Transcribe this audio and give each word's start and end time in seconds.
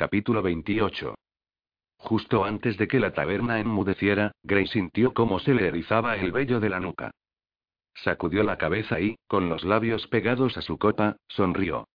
Capítulo 0.00 0.40
28. 0.40 1.14
Justo 1.98 2.46
antes 2.46 2.78
de 2.78 2.88
que 2.88 2.98
la 2.98 3.12
taberna 3.12 3.60
enmudeciera, 3.60 4.32
Gray 4.42 4.66
sintió 4.66 5.12
cómo 5.12 5.40
se 5.40 5.52
le 5.52 5.68
erizaba 5.68 6.16
el 6.16 6.32
vello 6.32 6.58
de 6.58 6.70
la 6.70 6.80
nuca. 6.80 7.10
Sacudió 7.92 8.42
la 8.42 8.56
cabeza 8.56 8.98
y, 8.98 9.16
con 9.26 9.50
los 9.50 9.62
labios 9.62 10.06
pegados 10.06 10.56
a 10.56 10.62
su 10.62 10.78
copa, 10.78 11.16
sonrió. 11.28 11.86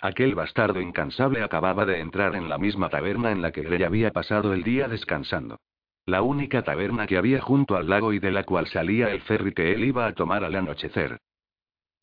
Aquel 0.00 0.34
bastardo 0.34 0.80
incansable 0.80 1.44
acababa 1.44 1.86
de 1.86 2.00
entrar 2.00 2.34
en 2.34 2.48
la 2.48 2.58
misma 2.58 2.88
taberna 2.88 3.30
en 3.30 3.40
la 3.40 3.52
que 3.52 3.62
Grey 3.62 3.84
había 3.84 4.10
pasado 4.10 4.52
el 4.52 4.64
día 4.64 4.88
descansando. 4.88 5.60
La 6.04 6.22
única 6.22 6.62
taberna 6.64 7.06
que 7.06 7.18
había 7.18 7.40
junto 7.40 7.76
al 7.76 7.88
lago 7.88 8.12
y 8.12 8.18
de 8.18 8.32
la 8.32 8.42
cual 8.42 8.66
salía 8.66 9.12
el 9.12 9.20
ferry 9.20 9.54
que 9.54 9.70
él 9.70 9.84
iba 9.84 10.06
a 10.06 10.14
tomar 10.14 10.42
al 10.42 10.56
anochecer. 10.56 11.20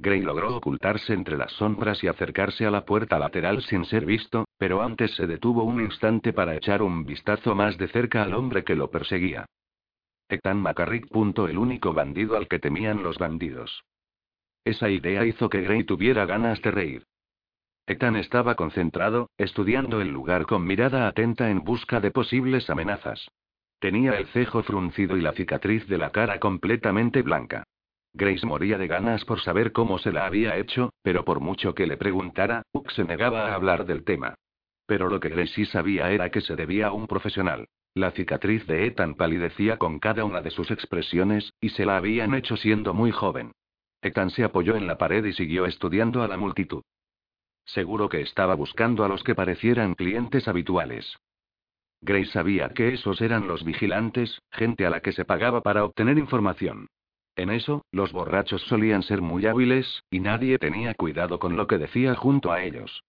Gray 0.02 0.21
logró 0.21 0.55
ocultarse 0.55 1.13
entre 1.13 1.36
las 1.36 1.52
sombras 1.52 2.02
y 2.05 2.07
acercarse 2.07 2.66
a 2.66 2.71
la 2.71 2.86
puerta 2.86 3.20
lateral 3.20 3.61
sin 3.63 3.84
ser 3.84 4.05
visto, 4.05 4.45
pero 4.57 4.81
antes 4.81 5.13
se 5.16 5.27
detuvo 5.27 5.63
un 5.63 5.81
instante 5.81 6.31
para 6.31 6.55
echar 6.55 6.81
un 6.81 7.05
vistazo 7.05 7.53
más 7.53 7.77
de 7.77 7.90
cerca 7.90 8.23
al 8.23 8.34
hombre 8.34 8.63
que 8.63 8.76
lo 8.76 8.90
perseguía. 8.90 9.45
Ethan 10.30 10.62
McCarrick. 10.62 11.07
El 11.13 11.57
único 11.57 11.93
bandido 11.93 12.38
al 12.38 12.48
que 12.48 12.59
temían 12.59 13.04
los 13.04 13.17
bandidos. 13.17 13.84
Esa 14.63 14.90
idea 14.90 15.26
hizo 15.26 15.49
que 15.49 15.62
Gray 15.62 15.84
tuviera 15.84 16.26
ganas 16.26 16.62
de 16.62 16.71
reír. 16.71 17.04
Ethan 17.85 18.16
estaba 18.16 18.55
concentrado, 18.55 19.29
estudiando 19.38 19.99
el 19.99 20.09
lugar 20.09 20.45
con 20.45 20.63
mirada 20.63 21.09
atenta 21.09 21.49
en 21.49 21.63
busca 21.63 21.99
de 21.99 22.12
posibles 22.12 22.70
amenazas. 22.70 23.27
Tenía 23.79 24.13
el 24.13 24.27
cejo 24.27 24.63
fruncido 24.63 25.18
y 25.18 25.21
la 25.21 25.34
cicatriz 25.34 25.88
de 25.88 25.98
la 25.98 26.12
cara 26.12 26.40
completamente 26.40 27.21
blanca. 27.21 27.66
Grace 28.13 28.45
moría 28.45 28.77
de 28.77 28.88
ganas 28.88 29.23
por 29.26 29.40
saber 29.41 29.72
cómo 29.72 29.99
se 29.99 30.12
la 30.12 30.26
había 30.26 30.58
hecho, 30.58 30.91
pero 31.04 31.23
por 31.23 31.40
mucho 31.40 31.76
que 31.76 31.88
le 31.88 31.98
preguntara, 31.98 32.63
Uck 32.73 32.90
se 32.91 33.04
negaba 33.04 33.48
a 33.48 33.54
hablar 33.54 33.85
del 33.85 34.04
tema. 34.04 34.35
Pero 34.85 35.09
lo 35.09 35.20
que 35.20 35.30
Grace 35.30 35.54
sí 35.54 35.66
sabía 35.66 36.12
era 36.12 36.32
que 36.32 36.41
se 36.41 36.55
debía 36.55 36.88
a 36.88 36.91
un 36.91 37.08
profesional. 37.08 37.68
La 37.94 38.12
cicatriz 38.12 38.66
de 38.66 38.85
Ethan 38.88 39.15
palidecía 39.15 39.77
con 39.77 39.99
cada 39.99 40.26
una 40.26 40.41
de 40.41 40.52
sus 40.52 40.71
expresiones, 40.71 41.54
y 41.62 41.70
se 41.70 41.85
la 41.85 41.98
habían 41.98 42.34
hecho 42.34 42.57
siendo 42.57 42.93
muy 42.93 43.12
joven. 43.12 43.52
Ethan 44.02 44.30
se 44.30 44.43
apoyó 44.43 44.76
en 44.76 44.87
la 44.87 44.98
pared 44.98 45.24
y 45.26 45.34
siguió 45.34 45.65
estudiando 45.65 46.24
a 46.24 46.27
la 46.27 46.37
multitud. 46.37 46.84
Seguro 47.65 48.10
que 48.10 48.21
estaba 48.21 48.55
buscando 48.55 49.04
a 49.04 49.07
los 49.07 49.24
que 49.24 49.35
parecieran 49.35 49.93
clientes 49.93 50.48
habituales. 50.48 51.18
Grace 52.02 52.32
sabía 52.32 52.70
que 52.70 52.93
esos 52.93 53.21
eran 53.21 53.48
los 53.48 53.63
vigilantes, 53.63 54.41
gente 54.52 54.85
a 54.85 54.90
la 54.90 55.02
que 55.02 55.12
se 55.12 55.26
pagaba 55.26 55.62
para 55.62 55.84
obtener 55.84 56.18
información. 56.18 56.87
En 57.40 57.51
eso, 57.51 57.85
los 57.93 58.12
borrachos 58.12 58.62
solían 58.63 59.01
ser 59.01 59.21
muy 59.21 59.45
hábiles, 59.45 60.04
y 60.12 60.20
nadie 60.20 60.59
tenía 60.59 60.93
cuidado 60.93 61.40
con 61.40 61.55
lo 61.55 61.68
que 61.68 61.77
decía 61.77 62.13
junto 62.13 62.51
a 62.51 62.62
ellos. 62.65 63.05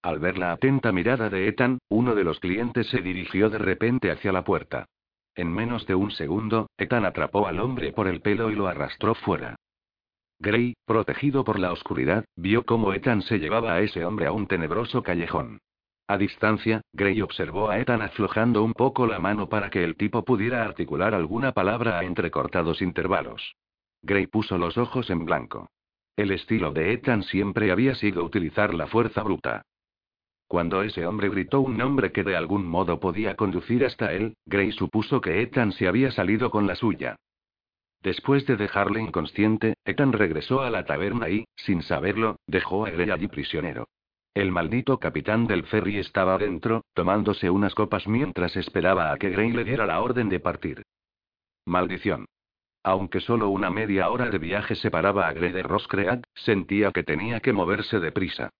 Al 0.00 0.20
ver 0.20 0.38
la 0.38 0.52
atenta 0.52 0.92
mirada 0.92 1.28
de 1.28 1.48
Ethan, 1.48 1.80
uno 1.88 2.14
de 2.14 2.22
los 2.22 2.38
clientes 2.38 2.86
se 2.86 3.02
dirigió 3.02 3.50
de 3.50 3.58
repente 3.58 4.12
hacia 4.12 4.30
la 4.30 4.44
puerta. 4.44 4.86
En 5.34 5.52
menos 5.52 5.88
de 5.88 5.96
un 5.96 6.12
segundo, 6.12 6.70
Ethan 6.78 7.04
atrapó 7.04 7.48
al 7.48 7.58
hombre 7.58 7.92
por 7.92 8.06
el 8.06 8.20
pelo 8.20 8.52
y 8.52 8.54
lo 8.54 8.68
arrastró 8.68 9.16
fuera. 9.16 9.56
Gray, 10.38 10.74
protegido 10.86 11.42
por 11.42 11.58
la 11.58 11.72
oscuridad, 11.72 12.24
vio 12.36 12.64
cómo 12.64 12.92
Ethan 12.92 13.22
se 13.22 13.40
llevaba 13.40 13.72
a 13.72 13.80
ese 13.80 14.04
hombre 14.04 14.26
a 14.26 14.32
un 14.32 14.46
tenebroso 14.46 15.02
callejón. 15.02 15.58
A 16.08 16.16
distancia, 16.16 16.80
Gray 16.94 17.20
observó 17.20 17.68
a 17.68 17.78
Ethan 17.78 18.00
aflojando 18.00 18.64
un 18.64 18.72
poco 18.72 19.06
la 19.06 19.18
mano 19.18 19.50
para 19.50 19.68
que 19.68 19.84
el 19.84 19.94
tipo 19.94 20.24
pudiera 20.24 20.64
articular 20.64 21.14
alguna 21.14 21.52
palabra 21.52 21.98
a 21.98 22.04
entrecortados 22.04 22.80
intervalos. 22.80 23.56
Gray 24.00 24.26
puso 24.26 24.56
los 24.56 24.78
ojos 24.78 25.10
en 25.10 25.26
blanco. 25.26 25.68
El 26.16 26.30
estilo 26.30 26.72
de 26.72 26.94
Ethan 26.94 27.22
siempre 27.24 27.70
había 27.70 27.94
sido 27.94 28.24
utilizar 28.24 28.72
la 28.72 28.86
fuerza 28.86 29.22
bruta. 29.22 29.66
Cuando 30.46 30.82
ese 30.82 31.06
hombre 31.06 31.28
gritó 31.28 31.60
un 31.60 31.76
nombre 31.76 32.10
que 32.10 32.24
de 32.24 32.36
algún 32.36 32.66
modo 32.66 32.98
podía 33.00 33.36
conducir 33.36 33.84
hasta 33.84 34.14
él, 34.14 34.34
Gray 34.46 34.72
supuso 34.72 35.20
que 35.20 35.42
Ethan 35.42 35.72
se 35.72 35.88
había 35.88 36.10
salido 36.10 36.50
con 36.50 36.66
la 36.66 36.74
suya. 36.74 37.16
Después 38.02 38.46
de 38.46 38.56
dejarle 38.56 39.02
inconsciente, 39.02 39.74
Ethan 39.84 40.14
regresó 40.14 40.62
a 40.62 40.70
la 40.70 40.86
taberna 40.86 41.28
y, 41.28 41.44
sin 41.54 41.82
saberlo, 41.82 42.36
dejó 42.46 42.86
a 42.86 42.90
Grey 42.90 43.10
allí 43.10 43.28
prisionero. 43.28 43.88
El 44.38 44.52
maldito 44.52 45.00
capitán 45.00 45.48
del 45.48 45.64
ferry 45.64 45.98
estaba 45.98 46.38
dentro, 46.38 46.84
tomándose 46.94 47.50
unas 47.50 47.74
copas 47.74 48.06
mientras 48.06 48.56
esperaba 48.56 49.10
a 49.10 49.16
que 49.16 49.30
Grey 49.30 49.50
le 49.50 49.64
diera 49.64 49.84
la 49.84 50.00
orden 50.00 50.28
de 50.28 50.38
partir. 50.38 50.84
Maldición. 51.66 52.24
Aunque 52.84 53.18
solo 53.18 53.48
una 53.48 53.68
media 53.68 54.08
hora 54.10 54.30
de 54.30 54.38
viaje 54.38 54.76
separaba 54.76 55.26
a 55.26 55.32
Grey 55.32 55.50
de 55.50 55.64
Roscreag, 55.64 56.22
sentía 56.36 56.92
que 56.92 57.02
tenía 57.02 57.40
que 57.40 57.52
moverse 57.52 57.98
deprisa. 57.98 58.50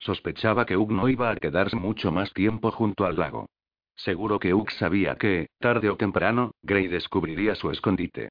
Sospechaba 0.00 0.66
que 0.66 0.76
Hugh 0.76 0.90
no 0.90 1.08
iba 1.08 1.30
a 1.30 1.36
quedarse 1.36 1.76
mucho 1.76 2.10
más 2.10 2.32
tiempo 2.32 2.72
junto 2.72 3.06
al 3.06 3.14
lago. 3.16 3.46
Seguro 3.94 4.40
que 4.40 4.52
Hugh 4.52 4.72
sabía 4.72 5.14
que, 5.14 5.50
tarde 5.60 5.88
o 5.88 5.96
temprano, 5.96 6.50
Grey 6.62 6.88
descubriría 6.88 7.54
su 7.54 7.70
escondite. 7.70 8.30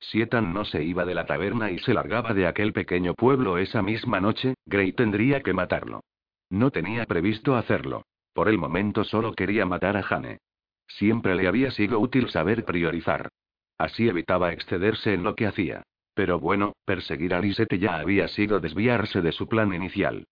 Si 0.00 0.20
Ethan 0.22 0.52
no 0.52 0.64
se 0.64 0.82
iba 0.82 1.04
de 1.04 1.14
la 1.14 1.24
taberna 1.24 1.70
y 1.70 1.78
se 1.78 1.94
largaba 1.94 2.34
de 2.34 2.48
aquel 2.48 2.72
pequeño 2.72 3.14
pueblo 3.14 3.58
esa 3.58 3.80
misma 3.80 4.18
noche, 4.18 4.54
Gray 4.66 4.92
tendría 4.92 5.40
que 5.40 5.52
matarlo. 5.52 6.02
No 6.50 6.70
tenía 6.70 7.06
previsto 7.06 7.56
hacerlo. 7.56 8.04
Por 8.32 8.48
el 8.48 8.58
momento 8.58 9.04
solo 9.04 9.32
quería 9.32 9.66
matar 9.66 9.96
a 9.96 10.02
Jane. 10.02 10.38
Siempre 10.86 11.34
le 11.34 11.48
había 11.48 11.70
sido 11.70 11.98
útil 11.98 12.28
saber 12.28 12.64
priorizar. 12.64 13.30
Así 13.78 14.08
evitaba 14.08 14.52
excederse 14.52 15.12
en 15.14 15.22
lo 15.22 15.34
que 15.34 15.46
hacía. 15.46 15.82
Pero 16.14 16.38
bueno, 16.38 16.74
perseguir 16.84 17.34
a 17.34 17.40
Lisette 17.40 17.78
ya 17.78 17.96
había 17.96 18.28
sido 18.28 18.60
desviarse 18.60 19.20
de 19.20 19.32
su 19.32 19.48
plan 19.48 19.74
inicial. 19.74 20.26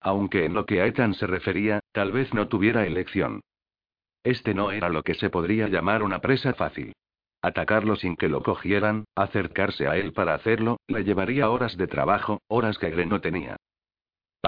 Aunque 0.00 0.44
en 0.44 0.54
lo 0.54 0.66
que 0.66 0.80
a 0.80 0.86
Ethan 0.86 1.14
se 1.14 1.26
refería, 1.26 1.80
tal 1.92 2.12
vez 2.12 2.32
no 2.34 2.48
tuviera 2.48 2.86
elección. 2.86 3.40
Este 4.22 4.52
no 4.54 4.70
era 4.70 4.88
lo 4.88 5.02
que 5.02 5.14
se 5.14 5.30
podría 5.30 5.68
llamar 5.68 6.02
una 6.02 6.20
presa 6.20 6.52
fácil. 6.54 6.92
Atacarlo 7.40 7.96
sin 7.96 8.16
que 8.16 8.28
lo 8.28 8.42
cogieran, 8.42 9.04
acercarse 9.14 9.86
a 9.86 9.96
él 9.96 10.12
para 10.12 10.34
hacerlo, 10.34 10.78
le 10.88 11.04
llevaría 11.04 11.50
horas 11.50 11.76
de 11.76 11.86
trabajo, 11.86 12.42
horas 12.48 12.78
que 12.78 12.90
Gray 12.90 13.06
no 13.06 13.20
tenía. 13.20 13.56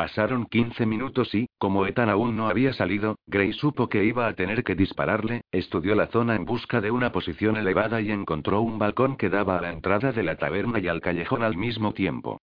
Pasaron 0.01 0.47
15 0.47 0.87
minutos 0.87 1.35
y, 1.35 1.47
como 1.59 1.87
Ethan 1.87 2.09
aún 2.09 2.35
no 2.35 2.49
había 2.49 2.73
salido, 2.73 3.19
Gray 3.27 3.53
supo 3.53 3.91
que 3.91 4.03
iba 4.03 4.27
a 4.27 4.33
tener 4.33 4.65
que 4.65 4.75
dispararle, 4.75 5.43
estudió 5.53 5.95
la 5.95 6.07
zona 6.07 6.37
en 6.37 6.47
busca 6.47 6.81
de 6.81 6.91
una 6.91 7.13
posición 7.13 7.59
elevada 7.59 8.01
y 8.01 8.11
encontró 8.11 8.63
un 8.63 8.79
balcón 8.79 9.19
que 9.19 9.29
daba 9.29 9.59
a 9.59 9.61
la 9.61 9.71
entrada 9.71 10.13
de 10.13 10.23
la 10.23 10.37
taberna 10.37 10.79
y 10.79 10.89
al 10.89 11.03
callejón 11.03 11.43
al 11.43 11.55
mismo 11.59 11.93
tiempo. 11.93 12.41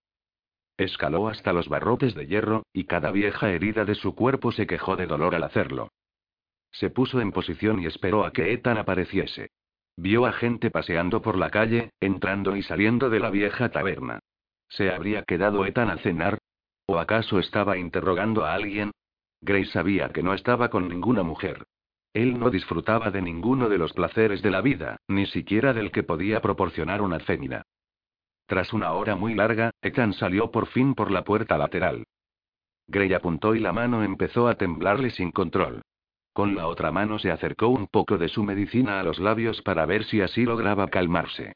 Escaló 0.78 1.30
hasta 1.30 1.52
los 1.52 1.68
barrotes 1.68 2.14
de 2.14 2.28
hierro, 2.28 2.62
y 2.74 2.84
cada 2.84 3.10
vieja 3.10 3.50
herida 3.50 3.86
de 3.86 3.96
su 3.96 4.14
cuerpo 4.14 4.52
se 4.52 4.68
quejó 4.68 4.96
de 4.96 5.08
dolor 5.08 5.34
al 5.34 5.44
hacerlo. 5.44 5.90
Se 6.70 6.92
puso 6.92 7.22
en 7.22 7.32
posición 7.32 7.82
y 7.82 7.88
esperó 7.88 8.24
a 8.24 8.34
que 8.34 8.54
Ethan 8.54 8.78
apareciese. 8.78 9.50
Vio 9.96 10.28
a 10.28 10.32
gente 10.32 10.70
paseando 10.70 11.24
por 11.24 11.36
la 11.36 11.50
calle, 11.50 11.90
entrando 12.02 12.56
y 12.56 12.62
saliendo 12.62 13.10
de 13.10 13.20
la 13.20 13.32
vieja 13.32 13.70
taberna. 13.70 14.20
¿Se 14.70 14.92
habría 14.92 15.24
quedado 15.24 15.66
Ethan 15.66 15.90
a 15.90 15.98
cenar? 15.98 16.38
¿O 16.90 17.00
acaso 17.00 17.38
estaba 17.38 17.78
interrogando 17.78 18.46
a 18.46 18.54
alguien? 18.54 18.92
Grace 19.42 19.72
sabía 19.72 20.10
que 20.10 20.24
no 20.24 20.34
estaba 20.34 20.70
con 20.70 20.88
ninguna 20.88 21.22
mujer. 21.22 21.64
Él 22.14 22.40
no 22.40 22.50
disfrutaba 22.50 23.12
de 23.12 23.22
ninguno 23.22 23.68
de 23.68 23.78
los 23.78 23.92
placeres 23.92 24.42
de 24.42 24.52
la 24.52 24.62
vida, 24.62 24.96
ni 25.10 25.26
siquiera 25.26 25.74
del 25.74 25.92
que 25.92 26.04
podía 26.04 26.42
proporcionar 26.42 27.02
una 27.02 27.20
fémina. 27.20 27.64
Tras 28.46 28.72
una 28.72 28.94
hora 28.94 29.18
muy 29.18 29.36
larga, 29.36 29.72
Ethan 29.82 30.14
salió 30.14 30.50
por 30.50 30.68
fin 30.68 30.96
por 30.96 31.12
la 31.12 31.26
puerta 31.26 31.58
lateral. 31.58 32.06
Gray 32.88 33.14
apuntó 33.14 33.54
y 33.54 33.60
la 33.60 33.74
mano 33.74 34.02
empezó 34.02 34.48
a 34.48 34.56
temblarle 34.56 35.10
sin 35.10 35.32
control. 35.32 35.82
Con 36.32 36.56
la 36.56 36.68
otra 36.68 36.92
mano 36.92 37.20
se 37.20 37.32
acercó 37.32 37.68
un 37.68 37.88
poco 37.88 38.18
de 38.18 38.30
su 38.30 38.44
medicina 38.44 39.02
a 39.02 39.04
los 39.04 39.20
labios 39.20 39.62
para 39.62 39.86
ver 39.86 40.06
si 40.06 40.22
así 40.22 40.46
lograba 40.46 40.88
calmarse. 40.88 41.52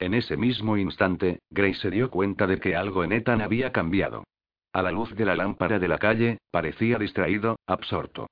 En 0.00 0.12
ese 0.12 0.36
mismo 0.36 0.76
instante, 0.76 1.38
Grace 1.50 1.80
se 1.80 1.90
dio 1.90 2.10
cuenta 2.10 2.48
de 2.48 2.58
que 2.58 2.74
algo 2.74 3.04
en 3.04 3.12
Ethan 3.12 3.42
había 3.42 3.70
cambiado. 3.70 4.24
A 4.72 4.82
la 4.82 4.92
luz 4.92 5.14
de 5.16 5.24
la 5.24 5.34
lámpara 5.34 5.78
de 5.78 5.88
la 5.88 5.98
calle, 5.98 6.38
parecía 6.50 6.98
distraído, 6.98 7.58
absorto. 7.66 8.28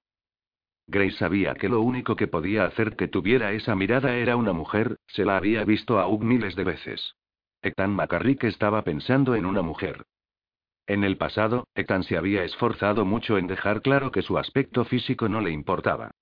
Grace 0.87 1.17
sabía 1.19 1.55
que 1.55 1.69
lo 1.69 1.81
único 1.81 2.17
que 2.17 2.29
podía 2.29 2.65
hacer 2.65 2.97
que 2.97 3.09
tuviera 3.09 3.53
esa 3.53 3.75
mirada 3.75 4.15
era 4.17 4.37
una 4.37 4.53
mujer, 4.53 4.97
se 5.07 5.25
la 5.25 5.37
había 5.37 5.65
visto 5.65 5.99
a 5.99 6.07
Hugh 6.07 6.23
miles 6.23 6.55
de 6.55 6.65
veces. 6.65 7.15
Ethan 7.61 7.91
McCarrick 7.91 8.45
estaba 8.45 8.83
pensando 8.83 9.35
en 9.35 9.47
una 9.47 9.63
mujer. 9.63 10.05
En 10.87 11.05
el 11.05 11.19
pasado, 11.19 11.67
Ethan 11.75 12.05
se 12.05 12.17
había 12.17 12.45
esforzado 12.45 13.05
mucho 13.05 13.37
en 13.37 13.49
dejar 13.49 13.83
claro 13.83 14.13
que 14.13 14.23
su 14.23 14.39
aspecto 14.39 14.85
físico 14.85 15.29
no 15.29 15.41
le 15.41 15.51
importaba. 15.51 16.13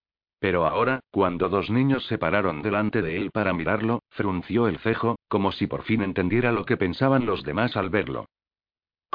Pero 0.40 0.66
ahora, 0.66 1.00
cuando 1.10 1.48
dos 1.48 1.70
niños 1.70 2.04
se 2.06 2.18
pararon 2.18 2.62
delante 2.62 3.02
de 3.02 3.18
él 3.18 3.30
para 3.30 3.52
mirarlo, 3.52 4.02
frunció 4.10 4.66
el 4.66 4.78
cejo, 4.78 5.16
como 5.28 5.52
si 5.52 5.66
por 5.66 5.82
fin 5.82 6.02
entendiera 6.02 6.52
lo 6.52 6.64
que 6.64 6.76
pensaban 6.76 7.26
los 7.26 7.44
demás 7.44 7.76
al 7.76 7.90
verlo. 7.90 8.26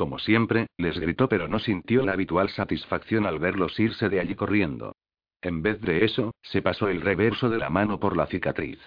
Como 0.02 0.18
siempre, 0.18 0.66
les 0.78 0.98
gritó 0.98 1.30
pero 1.30 1.48
no 1.48 1.60
sintió 1.60 2.04
la 2.04 2.14
habitual 2.14 2.50
satisfacción 2.50 3.28
al 3.28 3.38
verlos 3.38 3.80
irse 3.80 4.10
de 4.10 4.20
allí 4.20 4.34
corriendo. 4.34 4.96
En 5.44 5.62
vez 5.62 5.80
de 5.80 6.04
eso, 6.06 6.34
se 6.42 6.64
pasó 6.64 6.88
el 6.88 7.02
reverso 7.02 7.52
de 7.52 7.60
la 7.60 7.70
mano 7.70 8.00
por 8.00 8.18
la 8.18 8.26
cicatriz. 8.26 8.80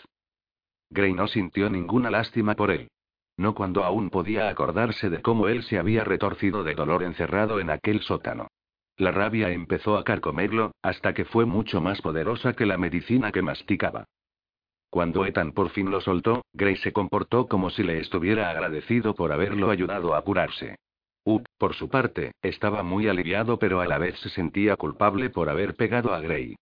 Gray 0.90 1.12
no 1.12 1.28
sintió 1.28 1.70
ninguna 1.70 2.10
lástima 2.10 2.56
por 2.56 2.72
él. 2.72 2.88
No 3.36 3.54
cuando 3.54 3.84
aún 3.84 4.10
podía 4.10 4.48
acordarse 4.48 5.08
de 5.08 5.22
cómo 5.22 5.46
él 5.46 5.62
se 5.62 5.78
había 5.78 6.02
retorcido 6.02 6.64
de 6.64 6.74
dolor 6.74 7.04
encerrado 7.04 7.60
en 7.60 7.70
aquel 7.70 8.00
sótano. 8.00 8.48
La 8.96 9.12
rabia 9.12 9.50
empezó 9.50 9.96
a 9.96 10.02
carcomerlo, 10.02 10.72
hasta 10.82 11.14
que 11.14 11.24
fue 11.24 11.44
mucho 11.44 11.80
más 11.80 12.02
poderosa 12.02 12.54
que 12.54 12.66
la 12.66 12.76
medicina 12.76 13.30
que 13.30 13.40
masticaba. 13.40 14.06
Cuando 14.90 15.24
Ethan 15.26 15.52
por 15.52 15.70
fin 15.70 15.92
lo 15.92 16.00
soltó, 16.00 16.42
Gray 16.52 16.74
se 16.78 16.92
comportó 16.92 17.46
como 17.46 17.70
si 17.70 17.84
le 17.84 18.00
estuviera 18.00 18.50
agradecido 18.50 19.14
por 19.14 19.30
haberlo 19.30 19.70
ayudado 19.70 20.16
a 20.16 20.22
curarse. 20.22 20.74
Ugg, 21.24 21.44
por 21.56 21.74
su 21.74 21.88
parte, 21.88 22.32
estaba 22.42 22.82
muy 22.82 23.08
aliviado 23.08 23.58
pero 23.58 23.80
a 23.80 23.86
la 23.86 23.98
vez 23.98 24.18
se 24.20 24.28
sentía 24.28 24.76
culpable 24.76 25.30
por 25.30 25.48
haber 25.48 25.74
pegado 25.74 26.12
a 26.12 26.20
Gray. 26.20 26.56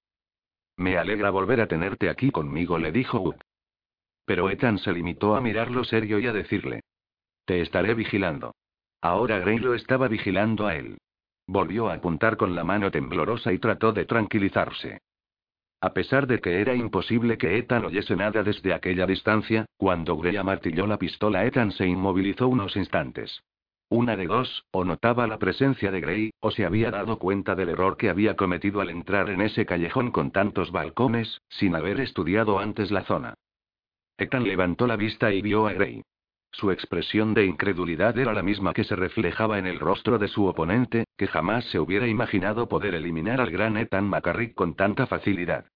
Me 0.76 0.96
alegra 0.96 1.30
volver 1.30 1.60
a 1.60 1.66
tenerte 1.66 2.08
aquí 2.08 2.30
conmigo, 2.30 2.78
le 2.78 2.92
dijo 2.92 3.20
Ugg. 3.20 3.40
Pero 4.24 4.50
Ethan 4.50 4.78
se 4.78 4.92
limitó 4.92 5.34
a 5.34 5.40
mirarlo 5.40 5.82
serio 5.84 6.20
y 6.20 6.26
a 6.28 6.32
decirle. 6.32 6.80
Te 7.44 7.60
estaré 7.60 7.94
vigilando. 7.94 8.54
Ahora 9.00 9.40
Gray 9.40 9.58
lo 9.58 9.74
estaba 9.74 10.06
vigilando 10.06 10.68
a 10.68 10.76
él. 10.76 10.98
Volvió 11.46 11.88
a 11.88 11.94
apuntar 11.94 12.36
con 12.36 12.54
la 12.54 12.62
mano 12.62 12.92
temblorosa 12.92 13.52
y 13.52 13.58
trató 13.58 13.92
de 13.92 14.04
tranquilizarse. 14.04 15.00
A 15.80 15.92
pesar 15.92 16.28
de 16.28 16.40
que 16.40 16.60
era 16.60 16.76
imposible 16.76 17.36
que 17.36 17.58
Ethan 17.58 17.84
oyese 17.84 18.14
nada 18.14 18.44
desde 18.44 18.72
aquella 18.72 19.06
distancia, 19.06 19.66
cuando 19.76 20.16
Gray 20.16 20.36
amartilló 20.36 20.86
la 20.86 20.98
pistola, 20.98 21.44
Ethan 21.44 21.72
se 21.72 21.88
inmovilizó 21.88 22.46
unos 22.46 22.76
instantes. 22.76 23.42
Una 23.92 24.16
de 24.16 24.26
dos, 24.26 24.64
o 24.70 24.86
notaba 24.86 25.26
la 25.26 25.38
presencia 25.38 25.90
de 25.90 26.00
Gray, 26.00 26.30
o 26.40 26.50
se 26.50 26.64
había 26.64 26.90
dado 26.90 27.18
cuenta 27.18 27.54
del 27.54 27.68
error 27.68 27.98
que 27.98 28.08
había 28.08 28.36
cometido 28.36 28.80
al 28.80 28.88
entrar 28.88 29.28
en 29.28 29.42
ese 29.42 29.66
callejón 29.66 30.12
con 30.12 30.30
tantos 30.30 30.72
balcones, 30.72 31.42
sin 31.50 31.74
haber 31.74 32.00
estudiado 32.00 32.58
antes 32.58 32.90
la 32.90 33.04
zona. 33.04 33.34
Ethan 34.16 34.44
levantó 34.44 34.86
la 34.86 34.96
vista 34.96 35.30
y 35.30 35.42
vio 35.42 35.66
a 35.66 35.74
Gray. 35.74 36.00
Su 36.52 36.70
expresión 36.70 37.34
de 37.34 37.44
incredulidad 37.44 38.16
era 38.18 38.32
la 38.32 38.42
misma 38.42 38.72
que 38.72 38.84
se 38.84 38.96
reflejaba 38.96 39.58
en 39.58 39.66
el 39.66 39.78
rostro 39.78 40.18
de 40.18 40.28
su 40.28 40.46
oponente, 40.46 41.04
que 41.18 41.26
jamás 41.26 41.66
se 41.66 41.78
hubiera 41.78 42.06
imaginado 42.06 42.70
poder 42.70 42.94
eliminar 42.94 43.42
al 43.42 43.50
gran 43.50 43.76
Ethan 43.76 44.08
McCarrick 44.08 44.54
con 44.54 44.74
tanta 44.74 45.06
facilidad. 45.06 45.66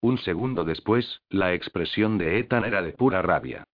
Un 0.00 0.16
segundo 0.16 0.64
después, 0.64 1.20
la 1.28 1.52
expresión 1.52 2.16
de 2.16 2.38
Ethan 2.38 2.64
era 2.64 2.80
de 2.80 2.92
pura 2.92 3.20
rabia. 3.20 3.64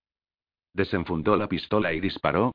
Desenfundó 0.74 1.36
la 1.36 1.46
pistola 1.46 1.92
y 1.92 2.00
disparó. 2.00 2.52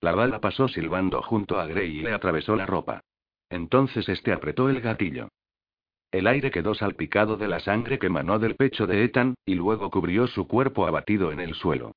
La 0.00 0.14
bala 0.14 0.40
pasó 0.40 0.68
silbando 0.68 1.22
junto 1.22 1.58
a 1.58 1.66
Gray 1.66 1.98
y 1.98 2.02
le 2.02 2.12
atravesó 2.12 2.54
la 2.54 2.66
ropa. 2.66 3.02
Entonces 3.50 4.08
este 4.08 4.32
apretó 4.32 4.68
el 4.68 4.80
gatillo. 4.80 5.28
El 6.10 6.26
aire 6.26 6.50
quedó 6.50 6.74
salpicado 6.74 7.36
de 7.36 7.48
la 7.48 7.60
sangre 7.60 7.98
que 7.98 8.06
emanó 8.06 8.38
del 8.38 8.56
pecho 8.56 8.86
de 8.86 9.04
Ethan, 9.04 9.34
y 9.44 9.54
luego 9.54 9.90
cubrió 9.90 10.26
su 10.26 10.46
cuerpo 10.46 10.86
abatido 10.86 11.32
en 11.32 11.40
el 11.40 11.54
suelo. 11.54 11.92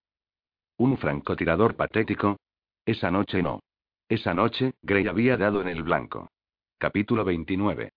¿Un 0.78 0.98
francotirador 0.98 1.76
patético? 1.76 2.38
Esa 2.86 3.12
noche 3.12 3.42
no. 3.42 3.62
Esa 4.10 4.34
noche, 4.34 4.74
Gray 4.82 5.08
había 5.08 5.38
dado 5.38 5.62
en 5.62 5.70
el 5.70 5.84
blanco. 5.84 6.30
Capítulo 6.78 7.24
29. 7.24 7.92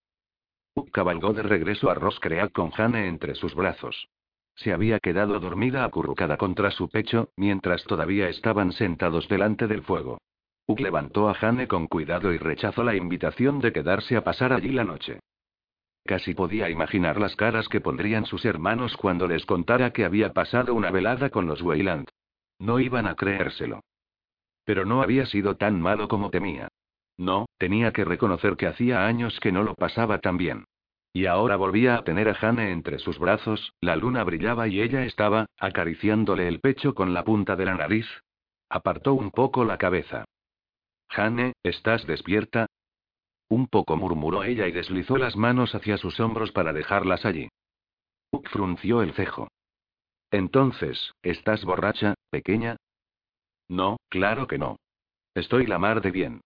Uck 0.75 0.91
cabalgó 0.91 1.33
de 1.33 1.43
regreso 1.43 1.91
a 1.91 1.95
Roscreak 1.95 2.53
con 2.53 2.71
Jane 2.71 3.09
entre 3.09 3.35
sus 3.35 3.55
brazos. 3.55 4.09
Se 4.55 4.73
había 4.73 5.01
quedado 5.01 5.41
dormida 5.41 5.85
acurrucada 5.85 6.37
contra 6.37 6.71
su 6.71 6.89
pecho, 6.89 7.31
mientras 7.37 7.85
todavía 7.85 8.29
estaban 8.29 8.73
sentados 8.73 9.29
delante 9.29 9.67
del 9.67 9.83
fuego. 9.83 10.19
Uck 10.67 10.81
levantó 10.81 11.29
a 11.29 11.35
Jane 11.35 11.69
con 11.69 11.87
cuidado 11.87 12.33
y 12.33 12.39
rechazó 12.39 12.85
la 12.85 12.95
invitación 12.95 13.61
de 13.61 13.73
quedarse 13.73 14.17
a 14.17 14.25
pasar 14.25 14.53
allí 14.53 14.71
la 14.71 14.85
noche. 14.85 15.21
Casi 16.07 16.35
podía 16.35 16.71
imaginar 16.71 17.19
las 17.19 17.35
caras 17.35 17.69
que 17.69 17.81
pondrían 17.81 18.27
sus 18.27 18.45
hermanos 18.45 18.97
cuando 18.97 19.27
les 19.27 19.45
contara 19.47 19.91
que 19.91 20.05
había 20.05 20.33
pasado 20.33 20.75
una 20.75 20.91
velada 20.91 21.31
con 21.31 21.47
los 21.47 21.63
Weyland. 21.63 22.09
No 22.59 22.79
iban 22.79 23.07
a 23.07 23.15
creérselo. 23.15 23.81
Pero 24.65 24.85
no 24.85 25.03
había 25.03 25.27
sido 25.27 25.57
tan 25.57 25.81
malo 25.81 26.09
como 26.09 26.31
temía. 26.31 26.69
No, 27.17 27.47
tenía 27.59 27.93
que 27.93 28.05
reconocer 28.05 28.57
que 28.57 28.67
hacía 28.67 29.07
años 29.07 29.39
que 29.41 29.53
no 29.53 29.63
lo 29.63 29.75
pasaba 29.75 30.19
tan 30.19 30.37
bien. 30.37 30.65
Y 31.17 31.27
ahora 31.27 31.55
volvía 31.55 31.95
a 31.95 32.03
tener 32.03 32.29
a 32.29 32.35
Jane 32.35 32.73
entre 32.73 32.99
sus 32.99 33.21
brazos, 33.21 33.73
la 33.81 33.95
luna 33.95 34.25
brillaba 34.25 34.67
y 34.67 34.81
ella 34.81 35.05
estaba, 35.05 35.47
acariciándole 35.59 36.49
el 36.49 36.59
pecho 36.59 36.93
con 36.93 37.15
la 37.15 37.23
punta 37.23 37.55
de 37.55 37.65
la 37.65 37.77
nariz. 37.77 38.07
Apartó 38.69 39.15
un 39.15 39.31
poco 39.31 39.65
la 39.65 39.79
cabeza. 39.79 40.25
Jane, 41.09 41.53
¿estás 41.63 42.05
despierta? 42.09 42.67
Un 43.49 43.69
poco 43.69 43.97
murmuró 43.97 44.43
ella 44.43 44.67
y 44.67 44.73
deslizó 44.73 45.17
las 45.17 45.37
manos 45.37 45.77
hacia 45.77 45.99
sus 45.99 46.19
hombros 46.19 46.51
para 46.51 46.73
dejarlas 46.73 47.25
allí. 47.25 47.49
Uck 48.33 48.49
frunció 48.49 49.01
el 49.01 49.13
cejo. 49.13 49.47
Entonces, 50.33 51.13
¿estás 51.23 51.65
borracha, 51.65 52.15
pequeña? 52.31 52.77
No, 53.69 53.99
claro 54.09 54.49
que 54.49 54.59
no. 54.59 54.79
Estoy 55.37 55.69
la 55.69 55.79
mar 55.79 56.01
de 56.01 56.11
bien. 56.11 56.41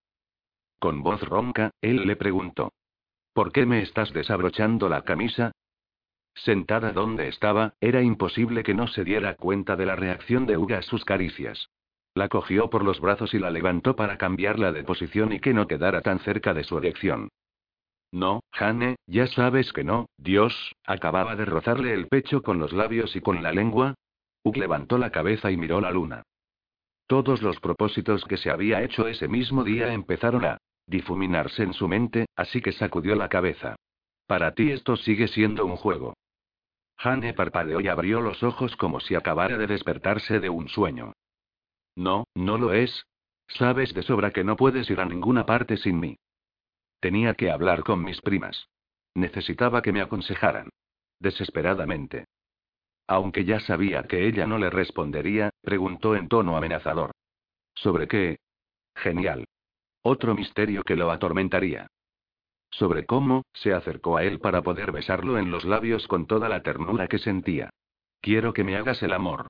Con 0.79 1.03
voz 1.03 1.23
ronca, 1.23 1.71
él 1.81 2.07
le 2.07 2.17
preguntó. 2.17 2.71
¿Por 3.39 3.53
qué 3.53 3.67
me 3.67 3.83
estás 3.83 4.13
desabrochando 4.13 4.89
la 4.89 5.03
camisa? 5.03 5.53
Sentada 6.35 6.91
donde 6.91 7.29
estaba, 7.29 7.75
era 7.81 8.03
imposible 8.03 8.65
que 8.65 8.75
no 8.75 8.89
se 8.89 9.05
diera 9.05 9.37
cuenta 9.37 9.77
de 9.77 9.87
la 9.87 9.95
reacción 9.95 10.45
de 10.45 10.57
Uga 10.57 10.79
a 10.79 10.83
sus 10.83 11.05
caricias. 11.05 11.69
La 12.15 12.29
cogió 12.29 12.69
por 12.69 12.83
los 12.83 12.99
brazos 12.99 13.35
y 13.35 13.39
la 13.39 13.53
levantó 13.53 13.95
para 13.95 14.19
cambiarla 14.19 14.73
de 14.73 14.83
posición 14.83 15.33
y 15.33 15.39
que 15.39 15.55
no 15.55 15.69
quedara 15.69 16.01
tan 16.01 16.19
cerca 16.19 16.53
de 16.53 16.65
su 16.65 16.79
erección. 16.79 17.29
No, 18.11 18.41
Jane, 18.51 18.97
ya 19.07 19.29
sabes 19.29 19.73
que 19.73 19.85
no, 19.85 20.07
Dios, 20.17 20.73
acababa 20.85 21.37
de 21.37 21.45
rozarle 21.45 21.95
el 21.95 22.09
pecho 22.09 22.43
con 22.43 22.59
los 22.59 22.73
labios 22.73 23.15
y 23.15 23.21
con 23.21 23.41
la 23.41 23.53
lengua. 23.53 23.95
Ugg 24.43 24.57
levantó 24.57 24.99
la 24.99 25.13
cabeza 25.13 25.53
y 25.53 25.57
miró 25.57 25.81
la 25.81 25.93
luna. 25.93 26.25
Todos 27.07 27.41
los 27.43 27.61
propósitos 27.61 28.25
que 28.25 28.37
se 28.37 28.51
había 28.51 28.83
hecho 28.83 29.07
ese 29.07 29.29
mismo 29.29 29.63
día 29.63 29.93
empezaron 29.93 30.45
a 30.45 30.59
difuminarse 30.89 31.63
en 31.63 31.75
su 31.75 31.87
mente, 31.87 32.27
así 32.35 32.61
que 32.61 32.73
sacudió 32.73 33.15
la 33.15 33.29
cabeza. 33.29 33.77
Para 34.27 34.55
ti 34.55 34.73
esto 34.73 34.97
sigue 34.97 35.29
siendo 35.29 35.65
un 35.65 35.77
juego. 35.77 36.15
Jane 36.97 37.33
parpadeó 37.33 37.81
y 37.81 37.89
abrió 37.89 38.21
los 38.21 38.43
ojos 38.43 38.75
como 38.77 38.99
si 39.01 39.15
acabara 39.15 39.57
de 39.57 39.67
despertarse 39.67 40.41
de 40.41 40.51
un 40.51 40.69
sueño. 40.69 41.13
No, 41.95 42.25
no 42.35 42.59
lo 42.59 42.73
es. 42.73 43.05
Sabes 43.47 43.95
de 43.95 44.03
sobra 44.03 44.33
que 44.33 44.45
no 44.45 44.57
puedes 44.57 44.91
ir 44.91 45.01
a 45.01 45.05
ninguna 45.05 45.47
parte 45.47 45.77
sin 45.77 46.01
mí. 46.01 46.19
Tenía 47.01 47.35
que 47.35 47.51
hablar 47.51 47.85
con 47.85 48.03
mis 48.03 48.21
primas. 48.21 48.69
Necesitaba 49.15 49.81
que 49.83 49.93
me 49.93 50.01
aconsejaran. 50.01 50.69
Desesperadamente. 51.21 52.27
Aunque 53.07 53.45
ya 53.45 53.61
sabía 53.61 54.03
que 54.03 54.27
ella 54.27 54.47
no 54.47 54.59
le 54.59 54.69
respondería, 54.69 55.51
preguntó 55.63 56.15
en 56.15 56.29
tono 56.29 56.57
amenazador. 56.57 57.13
¿Sobre 57.75 58.07
qué? 58.07 58.39
Genial. 58.95 59.47
Otro 60.11 60.35
misterio 60.35 60.85
que 60.85 60.97
lo 60.97 61.11
atormentaría. 61.11 61.87
Sobre 62.71 63.05
cómo, 63.05 63.45
se 63.53 63.75
acercó 63.75 64.17
a 64.17 64.25
él 64.25 64.41
para 64.41 64.63
poder 64.63 64.91
besarlo 64.91 65.37
en 65.37 65.51
los 65.51 65.67
labios 65.67 66.09
con 66.09 66.27
toda 66.27 66.49
la 66.49 66.63
ternura 66.63 67.09
que 67.09 67.19
sentía. 67.19 67.69
Quiero 68.23 68.55
que 68.55 68.65
me 68.65 68.77
hagas 68.77 69.03
el 69.03 69.13
amor. 69.13 69.49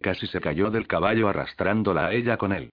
casi 0.00 0.26
se 0.28 0.40
cayó 0.40 0.70
del 0.70 0.86
caballo 0.86 1.28
arrastrándola 1.28 2.06
a 2.06 2.14
ella 2.14 2.38
con 2.38 2.54
él. 2.54 2.70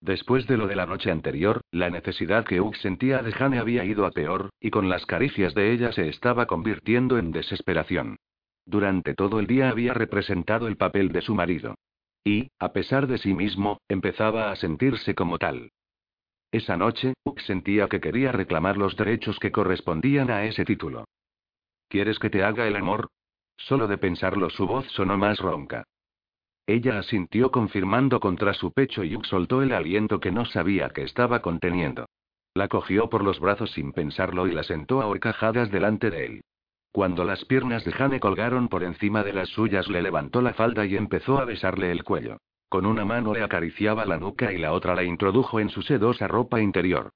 Después 0.00 0.46
de 0.46 0.56
lo 0.56 0.66
de 0.66 0.76
la 0.76 0.86
noche 0.86 1.10
anterior, 1.10 1.60
la 1.72 1.90
necesidad 1.90 2.46
que 2.46 2.62
Ugg 2.62 2.76
sentía 2.76 3.18
de 3.22 3.32
Jane 3.32 3.58
había 3.58 3.84
ido 3.84 4.06
a 4.06 4.10
peor, 4.10 4.48
y 4.60 4.70
con 4.70 4.88
las 4.88 5.04
caricias 5.04 5.52
de 5.52 5.72
ella 5.72 5.92
se 5.92 6.08
estaba 6.08 6.46
convirtiendo 6.46 7.18
en 7.18 7.32
desesperación. 7.32 8.16
Durante 8.64 9.12
todo 9.12 9.40
el 9.40 9.46
día 9.46 9.68
había 9.68 9.92
representado 9.92 10.68
el 10.68 10.78
papel 10.78 11.12
de 11.12 11.20
su 11.20 11.34
marido. 11.34 11.74
Y, 12.24 12.50
a 12.58 12.72
pesar 12.72 13.08
de 13.08 13.18
sí 13.18 13.34
mismo, 13.34 13.82
empezaba 13.88 14.50
a 14.50 14.56
sentirse 14.56 15.14
como 15.14 15.36
tal. 15.36 15.70
Esa 16.50 16.76
noche, 16.78 17.12
Ugg 17.24 17.40
sentía 17.42 17.88
que 17.88 18.00
quería 18.00 18.32
reclamar 18.32 18.78
los 18.78 18.96
derechos 18.96 19.38
que 19.38 19.52
correspondían 19.52 20.30
a 20.30 20.44
ese 20.44 20.64
título. 20.64 21.04
¿Quieres 21.88 22.18
que 22.18 22.30
te 22.30 22.42
haga 22.42 22.66
el 22.66 22.76
amor? 22.76 23.08
Solo 23.56 23.86
de 23.86 23.98
pensarlo 23.98 24.48
su 24.48 24.66
voz 24.66 24.86
sonó 24.92 25.18
más 25.18 25.38
ronca. 25.38 25.84
Ella 26.66 26.98
asintió 26.98 27.50
confirmando 27.50 28.20
contra 28.20 28.54
su 28.54 28.72
pecho 28.72 29.04
y 29.04 29.14
Ugg 29.14 29.26
soltó 29.26 29.62
el 29.62 29.72
aliento 29.72 30.20
que 30.20 30.32
no 30.32 30.46
sabía 30.46 30.88
que 30.90 31.02
estaba 31.02 31.40
conteniendo. 31.40 32.06
La 32.54 32.68
cogió 32.68 33.10
por 33.10 33.24
los 33.24 33.40
brazos 33.40 33.72
sin 33.72 33.92
pensarlo 33.92 34.46
y 34.46 34.52
la 34.52 34.62
sentó 34.62 35.02
a 35.02 35.06
horcajadas 35.06 35.70
delante 35.70 36.10
de 36.10 36.24
él. 36.24 36.40
Cuando 36.92 37.24
las 37.24 37.44
piernas 37.44 37.84
de 37.84 37.92
Jane 37.92 38.20
colgaron 38.20 38.68
por 38.68 38.82
encima 38.82 39.22
de 39.22 39.34
las 39.34 39.50
suyas, 39.50 39.88
le 39.88 40.02
levantó 40.02 40.40
la 40.40 40.54
falda 40.54 40.86
y 40.86 40.96
empezó 40.96 41.38
a 41.38 41.44
besarle 41.44 41.92
el 41.92 42.04
cuello. 42.04 42.38
Con 42.68 42.84
una 42.84 43.04
mano 43.04 43.32
le 43.32 43.42
acariciaba 43.42 44.04
la 44.04 44.18
nuca 44.18 44.52
y 44.52 44.58
la 44.58 44.72
otra 44.72 44.94
la 44.94 45.02
introdujo 45.02 45.58
en 45.58 45.70
su 45.70 45.82
sedosa 45.82 46.28
ropa 46.28 46.60
interior. 46.60 47.10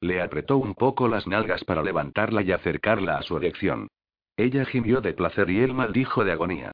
Le 0.00 0.20
apretó 0.20 0.58
un 0.58 0.74
poco 0.74 1.08
las 1.08 1.26
nalgas 1.26 1.64
para 1.64 1.82
levantarla 1.82 2.42
y 2.42 2.52
acercarla 2.52 3.16
a 3.16 3.22
su 3.22 3.36
erección. 3.36 3.88
Ella 4.36 4.66
gimió 4.66 5.00
de 5.00 5.14
placer 5.14 5.48
y 5.48 5.60
él 5.60 5.72
maldijo 5.72 6.24
de 6.24 6.32
agonía. 6.32 6.72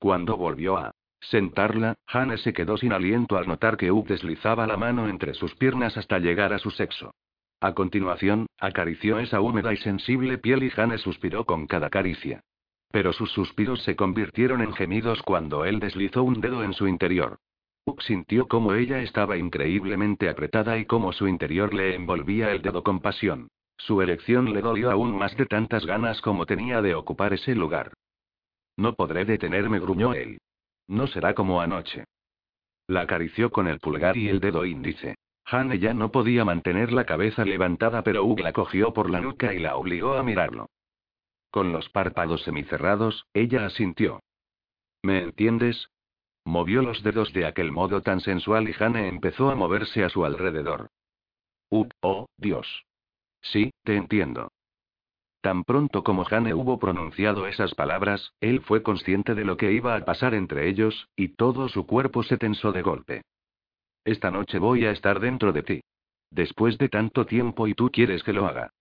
Cuando 0.00 0.36
volvió 0.36 0.76
a 0.76 0.90
sentarla, 1.20 1.94
Jane 2.08 2.36
se 2.38 2.52
quedó 2.52 2.76
sin 2.76 2.92
aliento 2.92 3.36
al 3.36 3.46
notar 3.46 3.76
que 3.76 3.92
Ugg 3.92 4.08
deslizaba 4.08 4.66
la 4.66 4.76
mano 4.76 5.08
entre 5.08 5.32
sus 5.34 5.54
piernas 5.54 5.96
hasta 5.96 6.18
llegar 6.18 6.52
a 6.52 6.58
su 6.58 6.70
sexo. 6.70 7.14
A 7.60 7.72
continuación, 7.72 8.46
acarició 8.58 9.20
esa 9.20 9.40
húmeda 9.40 9.72
y 9.72 9.76
sensible 9.78 10.38
piel 10.38 10.64
y 10.64 10.70
Jane 10.70 10.98
suspiró 10.98 11.44
con 11.44 11.66
cada 11.66 11.88
caricia. 11.88 12.42
Pero 12.94 13.12
sus 13.12 13.32
suspiros 13.32 13.82
se 13.82 13.96
convirtieron 13.96 14.62
en 14.62 14.72
gemidos 14.72 15.20
cuando 15.22 15.64
él 15.64 15.80
deslizó 15.80 16.22
un 16.22 16.40
dedo 16.40 16.62
en 16.62 16.74
su 16.74 16.86
interior. 16.86 17.40
Uk 17.86 18.00
sintió 18.02 18.46
cómo 18.46 18.72
ella 18.74 19.00
estaba 19.00 19.36
increíblemente 19.36 20.28
apretada 20.28 20.78
y 20.78 20.84
cómo 20.84 21.12
su 21.12 21.26
interior 21.26 21.74
le 21.74 21.96
envolvía 21.96 22.52
el 22.52 22.62
dedo 22.62 22.84
con 22.84 23.00
pasión. 23.00 23.48
Su 23.78 24.00
erección 24.00 24.52
le 24.52 24.60
dolió 24.60 24.92
aún 24.92 25.18
más 25.18 25.36
de 25.36 25.46
tantas 25.46 25.84
ganas 25.84 26.20
como 26.20 26.46
tenía 26.46 26.82
de 26.82 26.94
ocupar 26.94 27.32
ese 27.32 27.56
lugar. 27.56 27.94
No 28.76 28.94
podré 28.94 29.24
detenerme, 29.24 29.80
gruñó 29.80 30.14
él. 30.14 30.38
No 30.86 31.08
será 31.08 31.34
como 31.34 31.60
anoche. 31.60 32.04
La 32.86 33.00
acarició 33.00 33.50
con 33.50 33.66
el 33.66 33.80
pulgar 33.80 34.16
y 34.16 34.28
el 34.28 34.38
dedo 34.38 34.64
índice. 34.64 35.16
Hane 35.46 35.80
ya 35.80 35.94
no 35.94 36.12
podía 36.12 36.44
mantener 36.44 36.92
la 36.92 37.04
cabeza 37.04 37.44
levantada, 37.44 38.04
pero 38.04 38.24
Uk 38.24 38.38
la 38.38 38.52
cogió 38.52 38.92
por 38.92 39.10
la 39.10 39.20
nuca 39.20 39.52
y 39.52 39.58
la 39.58 39.74
obligó 39.74 40.14
a 40.14 40.22
mirarlo. 40.22 40.68
Con 41.54 41.72
los 41.72 41.88
párpados 41.88 42.42
semicerrados, 42.42 43.28
ella 43.32 43.64
asintió. 43.64 44.24
¿Me 45.04 45.22
entiendes? 45.22 45.88
Movió 46.44 46.82
los 46.82 47.04
dedos 47.04 47.32
de 47.32 47.46
aquel 47.46 47.70
modo 47.70 48.02
tan 48.02 48.18
sensual 48.18 48.68
y 48.68 48.74
Hane 48.76 49.06
empezó 49.06 49.50
a 49.50 49.54
moverse 49.54 50.02
a 50.02 50.08
su 50.08 50.24
alrededor. 50.24 50.88
¡Uh, 51.70 51.86
oh, 52.00 52.26
Dios! 52.36 52.66
Sí, 53.40 53.70
te 53.84 53.94
entiendo. 53.94 54.50
Tan 55.42 55.62
pronto 55.62 56.02
como 56.02 56.26
Hane 56.28 56.54
hubo 56.54 56.80
pronunciado 56.80 57.46
esas 57.46 57.72
palabras, 57.76 58.32
él 58.40 58.60
fue 58.62 58.82
consciente 58.82 59.36
de 59.36 59.44
lo 59.44 59.56
que 59.56 59.70
iba 59.70 59.94
a 59.94 60.04
pasar 60.04 60.34
entre 60.34 60.68
ellos, 60.68 61.08
y 61.14 61.36
todo 61.36 61.68
su 61.68 61.86
cuerpo 61.86 62.24
se 62.24 62.36
tensó 62.36 62.72
de 62.72 62.82
golpe. 62.82 63.22
Esta 64.04 64.32
noche 64.32 64.58
voy 64.58 64.86
a 64.86 64.90
estar 64.90 65.20
dentro 65.20 65.52
de 65.52 65.62
ti. 65.62 65.80
Después 66.32 66.78
de 66.78 66.88
tanto 66.88 67.26
tiempo 67.26 67.68
y 67.68 67.74
tú 67.74 67.92
quieres 67.92 68.24
que 68.24 68.32
lo 68.32 68.44
haga. 68.44 68.72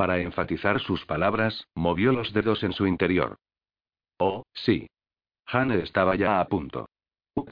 Para 0.00 0.18
enfatizar 0.18 0.80
sus 0.80 1.04
palabras, 1.04 1.68
movió 1.74 2.12
los 2.12 2.32
dedos 2.32 2.62
en 2.62 2.72
su 2.72 2.86
interior. 2.86 3.36
Oh, 4.18 4.44
sí. 4.54 4.86
Hane 5.44 5.82
estaba 5.82 6.16
ya 6.16 6.40
a 6.40 6.48
punto. 6.48 6.88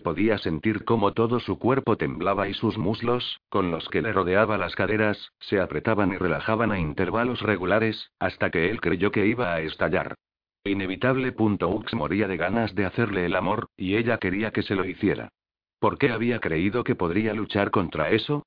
Podía 0.03 0.39
sentir 0.39 0.87
cómo 0.87 1.13
todo 1.13 1.41
su 1.41 1.59
cuerpo 1.59 1.99
temblaba 1.99 2.49
y 2.49 2.55
sus 2.55 2.79
muslos, 2.79 3.39
con 3.51 3.71
los 3.71 3.87
que 3.91 4.01
le 4.01 4.15
rodeaba 4.15 4.57
las 4.57 4.75
caderas, 4.75 5.31
se 5.41 5.61
apretaban 5.61 6.11
y 6.13 6.17
relajaban 6.17 6.73
a 6.73 6.79
intervalos 6.79 7.43
regulares, 7.43 8.13
hasta 8.19 8.51
que 8.51 8.71
él 8.71 8.81
creyó 8.81 9.11
que 9.11 9.27
iba 9.27 9.53
a 9.53 9.61
estallar. 9.61 10.15
Inevitable. 10.65 11.35
Ux 11.37 11.93
moría 11.93 12.29
de 12.29 12.39
ganas 12.39 12.75
de 12.75 12.87
hacerle 12.87 13.27
el 13.27 13.37
amor, 13.37 13.67
y 13.77 13.97
ella 13.97 14.17
quería 14.17 14.53
que 14.53 14.63
se 14.63 14.75
lo 14.75 14.87
hiciera. 14.87 15.29
¿Por 15.81 15.99
qué 15.99 16.13
había 16.13 16.41
creído 16.41 16.83
que 16.83 16.95
podría 16.95 17.35
luchar 17.35 17.71
contra 17.71 18.09
eso? 18.09 18.47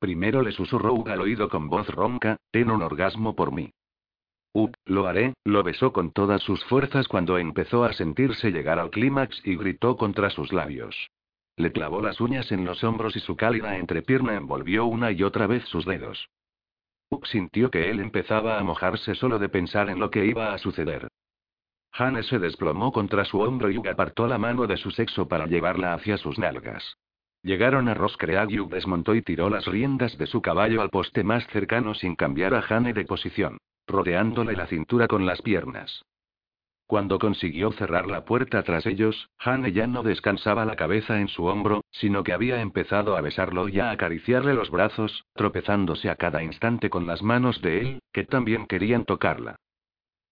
Primero 0.00 0.40
le 0.40 0.52
susurró 0.52 0.94
Ug 0.94 1.10
al 1.10 1.20
oído 1.20 1.50
con 1.50 1.68
voz 1.68 1.86
ronca, 1.88 2.38
ten 2.50 2.70
un 2.70 2.80
orgasmo 2.82 3.36
por 3.36 3.52
mí. 3.52 3.70
Uh, 4.54 4.70
lo 4.86 5.06
haré, 5.06 5.34
lo 5.44 5.62
besó 5.62 5.92
con 5.92 6.10
todas 6.10 6.42
sus 6.42 6.64
fuerzas 6.64 7.06
cuando 7.06 7.36
empezó 7.36 7.84
a 7.84 7.92
sentirse 7.92 8.50
llegar 8.50 8.78
al 8.78 8.90
clímax 8.90 9.40
y 9.44 9.56
gritó 9.56 9.98
contra 9.98 10.30
sus 10.30 10.54
labios. 10.54 10.96
Le 11.56 11.70
clavó 11.70 12.00
las 12.00 12.18
uñas 12.20 12.50
en 12.50 12.64
los 12.64 12.82
hombros 12.82 13.14
y 13.14 13.20
su 13.20 13.36
cálida 13.36 13.76
entrepierna 13.76 14.34
envolvió 14.34 14.86
una 14.86 15.12
y 15.12 15.22
otra 15.22 15.46
vez 15.46 15.64
sus 15.66 15.84
dedos. 15.84 16.30
Uk 17.10 17.26
sintió 17.26 17.70
que 17.70 17.90
él 17.90 18.00
empezaba 18.00 18.58
a 18.58 18.64
mojarse 18.64 19.14
solo 19.14 19.38
de 19.38 19.50
pensar 19.50 19.90
en 19.90 20.00
lo 20.00 20.10
que 20.10 20.24
iba 20.24 20.54
a 20.54 20.58
suceder. 20.58 21.08
Hane 21.92 22.22
se 22.22 22.38
desplomó 22.38 22.90
contra 22.90 23.26
su 23.26 23.40
hombro 23.40 23.70
y 23.70 23.76
Uk 23.76 23.86
apartó 23.86 24.26
la 24.26 24.38
mano 24.38 24.66
de 24.66 24.78
su 24.78 24.90
sexo 24.90 25.28
para 25.28 25.46
llevarla 25.46 25.92
hacia 25.92 26.16
sus 26.16 26.38
nalgas. 26.38 26.96
Llegaron 27.42 27.88
a 27.88 27.94
Roscreag 27.94 28.50
y 28.50 28.60
Uk 28.60 28.70
desmontó 28.70 29.14
y 29.14 29.22
tiró 29.22 29.48
las 29.48 29.66
riendas 29.66 30.16
de 30.18 30.26
su 30.26 30.42
caballo 30.42 30.82
al 30.82 30.90
poste 30.90 31.24
más 31.24 31.46
cercano 31.48 31.94
sin 31.94 32.14
cambiar 32.14 32.54
a 32.54 32.64
Hane 32.68 32.92
de 32.92 33.04
posición 33.04 33.58
rodeándole 33.90 34.54
la 34.54 34.66
cintura 34.66 35.08
con 35.08 35.26
las 35.26 35.42
piernas. 35.42 36.04
Cuando 36.86 37.18
consiguió 37.18 37.70
cerrar 37.72 38.06
la 38.06 38.24
puerta 38.24 38.62
tras 38.62 38.84
ellos, 38.86 39.30
Hane 39.38 39.72
ya 39.72 39.86
no 39.86 40.02
descansaba 40.02 40.64
la 40.64 40.74
cabeza 40.74 41.20
en 41.20 41.28
su 41.28 41.44
hombro, 41.44 41.84
sino 41.90 42.24
que 42.24 42.32
había 42.32 42.60
empezado 42.62 43.16
a 43.16 43.20
besarlo 43.20 43.68
y 43.68 43.78
a 43.78 43.90
acariciarle 43.90 44.54
los 44.54 44.70
brazos, 44.70 45.24
tropezándose 45.34 46.10
a 46.10 46.16
cada 46.16 46.42
instante 46.42 46.90
con 46.90 47.06
las 47.06 47.22
manos 47.22 47.62
de 47.62 47.80
él, 47.80 48.02
que 48.12 48.24
también 48.24 48.66
querían 48.66 49.04
tocarla. 49.04 49.56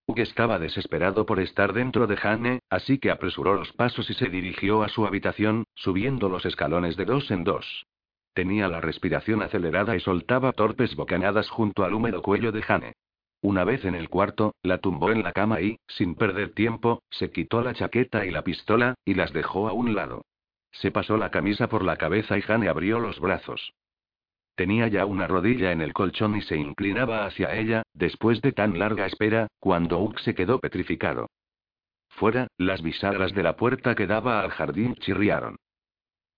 Hugh 0.09 0.21
estaba 0.21 0.59
desesperado 0.59 1.27
por 1.27 1.39
estar 1.39 1.75
dentro 1.75 2.07
de 2.07 2.19
Hane, 2.23 2.61
así 2.71 2.99
que 2.99 3.11
apresuró 3.11 3.53
los 3.53 3.73
pasos 3.75 4.09
y 4.09 4.15
se 4.15 4.31
dirigió 4.31 4.83
a 4.83 4.89
su 4.89 5.07
habitación, 5.07 5.65
subiendo 5.75 6.31
los 6.31 6.47
escalones 6.47 6.97
de 6.97 7.05
dos 7.05 7.31
en 7.31 7.45
dos. 7.45 7.87
Tenía 8.33 8.69
la 8.69 8.81
respiración 8.81 9.43
acelerada 9.43 9.97
y 9.97 10.01
soltaba 10.01 10.53
torpes 10.53 10.97
bocanadas 10.97 11.51
junto 11.51 11.85
al 11.85 11.93
húmedo 11.93 12.23
cuello 12.23 12.53
de 12.53 12.65
Hane. 12.67 12.93
Una 13.43 13.65
vez 13.65 13.85
en 13.85 13.95
el 13.95 14.09
cuarto, 14.09 14.55
la 14.63 14.79
tumbó 14.79 15.11
en 15.13 15.23
la 15.23 15.33
cama 15.33 15.61
y, 15.61 15.79
sin 15.87 16.15
perder 16.15 16.55
tiempo, 16.55 17.03
se 17.11 17.31
quitó 17.31 17.61
la 17.61 17.75
chaqueta 17.75 18.25
y 18.25 18.31
la 18.31 18.43
pistola, 18.43 18.95
y 19.05 19.15
las 19.15 19.33
dejó 19.35 19.69
a 19.69 19.73
un 19.75 19.95
lado. 19.95 20.23
Se 20.73 20.91
pasó 20.91 21.19
la 21.19 21.31
camisa 21.31 21.69
por 21.69 21.85
la 21.85 21.97
cabeza 21.97 22.39
y 22.39 22.43
Jane 22.43 22.69
abrió 22.69 22.99
los 22.99 23.21
brazos. 23.21 23.75
Tenía 24.59 24.89
ya 24.89 25.07
una 25.07 25.29
rodilla 25.29 25.71
en 25.71 25.81
el 25.81 25.93
colchón 25.93 26.37
y 26.37 26.43
se 26.43 26.57
inclinaba 26.57 27.25
hacia 27.25 27.55
ella, 27.55 27.85
después 27.95 28.43
de 28.43 28.51
tan 28.51 28.77
larga 28.77 29.07
espera, 29.07 29.47
cuando 29.61 30.01
Ugg 30.01 30.19
se 30.19 30.35
quedó 30.35 30.59
petrificado. 30.59 31.31
Fuera, 32.09 32.49
las 32.57 32.83
bisagras 32.83 33.33
de 33.35 33.45
la 33.45 33.55
puerta 33.55 33.95
que 33.95 34.09
daba 34.09 34.41
al 34.41 34.51
jardín 34.51 34.97
chirriaron. 34.97 35.59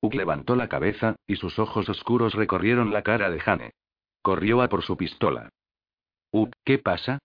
Ugg 0.03 0.15
levantó 0.15 0.55
la 0.55 0.69
cabeza, 0.69 1.17
y 1.27 1.37
sus 1.37 1.59
ojos 1.59 1.89
oscuros 1.89 2.35
recorrieron 2.35 2.93
la 2.93 3.01
cara 3.01 3.31
de 3.31 3.41
Jane. 3.41 3.71
Corrió 4.21 4.61
a 4.61 4.69
por 4.69 4.83
su 4.83 4.99
pistola. 4.99 5.49
Uh, 6.31 6.51
¿qué 6.63 6.77
pasa? 6.77 7.21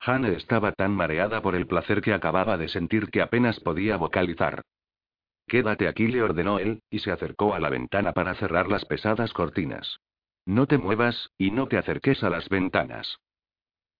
Hane 0.00 0.32
estaba 0.32 0.72
tan 0.72 0.90
mareada 0.90 1.40
por 1.40 1.54
el 1.54 1.68
placer 1.68 2.00
que 2.00 2.14
acababa 2.14 2.56
de 2.56 2.66
sentir 2.66 3.12
que 3.12 3.22
apenas 3.22 3.60
podía 3.60 3.96
vocalizar. 3.96 4.62
Quédate 5.46 5.86
aquí, 5.86 6.08
le 6.08 6.20
ordenó 6.20 6.58
él, 6.58 6.82
y 6.90 6.98
se 6.98 7.12
acercó 7.12 7.54
a 7.54 7.60
la 7.60 7.68
ventana 7.68 8.12
para 8.12 8.34
cerrar 8.34 8.66
las 8.66 8.84
pesadas 8.84 9.32
cortinas. 9.32 10.00
No 10.46 10.66
te 10.66 10.78
muevas, 10.78 11.30
y 11.38 11.50
no 11.50 11.68
te 11.68 11.78
acerques 11.78 12.22
a 12.24 12.30
las 12.30 12.48
ventanas. 12.48 13.18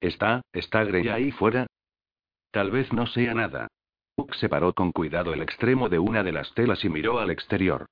¿Está, 0.01 0.43
está 0.53 0.83
Grey 0.85 1.09
ahí 1.09 1.31
fuera? 1.31 1.67
Tal 2.51 2.71
vez 2.71 2.93
no 2.93 3.07
sea 3.07 3.35
nada. 3.35 3.69
Uk 4.17 4.35
separó 4.35 4.75
con 4.75 4.93
cuidado 4.93 5.33
el 5.33 5.43
extremo 5.43 5.89
de 5.89 5.99
una 5.99 6.23
de 6.23 6.33
las 6.33 6.53
telas 6.55 6.85
y 6.85 6.89
miró 6.89 7.21
al 7.21 7.31
exterior. 7.31 7.87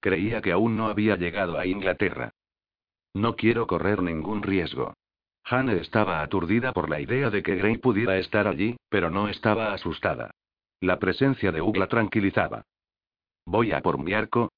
Creía 0.00 0.42
que 0.42 0.52
aún 0.52 0.76
no 0.76 0.88
había 0.88 1.16
llegado 1.16 1.58
a 1.58 1.66
Inglaterra. 1.66 2.32
No 3.14 3.36
quiero 3.36 3.66
correr 3.66 4.02
ningún 4.02 4.42
riesgo. 4.42 4.94
Hannah 5.44 5.74
estaba 5.74 6.22
aturdida 6.22 6.72
por 6.72 6.88
la 6.88 7.00
idea 7.00 7.30
de 7.30 7.42
que 7.42 7.56
Gray 7.56 7.78
pudiera 7.78 8.18
estar 8.18 8.46
allí, 8.46 8.76
pero 8.88 9.10
no 9.10 9.28
estaba 9.28 9.72
asustada. 9.72 10.30
La 10.80 10.98
presencia 10.98 11.50
de 11.50 11.60
Hugh 11.60 11.76
la 11.76 11.88
tranquilizaba. 11.88 12.64
¿Voy 13.44 13.72
a 13.72 13.80
por 13.80 13.98
mi 13.98 14.12
arco? 14.12 14.52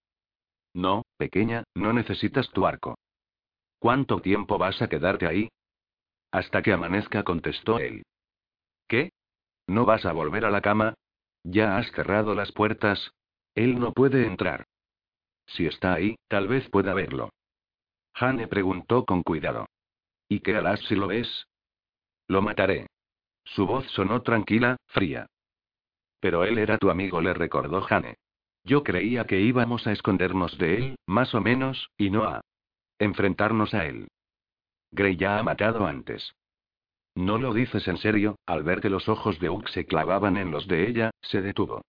No, 0.75 1.03
pequeña, 1.17 1.65
no 1.75 1.93
necesitas 1.93 2.51
tu 2.51 2.67
arco. 2.67 2.97
¿Cuánto 3.85 4.23
tiempo 4.23 4.57
vas 4.57 4.81
a 4.81 4.89
quedarte 4.89 5.27
ahí? 5.27 5.51
Hasta 6.33 6.63
que 6.63 6.73
amanezca, 6.73 7.23
contestó 7.23 7.79
él. 7.79 8.03
¿Qué? 8.89 9.13
¿No 9.67 9.85
vas 9.85 10.07
a 10.07 10.13
volver 10.13 10.47
a 10.47 10.51
la 10.51 10.63
cama? 10.63 10.95
¿Ya 11.43 11.77
has 11.77 11.93
cerrado 11.93 12.35
las 12.35 12.51
puertas? 12.51 13.11
Él 13.55 13.79
no 13.79 13.93
puede 13.93 14.27
entrar. 14.27 14.65
Si 15.49 15.67
está 15.67 15.93
ahí, 15.93 16.17
tal 16.29 16.49
vez 16.49 16.67
pueda 16.71 16.95
verlo. 16.95 17.29
Hane 18.15 18.49
preguntó 18.49 19.05
con 19.05 19.23
cuidado. 19.23 19.67
¿Y 20.31 20.41
qué 20.41 20.57
harás 20.57 20.81
si 20.89 20.95
lo 20.95 21.09
ves? 21.09 21.47
Lo 22.27 22.41
mataré. 22.41 22.87
Su 23.45 23.67
voz 23.67 23.87
sonó 23.91 24.23
tranquila, 24.23 24.79
fría. 24.87 25.27
Pero 26.21 26.45
él 26.45 26.57
era 26.57 26.79
tu 26.79 26.89
amigo, 26.89 27.21
le 27.21 27.35
recordó 27.35 27.83
Jane. 27.83 28.17
Yo 28.65 28.83
creía 28.83 29.27
que 29.27 29.43
íbamos 29.43 29.87
a 29.87 29.93
escondernos 29.93 30.57
de 30.57 30.77
él, 30.79 30.97
más 31.05 31.35
o 31.35 31.43
menos, 31.43 31.91
y 31.99 32.09
no 32.09 32.25
a 32.25 32.41
enfrentarnos 32.99 33.75
a 33.75 33.87
él. 33.87 34.09
Grey 34.91 35.17
ya 35.17 35.39
ha 35.39 35.43
matado 35.43 35.87
antes. 35.87 36.35
No 37.15 37.39
lo 37.39 37.55
dices 37.55 37.87
en 37.89 37.99
serio, 37.99 38.37
al 38.47 38.63
ver 38.63 38.81
que 38.81 38.91
los 38.91 39.09
ojos 39.09 39.39
de 39.39 39.49
Ugg 39.51 39.69
se 39.69 39.87
clavaban 39.87 40.37
en 40.37 40.51
los 40.51 40.67
de 40.67 40.89
ella, 40.89 41.11
se 41.23 41.43
detuvo. 41.43 41.83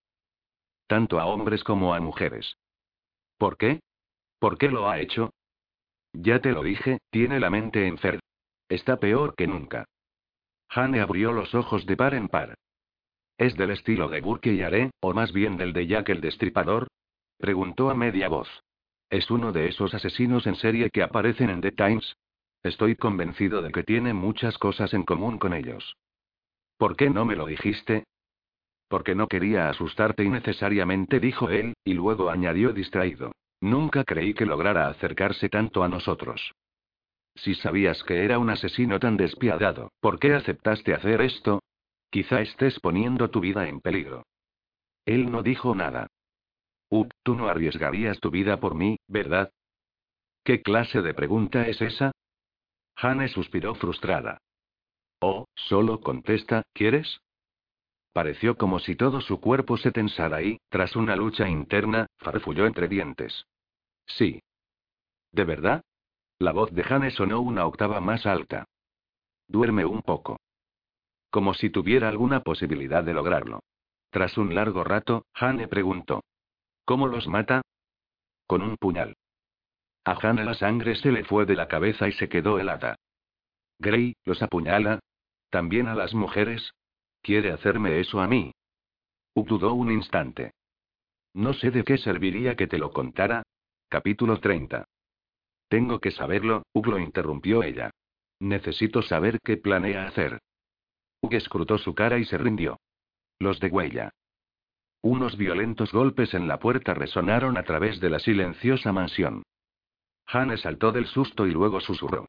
Tanto 0.86 1.18
a 1.18 1.26
hombres 1.26 1.64
como 1.64 1.94
a 1.94 2.00
mujeres. 2.00 2.56
¿Por 3.38 3.56
qué? 3.56 3.80
¿Por 4.38 4.56
qué 4.56 4.68
lo 4.68 4.88
ha 4.88 5.00
hecho? 5.00 5.30
Ya 6.12 6.40
te 6.40 6.52
lo 6.52 6.62
dije, 6.62 6.98
tiene 7.10 7.40
la 7.40 7.50
mente 7.50 7.86
enferma. 7.86 8.20
Está 8.68 8.98
peor 8.98 9.34
que 9.36 9.46
nunca. 9.46 9.84
Hane 10.68 11.00
abrió 11.00 11.32
los 11.32 11.54
ojos 11.54 11.86
de 11.86 11.96
par 11.96 12.14
en 12.14 12.28
par. 12.28 12.54
¿Es 13.38 13.56
del 13.56 13.70
estilo 13.70 14.08
de 14.08 14.20
Burke 14.20 14.52
y 14.52 14.62
Are, 14.62 14.90
o 15.00 15.12
más 15.12 15.32
bien 15.32 15.56
del 15.56 15.72
de 15.72 15.86
Jack 15.86 16.08
el 16.08 16.20
Destripador? 16.20 16.88
Preguntó 17.38 17.90
a 17.90 17.94
media 17.94 18.28
voz. 18.28 18.48
¿Es 19.10 19.30
uno 19.30 19.52
de 19.52 19.68
esos 19.68 19.94
asesinos 19.94 20.46
en 20.46 20.56
serie 20.56 20.90
que 20.90 21.02
aparecen 21.02 21.50
en 21.50 21.60
The 21.60 21.72
Times? 21.72 22.16
Estoy 22.62 22.96
convencido 22.96 23.62
de 23.62 23.70
que 23.70 23.84
tiene 23.84 24.12
muchas 24.12 24.58
cosas 24.58 24.92
en 24.94 25.04
común 25.04 25.38
con 25.38 25.54
ellos. 25.54 25.96
¿Por 26.76 26.96
qué 26.96 27.08
no 27.08 27.24
me 27.24 27.36
lo 27.36 27.46
dijiste? 27.46 28.04
Porque 28.88 29.14
no 29.14 29.28
quería 29.28 29.68
asustarte 29.68 30.24
innecesariamente, 30.24 31.20
dijo 31.20 31.48
él, 31.50 31.74
y 31.84 31.94
luego 31.94 32.30
añadió 32.30 32.72
distraído. 32.72 33.32
Nunca 33.60 34.04
creí 34.04 34.34
que 34.34 34.46
lograra 34.46 34.88
acercarse 34.88 35.48
tanto 35.48 35.84
a 35.84 35.88
nosotros. 35.88 36.52
Si 37.36 37.54
sabías 37.54 38.02
que 38.02 38.24
era 38.24 38.38
un 38.38 38.50
asesino 38.50 38.98
tan 38.98 39.16
despiadado, 39.16 39.92
¿por 40.00 40.18
qué 40.18 40.34
aceptaste 40.34 40.94
hacer 40.94 41.20
esto? 41.20 41.62
Quizá 42.10 42.40
estés 42.40 42.80
poniendo 42.80 43.30
tu 43.30 43.40
vida 43.40 43.68
en 43.68 43.80
peligro. 43.80 44.24
Él 45.04 45.30
no 45.30 45.42
dijo 45.42 45.74
nada. 45.74 46.08
Uk, 46.88 47.12
tú 47.22 47.34
no 47.34 47.48
arriesgarías 47.48 48.20
tu 48.20 48.30
vida 48.30 48.58
por 48.60 48.74
mí, 48.74 48.98
¿verdad? 49.08 49.50
¿Qué 50.44 50.62
clase 50.62 51.02
de 51.02 51.14
pregunta 51.14 51.66
es 51.66 51.80
esa? 51.80 52.12
Hane 52.96 53.28
suspiró 53.28 53.74
frustrada. 53.74 54.38
Oh, 55.20 55.46
solo 55.54 56.00
contesta, 56.00 56.62
¿quieres? 56.72 57.20
Pareció 58.12 58.56
como 58.56 58.78
si 58.78 58.96
todo 58.96 59.20
su 59.20 59.40
cuerpo 59.40 59.76
se 59.76 59.92
tensara 59.92 60.42
y, 60.42 60.58
tras 60.70 60.96
una 60.96 61.16
lucha 61.16 61.48
interna, 61.48 62.06
farfulló 62.18 62.66
entre 62.66 62.88
dientes. 62.88 63.44
Sí. 64.06 64.40
¿De 65.32 65.44
verdad? 65.44 65.82
La 66.38 66.52
voz 66.52 66.72
de 66.72 66.84
Hane 66.88 67.10
sonó 67.10 67.40
una 67.40 67.66
octava 67.66 68.00
más 68.00 68.24
alta. 68.24 68.66
Duerme 69.48 69.84
un 69.84 70.02
poco. 70.02 70.38
Como 71.30 71.54
si 71.54 71.70
tuviera 71.70 72.08
alguna 72.08 72.40
posibilidad 72.40 73.04
de 73.04 73.14
lograrlo. 73.14 73.60
Tras 74.10 74.38
un 74.38 74.54
largo 74.54 74.84
rato, 74.84 75.26
Hane 75.34 75.68
preguntó. 75.68 76.22
¿Cómo 76.86 77.08
los 77.08 77.26
mata? 77.26 77.62
Con 78.46 78.62
un 78.62 78.76
puñal. 78.76 79.16
A 80.04 80.12
Hane 80.12 80.44
la 80.44 80.54
sangre 80.54 80.94
se 80.94 81.10
le 81.10 81.24
fue 81.24 81.44
de 81.44 81.56
la 81.56 81.66
cabeza 81.66 82.06
y 82.06 82.12
se 82.12 82.28
quedó 82.28 82.60
helada. 82.60 82.94
Gray, 83.80 84.14
¿los 84.24 84.40
apuñala? 84.40 85.00
¿También 85.50 85.88
a 85.88 85.96
las 85.96 86.14
mujeres? 86.14 86.70
¿Quiere 87.22 87.50
hacerme 87.50 87.98
eso 87.98 88.20
a 88.20 88.28
mí? 88.28 88.52
Uk 89.34 89.48
dudó 89.48 89.74
un 89.74 89.90
instante. 89.90 90.52
No 91.34 91.54
sé 91.54 91.72
de 91.72 91.82
qué 91.82 91.98
serviría 91.98 92.54
que 92.54 92.68
te 92.68 92.78
lo 92.78 92.92
contara. 92.92 93.42
Capítulo 93.88 94.38
30. 94.38 94.84
Tengo 95.68 95.98
que 95.98 96.12
saberlo, 96.12 96.62
Uk 96.72 96.86
lo 96.86 97.00
interrumpió 97.00 97.64
ella. 97.64 97.90
Necesito 98.38 99.02
saber 99.02 99.40
qué 99.42 99.56
planea 99.56 100.06
hacer. 100.06 100.38
Uk 101.20 101.32
escrutó 101.34 101.78
su 101.78 101.96
cara 101.96 102.18
y 102.18 102.24
se 102.24 102.38
rindió. 102.38 102.78
Los 103.40 103.58
de 103.58 103.68
huella. 103.70 104.12
Unos 105.08 105.36
violentos 105.36 105.92
golpes 105.92 106.34
en 106.34 106.48
la 106.48 106.58
puerta 106.58 106.92
resonaron 106.92 107.56
a 107.56 107.62
través 107.62 108.00
de 108.00 108.10
la 108.10 108.18
silenciosa 108.18 108.92
mansión. 108.92 109.44
Hane 110.26 110.56
saltó 110.56 110.90
del 110.90 111.06
susto 111.06 111.46
y 111.46 111.52
luego 111.52 111.78
susurró. 111.78 112.26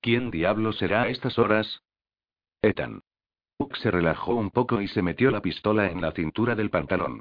¿Quién 0.00 0.30
diablo 0.30 0.72
será 0.72 1.02
a 1.02 1.08
estas 1.08 1.38
horas? 1.38 1.82
Ethan. 2.62 3.02
Uk 3.58 3.76
se 3.76 3.90
relajó 3.90 4.34
un 4.34 4.50
poco 4.50 4.80
y 4.80 4.88
se 4.88 5.02
metió 5.02 5.30
la 5.30 5.42
pistola 5.42 5.90
en 5.90 6.00
la 6.00 6.12
cintura 6.12 6.54
del 6.54 6.70
pantalón. 6.70 7.20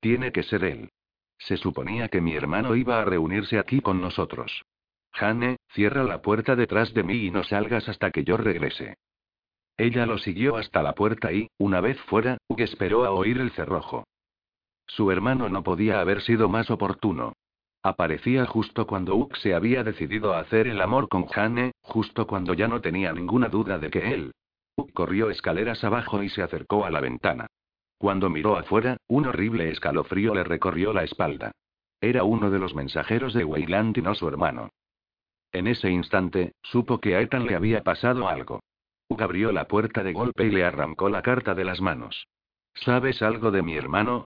Tiene 0.00 0.30
que 0.30 0.42
ser 0.42 0.64
él. 0.64 0.90
Se 1.38 1.56
suponía 1.56 2.08
que 2.08 2.20
mi 2.20 2.34
hermano 2.34 2.76
iba 2.76 3.00
a 3.00 3.04
reunirse 3.06 3.58
aquí 3.58 3.80
con 3.80 4.02
nosotros. 4.02 4.66
Hane, 5.14 5.56
cierra 5.72 6.04
la 6.04 6.20
puerta 6.20 6.54
detrás 6.54 6.92
de 6.92 7.02
mí 7.02 7.14
y 7.14 7.30
no 7.30 7.44
salgas 7.44 7.88
hasta 7.88 8.10
que 8.10 8.24
yo 8.24 8.36
regrese. 8.36 8.98
Ella 9.78 10.04
lo 10.04 10.18
siguió 10.18 10.58
hasta 10.58 10.82
la 10.82 10.94
puerta 10.94 11.32
y, 11.32 11.48
una 11.56 11.80
vez 11.80 11.98
fuera, 12.02 12.36
Uk 12.46 12.60
esperó 12.60 13.06
a 13.06 13.10
oír 13.10 13.38
el 13.38 13.50
cerrojo. 13.52 14.04
Su 14.86 15.10
hermano 15.10 15.48
no 15.48 15.62
podía 15.62 16.00
haber 16.00 16.22
sido 16.22 16.48
más 16.48 16.70
oportuno. 16.70 17.34
Aparecía 17.82 18.46
justo 18.46 18.86
cuando 18.86 19.14
Uk 19.14 19.36
se 19.36 19.54
había 19.54 19.84
decidido 19.84 20.32
a 20.32 20.40
hacer 20.40 20.66
el 20.66 20.80
amor 20.80 21.08
con 21.08 21.26
Hane, 21.34 21.72
justo 21.82 22.26
cuando 22.26 22.54
ya 22.54 22.66
no 22.66 22.80
tenía 22.80 23.12
ninguna 23.12 23.48
duda 23.48 23.78
de 23.78 23.90
que 23.90 24.14
él. 24.14 24.32
Uk 24.76 24.92
corrió 24.92 25.30
escaleras 25.30 25.84
abajo 25.84 26.22
y 26.22 26.30
se 26.30 26.42
acercó 26.42 26.84
a 26.84 26.90
la 26.90 27.00
ventana. 27.00 27.46
Cuando 27.98 28.30
miró 28.30 28.56
afuera, 28.56 28.96
un 29.06 29.26
horrible 29.26 29.70
escalofrío 29.70 30.34
le 30.34 30.44
recorrió 30.44 30.92
la 30.92 31.04
espalda. 31.04 31.52
Era 32.00 32.24
uno 32.24 32.50
de 32.50 32.58
los 32.58 32.74
mensajeros 32.74 33.34
de 33.34 33.44
Weyland 33.44 33.96
y 33.98 34.02
no 34.02 34.14
su 34.14 34.28
hermano. 34.28 34.70
En 35.52 35.66
ese 35.66 35.90
instante, 35.90 36.52
supo 36.62 37.00
que 37.00 37.16
a 37.16 37.20
Ethan 37.20 37.46
le 37.46 37.54
había 37.54 37.82
pasado 37.82 38.28
algo. 38.28 38.60
Uk 39.08 39.22
abrió 39.22 39.52
la 39.52 39.68
puerta 39.68 40.02
de 40.02 40.12
golpe 40.12 40.44
y 40.46 40.50
le 40.50 40.64
arrancó 40.64 41.08
la 41.08 41.22
carta 41.22 41.54
de 41.54 41.64
las 41.64 41.80
manos. 41.80 42.26
¿Sabes 42.74 43.22
algo 43.22 43.50
de 43.50 43.62
mi 43.62 43.76
hermano? 43.76 44.24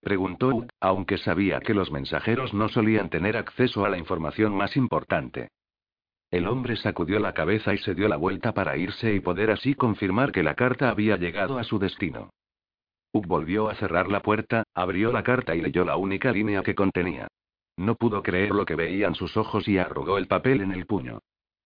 Preguntó 0.00 0.66
aunque 0.80 1.18
sabía 1.18 1.60
que 1.60 1.74
los 1.74 1.90
mensajeros 1.90 2.54
no 2.54 2.68
solían 2.68 3.10
tener 3.10 3.36
acceso 3.36 3.84
a 3.84 3.90
la 3.90 3.98
información 3.98 4.54
más 4.56 4.76
importante. 4.76 5.48
El 6.30 6.46
hombre 6.46 6.76
sacudió 6.76 7.18
la 7.18 7.34
cabeza 7.34 7.74
y 7.74 7.78
se 7.78 7.94
dio 7.94 8.08
la 8.08 8.16
vuelta 8.16 8.54
para 8.54 8.76
irse 8.76 9.14
y 9.14 9.20
poder 9.20 9.50
así 9.50 9.74
confirmar 9.74 10.32
que 10.32 10.42
la 10.42 10.54
carta 10.54 10.88
había 10.88 11.16
llegado 11.16 11.58
a 11.58 11.64
su 11.64 11.78
destino. 11.78 12.30
Uk 13.12 13.26
volvió 13.26 13.68
a 13.68 13.74
cerrar 13.74 14.08
la 14.08 14.20
puerta, 14.20 14.62
abrió 14.74 15.12
la 15.12 15.24
carta 15.24 15.56
y 15.56 15.60
leyó 15.60 15.84
la 15.84 15.96
única 15.96 16.30
línea 16.30 16.62
que 16.62 16.76
contenía. 16.76 17.26
No 17.76 17.96
pudo 17.96 18.22
creer 18.22 18.50
lo 18.50 18.64
que 18.64 18.76
veían 18.76 19.14
sus 19.14 19.36
ojos 19.36 19.66
y 19.66 19.78
arrugó 19.78 20.18
el 20.18 20.28
papel 20.28 20.60
en 20.60 20.70
el 20.72 20.86
puño. 20.86 21.18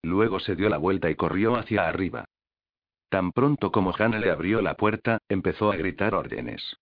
Luego 0.02 0.40
se 0.40 0.56
dio 0.56 0.68
la 0.68 0.78
vuelta 0.78 1.10
y 1.10 1.14
corrió 1.14 1.56
hacia 1.56 1.86
arriba. 1.86 2.24
Tan 3.10 3.32
pronto 3.32 3.70
como 3.70 3.92
Hannah 3.96 4.18
le 4.18 4.30
abrió 4.30 4.62
la 4.62 4.74
puerta, 4.74 5.18
empezó 5.28 5.70
a 5.70 5.76
gritar 5.76 6.14
órdenes. 6.14 6.78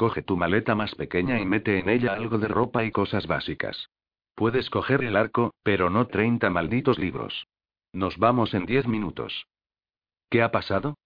Coge 0.00 0.22
tu 0.22 0.34
maleta 0.34 0.74
más 0.74 0.94
pequeña 0.94 1.38
y 1.38 1.44
mete 1.44 1.78
en 1.78 1.90
ella 1.90 2.14
algo 2.14 2.38
de 2.38 2.48
ropa 2.48 2.84
y 2.84 2.90
cosas 2.90 3.26
básicas. 3.26 3.90
Puedes 4.34 4.70
coger 4.70 5.04
el 5.04 5.14
arco, 5.14 5.52
pero 5.62 5.90
no 5.90 6.06
30 6.06 6.48
malditos 6.48 6.98
libros. 6.98 7.46
Nos 7.92 8.16
vamos 8.16 8.54
en 8.54 8.64
10 8.64 8.86
minutos. 8.86 9.44
¿Qué 10.30 10.40
ha 10.40 10.50
pasado? 10.50 10.96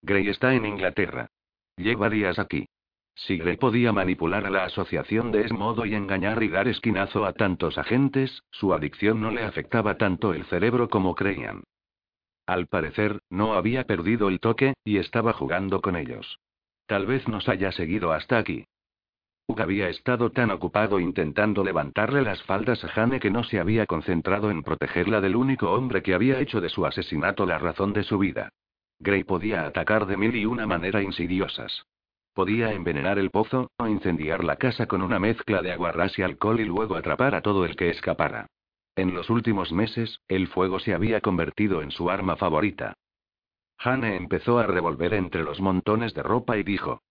Gray 0.00 0.28
está 0.28 0.54
en 0.54 0.64
Inglaterra. 0.64 1.28
Lleva 1.76 2.08
días 2.08 2.38
aquí. 2.38 2.64
Si 3.14 3.36
Gray 3.36 3.58
podía 3.58 3.92
manipular 3.92 4.46
a 4.46 4.50
la 4.50 4.64
asociación 4.64 5.30
de 5.30 5.42
ese 5.42 5.52
modo 5.52 5.84
y 5.84 5.94
engañar 5.94 6.42
y 6.42 6.48
dar 6.48 6.66
esquinazo 6.66 7.26
a 7.26 7.34
tantos 7.34 7.76
agentes, 7.76 8.42
su 8.50 8.72
adicción 8.72 9.20
no 9.20 9.32
le 9.32 9.42
afectaba 9.42 9.98
tanto 9.98 10.32
el 10.32 10.46
cerebro 10.46 10.88
como 10.88 11.14
creían. 11.14 11.62
Al 12.46 12.68
parecer, 12.68 13.20
no 13.28 13.52
había 13.52 13.84
perdido 13.84 14.28
el 14.28 14.40
toque, 14.40 14.72
y 14.82 14.96
estaba 14.96 15.34
jugando 15.34 15.82
con 15.82 15.94
ellos. 15.94 16.38
Tal 16.86 17.06
vez 17.06 17.26
nos 17.28 17.48
haya 17.48 17.72
seguido 17.72 18.12
hasta 18.12 18.38
aquí. 18.38 18.66
Uk 19.46 19.60
había 19.60 19.88
estado 19.88 20.30
tan 20.30 20.50
ocupado 20.50 20.98
intentando 20.98 21.64
levantarle 21.64 22.22
las 22.22 22.42
faldas 22.44 22.82
a 22.84 22.88
Jane 22.88 23.20
que 23.20 23.30
no 23.30 23.44
se 23.44 23.60
había 23.60 23.86
concentrado 23.86 24.50
en 24.50 24.62
protegerla 24.62 25.20
del 25.20 25.36
único 25.36 25.70
hombre 25.72 26.02
que 26.02 26.14
había 26.14 26.40
hecho 26.40 26.60
de 26.60 26.70
su 26.70 26.86
asesinato 26.86 27.44
la 27.44 27.58
razón 27.58 27.92
de 27.92 28.04
su 28.04 28.18
vida. 28.18 28.50
Gray 28.98 29.24
podía 29.24 29.66
atacar 29.66 30.06
de 30.06 30.16
mil 30.16 30.34
y 30.34 30.46
una 30.46 30.66
manera 30.66 31.02
insidiosas. 31.02 31.84
Podía 32.32 32.72
envenenar 32.72 33.18
el 33.18 33.30
pozo, 33.30 33.70
o 33.76 33.86
incendiar 33.86 34.44
la 34.44 34.56
casa 34.56 34.86
con 34.86 35.02
una 35.02 35.18
mezcla 35.18 35.62
de 35.62 35.72
aguarrás 35.72 36.18
y 36.18 36.22
alcohol 36.22 36.60
y 36.60 36.64
luego 36.64 36.96
atrapar 36.96 37.34
a 37.34 37.42
todo 37.42 37.64
el 37.64 37.76
que 37.76 37.90
escapara. 37.90 38.46
En 38.96 39.14
los 39.14 39.28
últimos 39.28 39.72
meses, 39.72 40.20
el 40.28 40.48
fuego 40.48 40.78
se 40.78 40.94
había 40.94 41.20
convertido 41.20 41.82
en 41.82 41.90
su 41.90 42.10
arma 42.10 42.36
favorita. 42.36 42.94
Hane 43.78 44.16
empezó 44.16 44.58
a 44.58 44.66
revolver 44.66 45.14
entre 45.14 45.42
los 45.42 45.60
montones 45.60 46.14
de 46.14 46.22
ropa 46.22 46.56
y 46.56 46.62
dijo. 46.62 47.02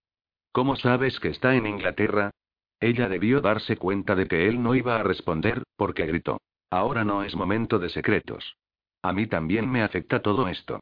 ¿Cómo 0.52 0.76
sabes 0.76 1.20
que 1.20 1.30
está 1.30 1.56
en 1.56 1.68
Inglaterra? 1.68 2.32
Ella 2.80 3.08
debió 3.08 3.42
darse 3.42 3.78
cuenta 3.78 4.16
de 4.16 4.28
que 4.28 4.48
él 4.48 4.62
no 4.62 4.76
iba 4.76 5.00
a 5.00 5.04
responder, 5.04 5.64
porque 5.76 6.06
gritó. 6.06 6.42
Ahora 6.70 7.04
no 7.04 7.24
es 7.24 7.36
momento 7.36 7.80
de 7.80 7.90
secretos. 7.90 8.58
A 9.02 9.14
mí 9.14 9.28
también 9.28 9.70
me 9.70 9.84
afecta 9.84 10.22
todo 10.22 10.48
esto. 10.48 10.80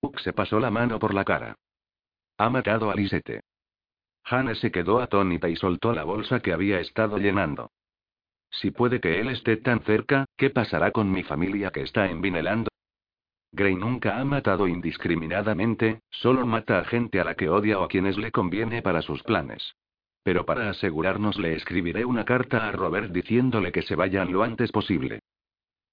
Uk 0.00 0.18
se 0.20 0.32
pasó 0.32 0.58
la 0.58 0.70
mano 0.70 0.98
por 0.98 1.14
la 1.14 1.24
cara. 1.24 1.54
Ha 2.38 2.50
matado 2.50 2.90
a 2.90 2.94
Lisette. 2.94 3.40
Hane 4.24 4.54
se 4.54 4.70
quedó 4.70 5.00
atónita 5.00 5.48
y 5.48 5.56
soltó 5.56 5.92
la 5.92 6.04
bolsa 6.04 6.40
que 6.40 6.52
había 6.52 6.80
estado 6.80 7.18
llenando. 7.18 7.70
Si 8.50 8.70
puede 8.70 9.00
que 9.00 9.20
él 9.20 9.28
esté 9.28 9.56
tan 9.56 9.82
cerca, 9.84 10.26
¿qué 10.36 10.50
pasará 10.50 10.90
con 10.90 11.10
mi 11.10 11.22
familia 11.22 11.70
que 11.70 11.82
está 11.82 12.08
en 12.08 12.20
Vineland? 12.20 12.68
Gray 13.54 13.74
nunca 13.74 14.18
ha 14.18 14.24
matado 14.24 14.66
indiscriminadamente, 14.66 16.00
solo 16.08 16.46
mata 16.46 16.78
a 16.78 16.84
gente 16.84 17.20
a 17.20 17.24
la 17.24 17.34
que 17.34 17.50
odia 17.50 17.78
o 17.78 17.84
a 17.84 17.88
quienes 17.88 18.16
le 18.16 18.32
conviene 18.32 18.80
para 18.80 19.02
sus 19.02 19.22
planes. 19.22 19.74
Pero 20.22 20.46
para 20.46 20.70
asegurarnos 20.70 21.38
le 21.38 21.54
escribiré 21.54 22.06
una 22.06 22.24
carta 22.24 22.66
a 22.66 22.72
Robert 22.72 23.12
diciéndole 23.12 23.70
que 23.70 23.82
se 23.82 23.94
vayan 23.94 24.32
lo 24.32 24.42
antes 24.42 24.72
posible. 24.72 25.20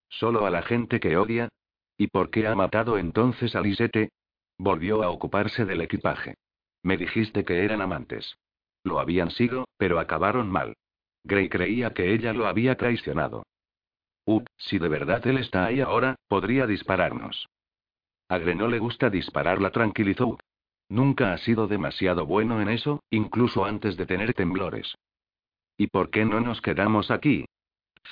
¿Solo 0.08 0.46
a 0.46 0.50
la 0.50 0.62
gente 0.62 1.02
que 1.02 1.18
odia? 1.18 1.50
¿Y 1.98 2.08
por 2.08 2.30
qué 2.30 2.48
ha 2.48 2.56
matado 2.56 2.98
entonces 2.98 3.56
a 3.56 3.62
Lisette? 3.62 4.10
Volvió 4.58 5.04
a 5.04 5.10
ocuparse 5.10 5.66
del 5.66 5.82
equipaje. 5.82 6.36
Me 6.82 6.96
dijiste 6.96 7.44
que 7.44 7.66
eran 7.66 7.82
amantes. 7.82 8.38
Lo 8.86 9.00
habían 9.00 9.32
sido, 9.32 9.68
pero 9.78 10.00
acabaron 10.00 10.50
mal. 10.50 10.76
Gray 11.26 11.50
creía 11.50 11.94
que 11.94 12.14
ella 12.14 12.32
lo 12.32 12.48
había 12.48 12.76
traicionado. 12.76 13.44
Uh, 14.30 14.44
si 14.58 14.78
de 14.78 14.90
verdad 14.90 15.26
él 15.26 15.40
está 15.40 15.66
ahí 15.66 15.82
ahora, 15.82 16.14
podría 16.28 16.68
dispararnos. 16.68 17.50
A 18.28 18.38
Gre 18.38 18.54
no 18.54 18.68
le 18.68 18.78
gusta 18.78 19.10
disparar, 19.10 19.60
la 19.60 19.72
tranquilizó. 19.72 20.38
Nunca 20.88 21.34
ha 21.34 21.40
sido 21.40 21.68
demasiado 21.68 22.28
bueno 22.28 22.62
en 22.62 22.70
eso, 22.70 23.02
incluso 23.10 23.66
antes 23.66 23.98
de 23.98 24.06
tener 24.06 24.36
temblores. 24.36 24.94
¿Y 25.78 25.88
por 25.88 26.12
qué 26.12 26.26
no 26.26 26.42
nos 26.42 26.62
quedamos 26.62 27.10
aquí? 27.10 27.46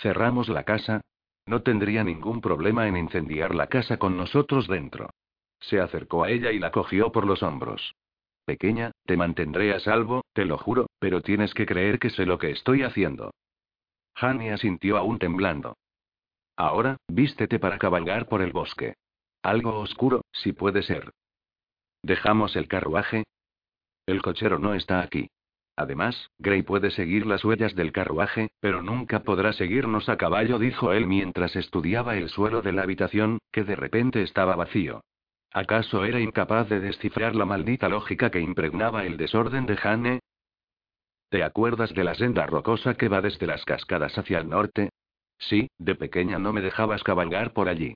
Cerramos 0.02 0.50
la 0.50 0.64
casa. 0.64 1.02
No 1.46 1.62
tendría 1.62 2.04
ningún 2.04 2.42
problema 2.42 2.88
en 2.88 2.98
incendiar 2.98 3.54
la 3.54 3.68
casa 3.68 3.98
con 3.98 4.18
nosotros 4.18 4.68
dentro. 4.68 5.12
Se 5.60 5.80
acercó 5.80 6.24
a 6.24 6.32
ella 6.32 6.52
y 6.52 6.58
la 6.58 6.72
cogió 6.72 7.12
por 7.12 7.28
los 7.28 7.44
hombros. 7.44 7.94
Pequeña, 8.44 8.92
te 9.06 9.18
mantendré 9.18 9.72
a 9.72 9.80
salvo, 9.80 10.24
te 10.34 10.46
lo 10.46 10.58
juro, 10.58 10.88
pero 10.98 11.22
tienes 11.22 11.54
que 11.54 11.68
creer 11.68 12.00
que 12.00 12.10
sé 12.10 12.26
lo 12.26 12.40
que 12.40 12.50
estoy 12.50 12.82
haciendo. 12.82 13.36
Hani 14.16 14.50
asintió 14.50 14.98
aún 14.98 15.20
temblando. 15.20 15.76
Ahora, 16.58 16.98
vístete 17.08 17.60
para 17.60 17.78
cabalgar 17.78 18.28
por 18.28 18.42
el 18.42 18.52
bosque. 18.52 18.96
Algo 19.44 19.80
oscuro, 19.80 20.22
si 20.32 20.54
puede 20.54 20.82
ser. 20.82 21.12
¿Dejamos 22.02 22.56
el 22.56 22.68
carruaje? 22.68 23.24
El 24.08 24.22
cochero 24.24 24.58
no 24.58 24.74
está 24.74 25.02
aquí. 25.02 25.30
Además, 25.76 26.32
Gray 26.40 26.64
puede 26.64 26.90
seguir 26.90 27.28
las 27.28 27.46
huellas 27.46 27.76
del 27.76 27.92
carruaje, 27.92 28.50
pero 28.60 28.82
nunca 28.82 29.20
podrá 29.20 29.54
seguirnos 29.54 30.10
a 30.10 30.18
caballo, 30.18 30.58
dijo 30.58 30.92
él 30.92 31.06
mientras 31.06 31.56
estudiaba 31.56 32.18
el 32.18 32.30
suelo 32.30 32.64
de 32.64 32.72
la 32.72 32.82
habitación, 32.82 33.38
que 33.52 33.64
de 33.64 33.76
repente 33.76 34.24
estaba 34.24 34.56
vacío. 34.56 35.02
¿Acaso 35.54 36.04
era 36.04 36.20
incapaz 36.20 36.68
de 36.70 36.80
descifrar 36.80 37.36
la 37.36 37.46
maldita 37.46 37.90
lógica 37.90 38.32
que 38.32 38.40
impregnaba 38.40 39.06
el 39.06 39.18
desorden 39.18 39.68
de 39.68 39.78
Jane? 39.78 40.20
¿Te 41.30 41.44
acuerdas 41.44 41.94
de 41.94 42.04
la 42.04 42.16
senda 42.16 42.48
rocosa 42.48 42.96
que 42.96 43.10
va 43.10 43.22
desde 43.22 43.46
las 43.46 43.64
cascadas 43.64 44.18
hacia 44.18 44.40
el 44.40 44.50
norte? 44.50 44.90
Sí, 45.40 45.70
de 45.78 45.96
pequeña 45.96 46.40
no 46.40 46.54
me 46.54 46.62
dejabas 46.62 47.04
cabalgar 47.04 47.54
por 47.54 47.70
allí. 47.70 47.96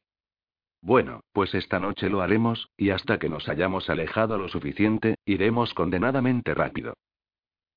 Bueno, 0.82 1.21
pues 1.32 1.54
esta 1.54 1.80
noche 1.80 2.10
lo 2.10 2.21
haremos, 2.21 2.69
y 2.75 2.89
hasta 2.89 3.19
que 3.19 3.30
nos 3.30 3.47
hayamos 3.47 3.89
alejado 3.89 4.38
lo 4.38 4.47
suficiente, 4.47 5.15
iremos 5.25 5.73
condenadamente 5.73 6.56
rápido. 6.56 6.95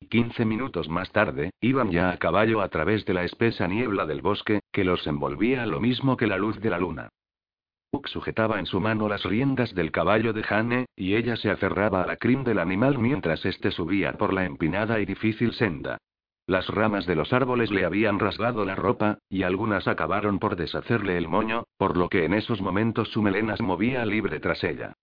Quince 0.09 0.45
minutos 0.45 0.89
más 0.89 1.11
tarde, 1.13 1.51
iban 1.61 1.91
ya 1.91 2.11
a 2.11 2.19
caballo 2.19 2.61
a 2.61 2.69
través 2.69 3.05
de 3.05 3.15
la 3.15 3.25
espesa 3.25 3.67
niebla 3.69 4.07
del 4.07 4.23
bosque, 4.23 4.61
que 4.73 4.85
los 4.85 5.07
envolvía 5.07 5.67
lo 5.67 5.81
mismo 5.81 6.17
que 6.17 6.27
la 6.27 6.39
luz 6.39 6.61
de 6.61 6.71
la 6.71 6.79
luna. 6.79 7.09
Uck 7.93 8.09
sujetaba 8.09 8.59
en 8.59 8.67
su 8.67 8.81
mano 8.81 9.09
las 9.09 9.23
riendas 9.25 9.75
del 9.75 9.93
caballo 9.93 10.33
de 10.33 10.43
Jane, 10.43 10.87
y 10.97 11.15
ella 11.15 11.37
se 11.37 11.51
aferraba 11.51 12.03
a 12.03 12.07
la 12.07 12.17
crin 12.17 12.43
del 12.43 12.59
animal 12.59 12.99
mientras 12.99 13.45
éste 13.45 13.71
subía 13.71 14.15
por 14.15 14.33
la 14.33 14.45
empinada 14.45 14.99
y 15.01 15.07
difícil 15.07 15.53
senda. 15.53 15.99
Las 16.47 16.69
ramas 16.69 17.07
de 17.07 17.15
los 17.15 17.33
árboles 17.33 17.71
le 17.71 17.87
habían 17.87 18.19
rasgado 18.19 18.67
la 18.67 18.75
ropa, 18.75 19.19
y 19.31 19.45
algunas 19.45 19.89
acabaron 19.89 20.39
por 20.39 20.57
deshacerle 20.57 21.17
el 21.17 21.27
moño, 21.27 21.65
por 21.79 21.97
lo 21.97 22.11
que 22.11 22.25
en 22.25 22.35
esos 22.35 22.61
momentos 22.61 23.09
su 23.09 23.23
melena 23.23 23.57
se 23.57 23.63
movía 23.63 24.05
libre 24.05 24.41
tras 24.41 24.63
ella. 24.63 24.95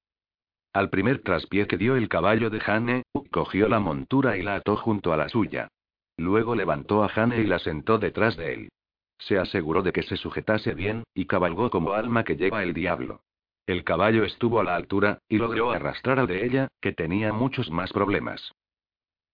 Al 0.72 0.90
primer 0.90 1.24
traspié 1.24 1.66
que 1.66 1.78
dio 1.78 1.96
el 1.96 2.10
caballo 2.10 2.50
de 2.50 2.60
Jane, 2.60 3.04
cogió 3.32 3.68
la 3.68 3.80
montura 3.80 4.38
y 4.38 4.44
la 4.44 4.56
ató 4.56 4.78
junto 4.78 5.12
a 5.12 5.18
la 5.18 5.30
suya. 5.30 5.68
Luego 6.16 6.54
levantó 6.56 7.04
a 7.04 7.10
Jane 7.10 7.42
y 7.42 7.48
la 7.48 7.58
sentó 7.58 7.98
detrás 7.98 8.38
de 8.38 8.54
él. 8.54 8.70
Se 9.18 9.38
aseguró 9.38 9.82
de 9.82 9.92
que 9.92 10.04
se 10.04 10.18
sujetase 10.18 10.76
bien, 10.76 11.04
y 11.16 11.26
cabalgó 11.26 11.72
como 11.72 11.94
alma 11.94 12.24
que 12.24 12.36
lleva 12.36 12.62
el 12.62 12.74
diablo. 12.74 13.22
El 13.66 13.84
caballo 13.84 14.24
estuvo 14.24 14.60
a 14.60 14.64
la 14.64 14.76
altura, 14.76 15.20
y 15.28 15.38
logró 15.38 15.72
arrastrar 15.72 16.20
al 16.20 16.28
de 16.28 16.46
ella, 16.46 16.68
que 16.82 16.94
tenía 16.94 17.34
muchos 17.34 17.72
más 17.72 17.92
problemas. 17.92 18.54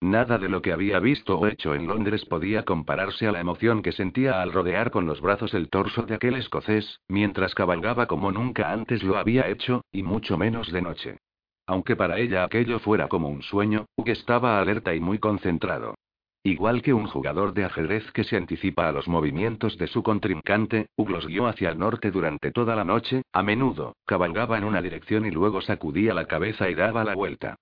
Nada 0.02 0.38
de 0.38 0.48
lo 0.48 0.62
que 0.62 0.74
había 0.74 1.00
visto 1.00 1.40
o 1.40 1.48
hecho 1.48 1.74
en 1.74 1.88
Londres 1.88 2.24
podía 2.26 2.64
compararse 2.64 3.28
a 3.28 3.32
la 3.32 3.40
emoción 3.40 3.82
que 3.82 3.92
sentía 3.92 4.44
al 4.44 4.52
rodear 4.52 4.92
con 4.92 5.08
los 5.08 5.22
brazos 5.22 5.56
el 5.56 5.70
torso 5.70 6.04
de 6.04 6.14
aquel 6.14 6.36
escocés, 6.36 7.00
mientras 7.08 7.56
cabalgaba 7.56 8.06
como 8.06 8.32
nunca 8.32 8.72
antes 8.72 9.02
lo 9.02 9.18
había 9.18 9.48
hecho, 9.48 9.84
y 9.92 10.04
mucho 10.04 10.38
menos 10.38 10.72
de 10.72 10.84
noche. 10.84 11.18
Aunque 11.66 11.96
para 11.96 12.20
ella 12.20 12.44
aquello 12.44 12.78
fuera 12.78 13.08
como 13.08 13.28
un 13.28 13.42
sueño, 13.42 13.88
Hugh 13.96 14.10
estaba 14.10 14.60
alerta 14.60 14.94
y 14.94 15.00
muy 15.00 15.18
concentrado. 15.18 15.96
Igual 16.44 16.84
que 16.84 16.94
un 16.94 17.08
jugador 17.08 17.54
de 17.54 17.66
ajedrez 17.66 18.10
que 18.12 18.24
se 18.24 18.38
anticipa 18.38 18.88
a 18.88 18.92
los 18.92 19.08
movimientos 19.08 19.80
de 19.80 19.88
su 19.88 20.04
contrincante, 20.04 20.86
Hugh 20.96 21.10
los 21.10 21.26
guió 21.26 21.48
hacia 21.48 21.70
el 21.70 21.80
norte 21.80 22.12
durante 22.12 22.52
toda 22.52 22.76
la 22.76 22.86
noche, 22.86 23.24
a 23.34 23.42
menudo, 23.42 23.96
cabalgaba 24.06 24.60
en 24.60 24.64
una 24.64 24.82
dirección 24.82 25.26
y 25.26 25.32
luego 25.32 25.60
sacudía 25.60 26.14
la 26.14 26.28
cabeza 26.28 26.70
y 26.70 26.76
daba 26.76 27.04
la 27.04 27.16
vuelta. 27.16 27.58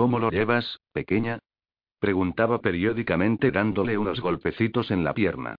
¿Cómo 0.00 0.18
lo 0.18 0.30
llevas, 0.30 0.80
pequeña? 0.94 1.40
preguntaba 1.98 2.62
periódicamente 2.62 3.50
dándole 3.50 3.98
unos 3.98 4.22
golpecitos 4.22 4.90
en 4.90 5.04
la 5.04 5.12
pierna. 5.12 5.56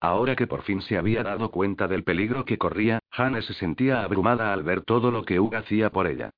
Ahora 0.00 0.34
que 0.34 0.48
por 0.48 0.62
fin 0.62 0.82
se 0.82 0.98
había 0.98 1.22
dado 1.22 1.52
cuenta 1.52 1.86
del 1.86 2.02
peligro 2.02 2.44
que 2.44 2.58
corría, 2.58 2.98
Hannah 3.12 3.40
se 3.40 3.54
sentía 3.54 4.02
abrumada 4.02 4.52
al 4.52 4.64
ver 4.64 4.82
todo 4.82 5.12
lo 5.12 5.24
que 5.24 5.38
Hugh 5.38 5.54
hacía 5.54 5.90
por 5.90 6.08
ella. 6.08 6.30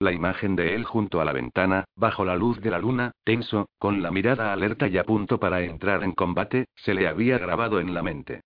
La 0.00 0.10
imagen 0.10 0.56
de 0.56 0.74
él 0.74 0.82
junto 0.82 1.20
a 1.20 1.24
la 1.24 1.32
ventana, 1.32 1.84
bajo 1.94 2.24
la 2.24 2.34
luz 2.34 2.60
de 2.60 2.70
la 2.72 2.80
luna, 2.80 3.12
tenso, 3.22 3.68
con 3.78 4.02
la 4.02 4.10
mirada 4.10 4.52
alerta 4.52 4.88
y 4.88 4.98
a 4.98 5.04
punto 5.04 5.38
para 5.38 5.62
entrar 5.62 6.02
en 6.02 6.10
combate, 6.10 6.66
se 6.74 6.94
le 6.94 7.06
había 7.06 7.38
grabado 7.38 7.78
en 7.78 7.94
la 7.94 8.02
mente. 8.02 8.40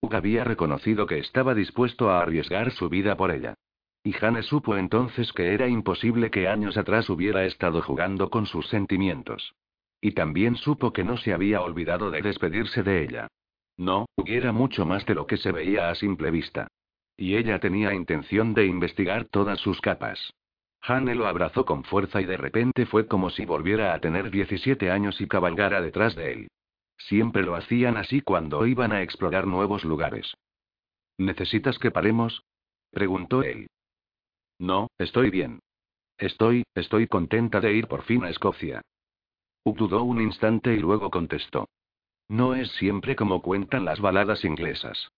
Hugh 0.00 0.14
había 0.14 0.44
reconocido 0.44 1.04
que 1.04 1.18
estaba 1.18 1.52
dispuesto 1.54 2.08
a 2.08 2.22
arriesgar 2.22 2.70
su 2.70 2.88
vida 2.88 3.18
por 3.18 3.30
ella. 3.30 3.54
Y 4.02 4.12
Jane 4.12 4.42
supo 4.42 4.76
entonces 4.76 5.32
que 5.32 5.52
era 5.52 5.68
imposible 5.68 6.30
que 6.30 6.48
años 6.48 6.76
atrás 6.76 7.10
hubiera 7.10 7.44
estado 7.44 7.82
jugando 7.82 8.30
con 8.30 8.46
sus 8.46 8.66
sentimientos. 8.68 9.54
Y 10.00 10.12
también 10.12 10.56
supo 10.56 10.92
que 10.92 11.04
no 11.04 11.18
se 11.18 11.34
había 11.34 11.60
olvidado 11.60 12.10
de 12.10 12.22
despedirse 12.22 12.82
de 12.82 13.02
ella. 13.02 13.28
No, 13.76 14.06
hubiera 14.16 14.52
mucho 14.52 14.86
más 14.86 15.04
de 15.04 15.14
lo 15.14 15.26
que 15.26 15.36
se 15.36 15.52
veía 15.52 15.90
a 15.90 15.94
simple 15.94 16.30
vista. 16.30 16.68
Y 17.16 17.36
ella 17.36 17.58
tenía 17.60 17.92
intención 17.92 18.54
de 18.54 18.66
investigar 18.66 19.26
todas 19.26 19.60
sus 19.60 19.80
capas. 19.82 20.32
Hane 20.82 21.14
lo 21.14 21.26
abrazó 21.26 21.66
con 21.66 21.84
fuerza 21.84 22.22
y 22.22 22.24
de 22.24 22.38
repente 22.38 22.86
fue 22.86 23.06
como 23.06 23.28
si 23.28 23.44
volviera 23.44 23.92
a 23.92 24.00
tener 24.00 24.30
17 24.30 24.90
años 24.90 25.20
y 25.20 25.28
cabalgara 25.28 25.82
detrás 25.82 26.16
de 26.16 26.32
él. 26.32 26.48
Siempre 26.96 27.42
lo 27.42 27.54
hacían 27.54 27.98
así 27.98 28.22
cuando 28.22 28.66
iban 28.66 28.92
a 28.92 29.02
explorar 29.02 29.46
nuevos 29.46 29.84
lugares. 29.84 30.34
¿Necesitas 31.18 31.78
que 31.78 31.90
paremos? 31.90 32.42
preguntó 32.90 33.42
él. 33.42 33.68
No, 34.60 34.90
estoy 34.98 35.30
bien. 35.30 35.60
Estoy, 36.18 36.64
estoy 36.74 37.06
contenta 37.06 37.60
de 37.60 37.72
ir 37.72 37.88
por 37.88 38.02
fin 38.02 38.24
a 38.24 38.28
Escocia. 38.28 38.82
Uk 39.64 39.78
dudó 39.78 40.02
un 40.02 40.20
instante 40.20 40.74
y 40.74 40.78
luego 40.78 41.10
contestó. 41.10 41.66
No 42.28 42.54
es 42.54 42.70
siempre 42.72 43.16
como 43.16 43.40
cuentan 43.40 43.86
las 43.86 44.00
baladas 44.00 44.44
inglesas. 44.44 45.08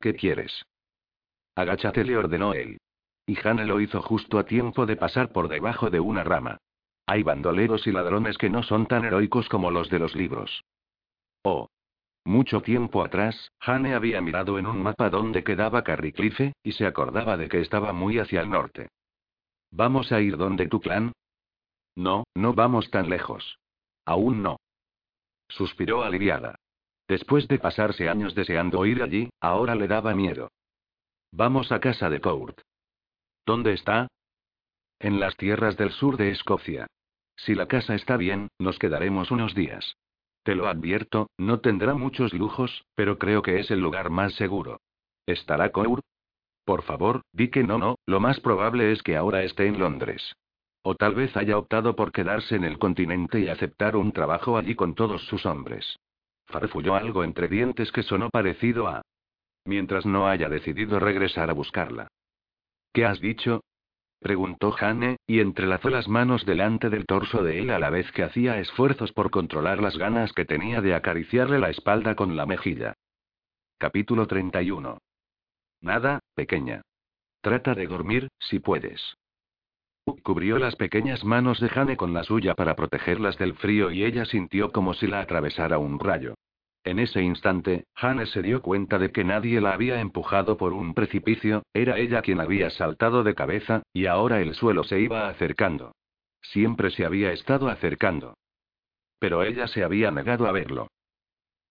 ¿Qué 0.00 0.14
quieres? 0.14 0.64
Agáchate, 1.54 2.02
le 2.02 2.16
ordenó 2.16 2.54
él. 2.54 2.78
Y 3.24 3.38
Hannah 3.38 3.64
lo 3.64 3.80
hizo 3.80 4.02
justo 4.02 4.36
a 4.36 4.44
tiempo 4.44 4.84
de 4.84 4.96
pasar 4.96 5.30
por 5.30 5.48
debajo 5.48 5.88
de 5.88 6.00
una 6.00 6.24
rama. 6.24 6.58
Hay 7.06 7.22
bandoleros 7.22 7.86
y 7.86 7.92
ladrones 7.92 8.36
que 8.36 8.50
no 8.50 8.64
son 8.64 8.86
tan 8.86 9.04
heroicos 9.04 9.48
como 9.48 9.70
los 9.70 9.88
de 9.90 10.00
los 10.00 10.16
libros. 10.16 10.64
Oh. 11.44 11.68
Mucho 12.26 12.60
tiempo 12.60 13.04
atrás, 13.04 13.52
Jane 13.60 13.94
había 13.94 14.20
mirado 14.20 14.58
en 14.58 14.66
un 14.66 14.82
mapa 14.82 15.10
dónde 15.10 15.44
quedaba 15.44 15.84
Carriclife, 15.84 16.54
y 16.64 16.72
se 16.72 16.84
acordaba 16.84 17.36
de 17.36 17.48
que 17.48 17.60
estaba 17.60 17.92
muy 17.92 18.18
hacia 18.18 18.40
el 18.40 18.50
norte. 18.50 18.88
¿Vamos 19.70 20.10
a 20.10 20.20
ir 20.20 20.36
donde 20.36 20.66
tu 20.66 20.80
clan? 20.80 21.12
No, 21.94 22.24
no 22.34 22.52
vamos 22.52 22.90
tan 22.90 23.08
lejos. 23.08 23.60
Aún 24.04 24.42
no. 24.42 24.56
Suspiró 25.48 26.02
aliviada. 26.02 26.56
Después 27.06 27.46
de 27.46 27.60
pasarse 27.60 28.08
años 28.08 28.34
deseando 28.34 28.84
ir 28.86 29.04
allí, 29.04 29.30
ahora 29.40 29.76
le 29.76 29.86
daba 29.86 30.12
miedo. 30.12 30.50
Vamos 31.30 31.70
a 31.70 31.78
casa 31.78 32.10
de 32.10 32.20
Court. 32.20 32.60
¿Dónde 33.46 33.72
está? 33.72 34.08
En 34.98 35.20
las 35.20 35.36
tierras 35.36 35.76
del 35.76 35.92
sur 35.92 36.16
de 36.16 36.32
Escocia. 36.32 36.88
Si 37.36 37.54
la 37.54 37.68
casa 37.68 37.94
está 37.94 38.16
bien, 38.16 38.48
nos 38.58 38.80
quedaremos 38.80 39.30
unos 39.30 39.54
días. 39.54 39.94
Te 40.46 40.54
lo 40.54 40.68
advierto, 40.68 41.28
no 41.38 41.58
tendrá 41.58 41.94
muchos 41.94 42.32
lujos, 42.32 42.84
pero 42.94 43.18
creo 43.18 43.42
que 43.42 43.58
es 43.58 43.68
el 43.72 43.80
lugar 43.80 44.10
más 44.10 44.32
seguro. 44.34 44.78
¿Estará 45.26 45.72
Cour? 45.72 46.02
Por 46.64 46.84
favor, 46.84 47.22
di 47.32 47.48
que 47.48 47.64
no, 47.64 47.78
no, 47.78 47.96
lo 48.06 48.20
más 48.20 48.38
probable 48.38 48.92
es 48.92 49.02
que 49.02 49.16
ahora 49.16 49.42
esté 49.42 49.66
en 49.66 49.80
Londres. 49.80 50.36
O 50.84 50.94
tal 50.94 51.16
vez 51.16 51.36
haya 51.36 51.58
optado 51.58 51.96
por 51.96 52.12
quedarse 52.12 52.54
en 52.54 52.62
el 52.62 52.78
continente 52.78 53.40
y 53.40 53.48
aceptar 53.48 53.96
un 53.96 54.12
trabajo 54.12 54.56
allí 54.56 54.76
con 54.76 54.94
todos 54.94 55.20
sus 55.26 55.44
hombres. 55.46 55.98
Farfulló 56.46 56.94
algo 56.94 57.24
entre 57.24 57.48
dientes 57.48 57.90
que 57.90 58.04
sonó 58.04 58.30
parecido 58.30 58.86
a. 58.86 59.02
Mientras 59.64 60.06
no 60.06 60.28
haya 60.28 60.48
decidido 60.48 61.00
regresar 61.00 61.50
a 61.50 61.54
buscarla. 61.54 62.06
¿Qué 62.92 63.04
has 63.04 63.18
dicho? 63.18 63.64
Preguntó 64.20 64.72
Jane, 64.72 65.18
y 65.26 65.40
entrelazó 65.40 65.90
las 65.90 66.08
manos 66.08 66.46
delante 66.46 66.90
del 66.90 67.06
torso 67.06 67.42
de 67.42 67.60
él 67.60 67.70
a 67.70 67.78
la 67.78 67.90
vez 67.90 68.10
que 68.12 68.22
hacía 68.22 68.58
esfuerzos 68.58 69.12
por 69.12 69.30
controlar 69.30 69.80
las 69.82 69.98
ganas 69.98 70.32
que 70.32 70.44
tenía 70.44 70.80
de 70.80 70.94
acariciarle 70.94 71.58
la 71.58 71.70
espalda 71.70 72.14
con 72.14 72.36
la 72.36 72.46
mejilla. 72.46 72.94
Capítulo 73.78 74.26
31. 74.26 74.98
Nada, 75.82 76.20
pequeña. 76.34 76.82
Trata 77.42 77.74
de 77.74 77.86
dormir, 77.86 78.28
si 78.38 78.58
puedes. 78.58 79.16
Cubrió 80.22 80.58
las 80.58 80.76
pequeñas 80.76 81.24
manos 81.24 81.60
de 81.60 81.68
Jane 81.68 81.96
con 81.96 82.14
la 82.14 82.24
suya 82.24 82.54
para 82.54 82.76
protegerlas 82.76 83.36
del 83.38 83.54
frío 83.54 83.90
y 83.90 84.04
ella 84.04 84.24
sintió 84.24 84.72
como 84.72 84.94
si 84.94 85.06
la 85.06 85.20
atravesara 85.20 85.78
un 85.78 85.98
rayo. 85.98 86.34
En 86.86 87.00
ese 87.00 87.20
instante, 87.20 87.84
Hannes 87.96 88.30
se 88.30 88.42
dio 88.42 88.62
cuenta 88.62 88.96
de 89.00 89.10
que 89.10 89.24
nadie 89.24 89.60
la 89.60 89.72
había 89.72 90.00
empujado 90.00 90.56
por 90.56 90.72
un 90.72 90.94
precipicio, 90.94 91.64
era 91.74 91.98
ella 91.98 92.22
quien 92.22 92.38
había 92.38 92.70
saltado 92.70 93.24
de 93.24 93.34
cabeza, 93.34 93.82
y 93.92 94.06
ahora 94.06 94.40
el 94.40 94.54
suelo 94.54 94.84
se 94.84 95.00
iba 95.00 95.28
acercando. 95.28 95.96
Siempre 96.40 96.92
se 96.92 97.04
había 97.04 97.32
estado 97.32 97.68
acercando. 97.68 98.34
Pero 99.18 99.42
ella 99.42 99.66
se 99.66 99.82
había 99.82 100.12
negado 100.12 100.46
a 100.46 100.52
verlo. 100.52 100.86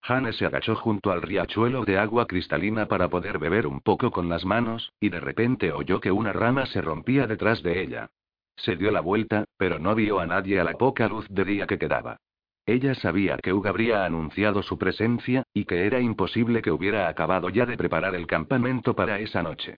Hannes 0.02 0.36
se 0.36 0.44
agachó 0.44 0.76
junto 0.76 1.10
al 1.10 1.22
riachuelo 1.22 1.86
de 1.86 1.96
agua 1.96 2.26
cristalina 2.26 2.84
para 2.86 3.08
poder 3.08 3.38
beber 3.38 3.66
un 3.66 3.80
poco 3.80 4.10
con 4.10 4.28
las 4.28 4.44
manos, 4.44 4.92
y 5.00 5.08
de 5.08 5.20
repente 5.20 5.72
oyó 5.72 5.98
que 5.98 6.12
una 6.12 6.34
rama 6.34 6.66
se 6.66 6.82
rompía 6.82 7.26
detrás 7.26 7.62
de 7.62 7.80
ella. 7.80 8.10
Se 8.56 8.76
dio 8.76 8.90
la 8.90 9.00
vuelta, 9.00 9.46
pero 9.56 9.78
no 9.78 9.94
vio 9.94 10.20
a 10.20 10.26
nadie 10.26 10.60
a 10.60 10.64
la 10.64 10.74
poca 10.74 11.08
luz 11.08 11.26
de 11.30 11.46
día 11.46 11.66
que 11.66 11.78
quedaba. 11.78 12.18
Ella 12.66 12.96
sabía 12.96 13.38
que 13.38 13.52
Hugh 13.52 13.68
habría 13.68 14.04
anunciado 14.04 14.62
su 14.64 14.76
presencia, 14.76 15.44
y 15.54 15.64
que 15.66 15.86
era 15.86 16.00
imposible 16.00 16.62
que 16.62 16.72
hubiera 16.72 17.08
acabado 17.08 17.48
ya 17.48 17.64
de 17.64 17.76
preparar 17.76 18.16
el 18.16 18.26
campamento 18.26 18.94
para 18.96 19.20
esa 19.20 19.42
noche. 19.42 19.76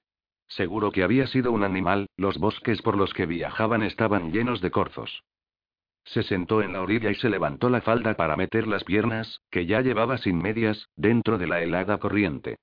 Seguro 0.48 0.90
que 0.90 1.02
había 1.02 1.26
sido 1.26 1.52
un 1.52 1.62
animal, 1.62 2.08
los 2.16 2.38
bosques 2.38 2.80
por 2.80 2.96
los 2.96 3.12
que 3.12 3.26
viajaban 3.26 3.82
estaban 3.82 4.32
llenos 4.32 4.62
de 4.62 4.70
corzos. 4.70 5.22
Se 6.04 6.22
sentó 6.22 6.62
en 6.62 6.72
la 6.72 6.80
orilla 6.80 7.10
y 7.10 7.14
se 7.16 7.28
levantó 7.28 7.68
la 7.68 7.82
falda 7.82 8.14
para 8.14 8.36
meter 8.36 8.66
las 8.66 8.84
piernas, 8.84 9.42
que 9.50 9.66
ya 9.66 9.82
llevaba 9.82 10.16
sin 10.16 10.38
medias, 10.38 10.88
dentro 10.96 11.36
de 11.36 11.46
la 11.46 11.60
helada 11.60 11.98
corriente. 11.98 12.56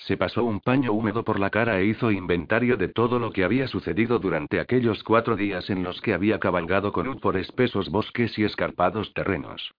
Se 0.00 0.16
pasó 0.16 0.44
un 0.44 0.60
paño 0.60 0.92
húmedo 0.92 1.24
por 1.24 1.38
la 1.38 1.50
cara 1.50 1.78
e 1.78 1.84
hizo 1.84 2.10
inventario 2.10 2.78
de 2.78 2.88
todo 2.88 3.18
lo 3.18 3.32
que 3.32 3.44
había 3.44 3.68
sucedido 3.68 4.18
durante 4.18 4.58
aquellos 4.58 5.04
cuatro 5.04 5.36
días 5.36 5.68
en 5.68 5.82
los 5.82 6.00
que 6.00 6.14
había 6.14 6.40
cabalgado 6.40 6.90
con 6.90 7.06
Ud 7.06 7.20
por 7.20 7.36
espesos 7.36 7.90
bosques 7.90 8.38
y 8.38 8.44
escarpados 8.44 9.12
terrenos. 9.12 9.74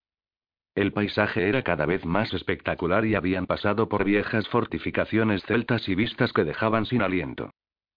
El 0.75 0.93
paisaje 0.93 1.49
era 1.49 1.63
cada 1.63 1.87
vez 1.87 2.05
más 2.05 2.33
espectacular 2.33 3.03
y 3.05 3.15
habían 3.15 3.47
pasado 3.47 3.89
por 3.89 4.03
viejas 4.03 4.47
fortificaciones 4.49 5.43
celtas 5.43 5.89
y 5.89 5.95
vistas 5.95 6.31
que 6.33 6.43
dejaban 6.43 6.85
sin 6.85 7.01
aliento. 7.01 7.49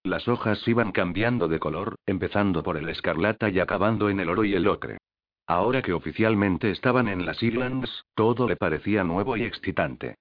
Las 0.03 0.27
hojas 0.27 0.67
iban 0.67 0.91
cambiando 0.91 1.47
de 1.47 1.59
color, 1.59 1.95
empezando 2.07 2.63
por 2.63 2.75
el 2.77 2.89
escarlata 2.89 3.49
y 3.49 3.59
acabando 3.59 4.09
en 4.09 4.19
el 4.19 4.29
oro 4.29 4.43
y 4.43 4.55
el 4.55 4.67
ocre. 4.67 4.97
Ahora 5.45 5.83
que 5.83 5.93
oficialmente 5.93 6.71
estaban 6.71 7.07
en 7.07 7.23
las 7.23 7.41
Islands, 7.43 8.03
todo 8.15 8.47
le 8.47 8.55
parecía 8.55 9.03
nuevo 9.03 9.37
y 9.37 9.43
excitante. 9.43 10.15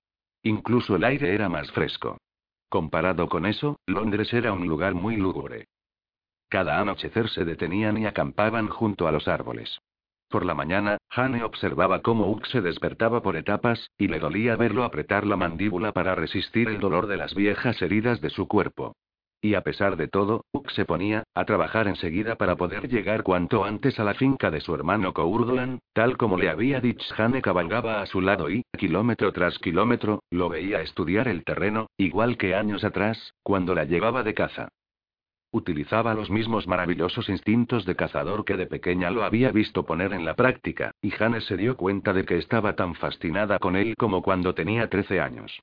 Incluso 0.44 0.96
el 0.96 1.04
aire 1.04 1.34
era 1.34 1.48
más 1.48 1.72
fresco. 1.72 2.18
Comparado 2.68 3.28
con 3.28 3.46
eso, 3.46 3.78
Londres 3.86 4.32
era 4.32 4.52
un 4.52 4.68
lugar 4.68 4.94
muy 4.94 5.16
lúgubre. 5.16 5.66
Cada 6.48 6.78
anochecer 6.78 7.28
se 7.30 7.44
detenían 7.44 7.96
y 7.96 8.06
acampaban 8.06 8.68
junto 8.68 9.08
a 9.08 9.12
los 9.12 9.26
árboles. 9.26 9.80
Por 10.28 10.44
la 10.44 10.54
mañana, 10.54 10.98
Hane 11.10 11.42
observaba 11.44 12.02
cómo 12.02 12.28
Ugg 12.28 12.46
se 12.46 12.60
despertaba 12.60 13.22
por 13.22 13.36
etapas, 13.36 13.90
y 13.96 14.08
le 14.08 14.18
dolía 14.18 14.56
verlo 14.56 14.84
apretar 14.84 15.26
la 15.26 15.36
mandíbula 15.36 15.92
para 15.92 16.14
resistir 16.14 16.68
el 16.68 16.78
dolor 16.78 17.06
de 17.06 17.16
las 17.16 17.34
viejas 17.34 17.80
heridas 17.80 18.20
de 18.20 18.30
su 18.30 18.46
cuerpo. 18.46 18.94
Y 19.44 19.56
a 19.56 19.60
pesar 19.60 19.98
de 19.98 20.08
todo, 20.08 20.46
Ugg 20.54 20.70
se 20.70 20.86
ponía 20.86 21.24
a 21.34 21.44
trabajar 21.44 21.86
enseguida 21.86 22.36
para 22.36 22.56
poder 22.56 22.88
llegar 22.88 23.22
cuanto 23.22 23.62
antes 23.62 24.00
a 24.00 24.04
la 24.04 24.14
finca 24.14 24.50
de 24.50 24.62
su 24.62 24.74
hermano 24.74 25.12
Courdolan, 25.12 25.80
tal 25.92 26.16
como 26.16 26.38
le 26.38 26.48
había 26.48 26.80
dicho 26.80 27.04
Hane 27.14 27.42
cabalgaba 27.42 28.00
a 28.00 28.06
su 28.06 28.22
lado 28.22 28.48
y, 28.48 28.62
kilómetro 28.78 29.34
tras 29.34 29.58
kilómetro, 29.58 30.22
lo 30.30 30.48
veía 30.48 30.80
estudiar 30.80 31.28
el 31.28 31.44
terreno, 31.44 31.88
igual 31.98 32.38
que 32.38 32.54
años 32.54 32.84
atrás, 32.84 33.34
cuando 33.42 33.74
la 33.74 33.84
llevaba 33.84 34.22
de 34.22 34.32
caza. 34.32 34.68
Utilizaba 35.52 36.14
los 36.14 36.30
mismos 36.30 36.66
maravillosos 36.66 37.28
instintos 37.28 37.84
de 37.84 37.96
cazador 37.96 38.46
que 38.46 38.56
de 38.56 38.66
pequeña 38.66 39.10
lo 39.10 39.24
había 39.24 39.52
visto 39.52 39.84
poner 39.84 40.14
en 40.14 40.24
la 40.24 40.36
práctica, 40.36 40.92
y 41.02 41.12
Hane 41.22 41.42
se 41.42 41.58
dio 41.58 41.76
cuenta 41.76 42.14
de 42.14 42.24
que 42.24 42.38
estaba 42.38 42.76
tan 42.76 42.94
fascinada 42.94 43.58
con 43.58 43.76
él 43.76 43.94
como 43.98 44.22
cuando 44.22 44.54
tenía 44.54 44.88
13 44.88 45.20
años. 45.20 45.60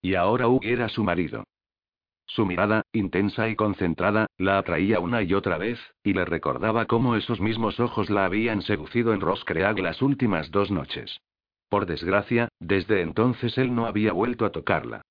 Y 0.00 0.14
ahora 0.14 0.46
Ugg 0.46 0.64
era 0.64 0.88
su 0.88 1.02
marido. 1.02 1.42
Su 2.34 2.46
mirada, 2.46 2.86
intensa 2.94 3.50
y 3.50 3.56
concentrada, 3.56 4.26
la 4.38 4.56
atraía 4.56 5.00
una 5.00 5.22
y 5.22 5.34
otra 5.34 5.58
vez, 5.58 5.78
y 6.02 6.14
le 6.14 6.24
recordaba 6.24 6.86
cómo 6.86 7.14
esos 7.14 7.42
mismos 7.42 7.78
ojos 7.78 8.08
la 8.08 8.24
habían 8.24 8.62
seducido 8.62 9.12
en 9.12 9.20
Roscreag 9.20 9.78
las 9.80 10.00
últimas 10.00 10.50
dos 10.50 10.70
noches. 10.70 11.20
Por 11.68 11.84
desgracia, 11.84 12.48
desde 12.58 13.02
entonces 13.02 13.58
él 13.58 13.74
no 13.74 13.84
había 13.84 14.14
vuelto 14.14 14.46
a 14.46 14.50
tocarla. 14.50 15.02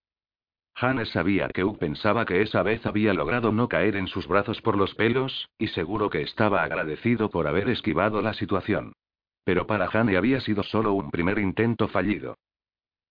Hannes 0.73 1.10
sabía 1.10 1.47
que 1.49 1.63
Ugg 1.63 1.77
pensaba 1.77 2.25
que 2.25 2.41
esa 2.41 2.63
vez 2.63 2.84
había 2.88 3.13
logrado 3.13 3.51
no 3.51 3.67
caer 3.67 3.97
en 3.97 4.07
sus 4.07 4.27
brazos 4.27 4.60
por 4.63 4.75
los 4.75 4.95
pelos, 4.95 5.47
y 5.60 5.67
seguro 5.67 6.10
que 6.10 6.23
estaba 6.23 6.63
agradecido 6.63 7.29
por 7.29 7.45
haber 7.45 7.69
esquivado 7.69 8.23
la 8.23 8.34
situación. 8.34 8.93
Pero 9.43 9.67
para 9.67 9.86
Hane 9.93 10.17
había 10.17 10.41
sido 10.41 10.63
solo 10.63 10.93
un 10.93 11.12
primer 11.12 11.38
intento 11.38 11.88
fallido. 11.88 12.39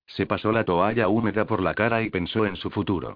Se 0.08 0.26
pasó 0.26 0.50
la 0.50 0.64
toalla 0.64 1.06
húmeda 1.06 1.44
por 1.44 1.62
la 1.62 1.74
cara 1.74 2.02
y 2.02 2.10
pensó 2.10 2.44
en 2.44 2.56
su 2.56 2.70
futuro. 2.70 3.14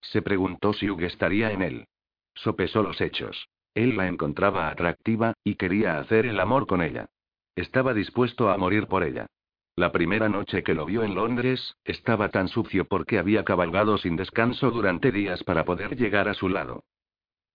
Se 0.00 0.22
preguntó 0.22 0.72
si 0.72 0.88
Hugh 0.88 1.02
estaría 1.02 1.52
en 1.52 1.62
él. 1.62 1.86
Sopesó 2.34 2.82
los 2.82 3.00
hechos. 3.00 3.48
Él 3.74 3.96
la 3.96 4.08
encontraba 4.08 4.68
atractiva, 4.68 5.34
y 5.44 5.56
quería 5.56 5.98
hacer 5.98 6.26
el 6.26 6.40
amor 6.40 6.66
con 6.66 6.82
ella. 6.82 7.06
Estaba 7.54 7.94
dispuesto 7.94 8.50
a 8.50 8.56
morir 8.56 8.86
por 8.86 9.02
ella. 9.02 9.26
La 9.74 9.92
primera 9.92 10.30
noche 10.30 10.62
que 10.62 10.74
lo 10.74 10.86
vio 10.86 11.02
en 11.02 11.14
Londres, 11.14 11.76
estaba 11.84 12.30
tan 12.30 12.48
sucio 12.48 12.86
porque 12.86 13.18
había 13.18 13.44
cabalgado 13.44 13.98
sin 13.98 14.16
descanso 14.16 14.70
durante 14.70 15.12
días 15.12 15.44
para 15.44 15.66
poder 15.66 15.96
llegar 15.96 16.28
a 16.28 16.34
su 16.34 16.48
lado. 16.48 16.84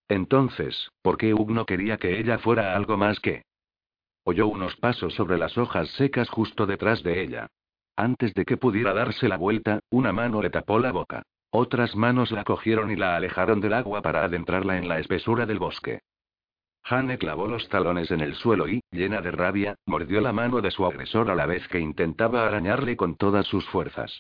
Entonces, 0.08 0.92
¿por 1.02 1.18
qué 1.18 1.34
Hugh 1.34 1.50
no 1.50 1.66
quería 1.66 1.98
que 1.98 2.20
ella 2.20 2.38
fuera 2.38 2.76
algo 2.76 2.98
más 2.98 3.20
que? 3.20 3.44
Oyó 4.24 4.48
unos 4.48 4.76
pasos 4.76 5.16
sobre 5.16 5.40
las 5.40 5.58
hojas 5.58 5.90
secas 5.92 6.30
justo 6.30 6.68
detrás 6.68 7.02
de 7.02 7.24
ella. 7.24 7.48
Antes 7.96 8.34
de 8.36 8.46
que 8.46 8.58
pudiera 8.58 8.94
darse 8.94 9.28
la 9.28 9.38
vuelta, 9.38 9.80
una 9.90 10.12
mano 10.12 10.42
le 10.42 10.52
tapó 10.52 10.78
la 10.78 10.92
boca. 10.92 11.24
Otras 11.54 11.96
manos 11.98 12.32
la 12.32 12.46
cogieron 12.46 12.92
y 12.92 12.96
la 12.96 13.18
alejaron 13.18 13.60
del 13.60 13.74
agua 13.74 14.02
para 14.02 14.24
adentrarla 14.24 14.78
en 14.78 14.88
la 14.88 15.00
espesura 15.00 15.46
del 15.46 15.60
bosque. 15.60 16.00
Hane 16.84 17.18
clavó 17.18 17.46
los 17.48 17.68
talones 17.68 18.10
en 18.10 18.22
el 18.22 18.36
suelo 18.36 18.68
y, 18.68 18.82
llena 18.90 19.22
de 19.22 19.32
rabia, 19.32 19.76
mordió 19.86 20.22
la 20.22 20.32
mano 20.32 20.62
de 20.62 20.72
su 20.72 20.86
agresor 20.86 21.30
a 21.30 21.36
la 21.36 21.46
vez 21.46 21.68
que 21.68 21.80
intentaba 21.80 22.48
arañarle 22.48 22.96
con 22.96 23.16
todas 23.16 23.46
sus 23.46 23.68
fuerzas. 23.68 24.20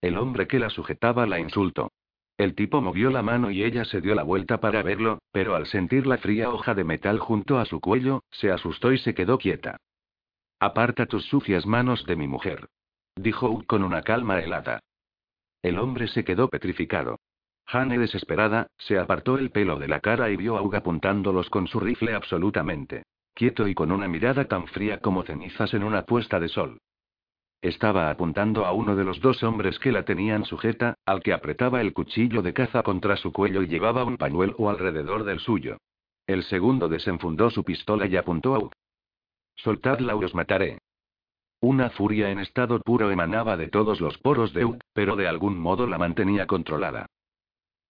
El 0.00 0.18
hombre 0.18 0.48
que 0.48 0.58
la 0.58 0.70
sujetaba 0.70 1.24
la 1.26 1.38
insultó. 1.38 1.92
El 2.36 2.56
tipo 2.56 2.80
movió 2.80 3.10
la 3.10 3.22
mano 3.22 3.52
y 3.52 3.62
ella 3.62 3.84
se 3.84 4.00
dio 4.00 4.16
la 4.16 4.24
vuelta 4.24 4.58
para 4.58 4.82
verlo, 4.82 5.18
pero 5.30 5.54
al 5.54 5.66
sentir 5.66 6.06
la 6.06 6.18
fría 6.18 6.50
hoja 6.50 6.74
de 6.74 6.82
metal 6.82 7.20
junto 7.20 7.58
a 7.58 7.64
su 7.64 7.80
cuello, 7.80 8.24
se 8.30 8.50
asustó 8.50 8.92
y 8.92 8.98
se 8.98 9.14
quedó 9.14 9.38
quieta. 9.38 9.76
Aparta 10.58 11.06
tus 11.06 11.24
sucias 11.26 11.64
manos 11.64 12.04
de 12.06 12.16
mi 12.16 12.26
mujer. 12.26 12.68
Dijo 13.14 13.48
Ugg 13.48 13.66
con 13.66 13.84
una 13.84 14.02
calma 14.02 14.40
helada. 14.40 14.80
El 15.62 15.78
hombre 15.78 16.08
se 16.08 16.24
quedó 16.24 16.48
petrificado. 16.48 17.18
Hane, 17.66 17.98
desesperada, 17.98 18.66
se 18.76 18.98
apartó 18.98 19.38
el 19.38 19.50
pelo 19.50 19.78
de 19.78 19.88
la 19.88 20.00
cara 20.00 20.28
y 20.30 20.36
vio 20.36 20.58
a 20.58 20.62
Hugh 20.62 20.74
apuntándolos 20.74 21.48
con 21.48 21.68
su 21.68 21.80
rifle 21.80 22.14
absolutamente 22.14 23.04
quieto 23.34 23.66
y 23.66 23.74
con 23.74 23.90
una 23.92 24.08
mirada 24.08 24.46
tan 24.46 24.66
fría 24.68 24.98
como 24.98 25.22
cenizas 25.22 25.72
en 25.74 25.84
una 25.84 26.02
puesta 26.02 26.38
de 26.38 26.48
sol. 26.48 26.78
Estaba 27.60 28.10
apuntando 28.10 28.66
a 28.66 28.72
uno 28.72 28.96
de 28.96 29.04
los 29.04 29.20
dos 29.20 29.42
hombres 29.42 29.78
que 29.78 29.92
la 29.92 30.04
tenían 30.04 30.44
sujeta, 30.44 30.94
al 31.06 31.22
que 31.22 31.32
apretaba 31.32 31.80
el 31.80 31.92
cuchillo 31.92 32.42
de 32.42 32.52
caza 32.52 32.82
contra 32.82 33.16
su 33.16 33.32
cuello 33.32 33.62
y 33.62 33.68
llevaba 33.68 34.04
un 34.04 34.16
pañuelo 34.16 34.68
alrededor 34.68 35.24
del 35.24 35.38
suyo. 35.38 35.78
El 36.26 36.42
segundo 36.44 36.88
desenfundó 36.88 37.50
su 37.50 37.64
pistola 37.64 38.06
y 38.06 38.16
apuntó 38.16 38.54
a 38.54 38.58
Hugh. 38.58 38.72
Soltadla 39.56 40.16
o 40.16 40.24
os 40.24 40.34
mataré. 40.34 40.78
Una 41.64 41.90
furia 41.90 42.30
en 42.30 42.40
estado 42.40 42.80
puro 42.80 43.12
emanaba 43.12 43.56
de 43.56 43.68
todos 43.68 44.00
los 44.00 44.18
poros 44.18 44.52
de 44.52 44.64
Ugg, 44.64 44.80
pero 44.92 45.14
de 45.14 45.28
algún 45.28 45.56
modo 45.56 45.86
la 45.86 45.96
mantenía 45.96 46.44
controlada. 46.48 47.06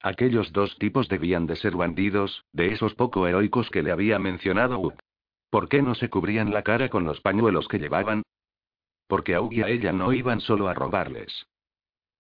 Aquellos 0.03 0.53
dos 0.53 0.77
tipos 0.77 1.09
debían 1.09 1.47
de 1.47 1.57
ser 1.57 1.75
bandidos, 1.75 2.45
de 2.53 2.75
esos 2.75 2.95
poco 2.95 3.27
heroicos 3.27 3.71
que 3.71 3.83
le 3.83 3.91
había 3.91 4.19
mencionado 4.19 4.79
Ugg. 4.79 4.99
¿Por 5.49 5.71
qué 5.71 5.81
no 5.81 5.95
se 5.95 6.11
cubrían 6.11 6.53
la 6.53 6.63
cara 6.63 6.91
con 6.91 7.05
los 7.05 7.23
pañuelos 7.23 7.67
que 7.67 7.79
llevaban? 7.79 8.25
Porque 9.07 9.35
a 9.35 9.41
Ugg 9.41 9.55
y 9.55 9.63
a 9.63 9.69
ella 9.69 9.91
no 9.95 10.13
iban 10.13 10.43
solo 10.43 10.69
a 10.69 10.75
robarles. 10.75 11.47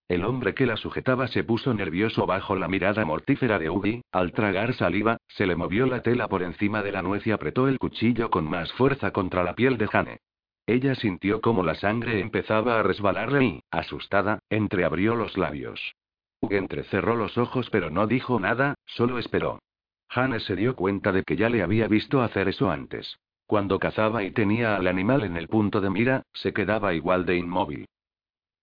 El 0.09 0.25
hombre 0.25 0.55
que 0.55 0.65
la 0.65 0.79
sujetaba 0.79 1.29
se 1.29 1.45
puso 1.45 1.75
nervioso 1.75 2.25
bajo 2.25 2.57
la 2.57 2.67
mirada 2.67 3.05
mortífera 3.05 3.59
de 3.59 3.69
Ugg 3.69 3.87
y, 3.87 4.03
al 4.11 4.33
tragar 4.33 4.73
saliva, 4.73 5.19
se 5.29 5.47
le 5.47 5.55
movió 5.55 5.85
la 5.85 6.03
tela 6.03 6.29
por 6.29 6.43
encima 6.43 6.83
de 6.83 6.93
la 6.93 7.03
nuez 7.03 7.27
y 7.27 7.31
apretó 7.31 7.69
el 7.69 7.79
cuchillo 7.79 8.31
con 8.31 8.49
más 8.49 8.73
fuerza 8.73 9.11
contra 9.11 9.45
la 9.45 9.55
piel 9.55 9.77
de 9.77 9.87
Jane. 9.87 10.19
Ella 10.66 10.94
sintió 10.94 11.40
como 11.40 11.64
la 11.64 11.75
sangre 11.75 12.20
empezaba 12.20 12.79
a 12.79 12.83
resbalarle 12.83 13.44
y, 13.44 13.62
asustada, 13.70 14.38
entreabrió 14.48 15.16
los 15.16 15.37
labios. 15.37 15.94
Hugh 16.40 16.55
entrecerró 16.55 17.16
los 17.16 17.37
ojos 17.37 17.68
pero 17.70 17.90
no 17.90 18.07
dijo 18.07 18.38
nada, 18.38 18.75
solo 18.87 19.18
esperó. 19.18 19.61
Hannes 20.09 20.44
se 20.44 20.57
dio 20.57 20.77
cuenta 20.77 21.11
de 21.11 21.25
que 21.25 21.37
ya 21.37 21.48
le 21.48 21.62
había 21.62 21.88
visto 21.88 22.22
hacer 22.22 22.48
eso 22.48 22.70
antes. 22.70 23.18
Cuando 23.46 23.79
cazaba 23.79 24.22
y 24.22 24.31
tenía 24.31 24.77
al 24.77 24.87
animal 24.87 25.25
en 25.25 25.37
el 25.37 25.48
punto 25.48 25.81
de 25.81 25.90
mira, 25.90 26.22
se 26.33 26.53
quedaba 26.53 26.94
igual 26.94 27.27
de 27.27 27.37
inmóvil. 27.37 27.87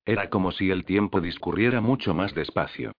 Era 0.05 0.29
como 0.29 0.51
si 0.51 0.71
el 0.71 0.85
tiempo 0.85 1.21
discurriera 1.21 1.81
mucho 1.81 2.13
más 2.13 2.33
despacio. 2.33 2.93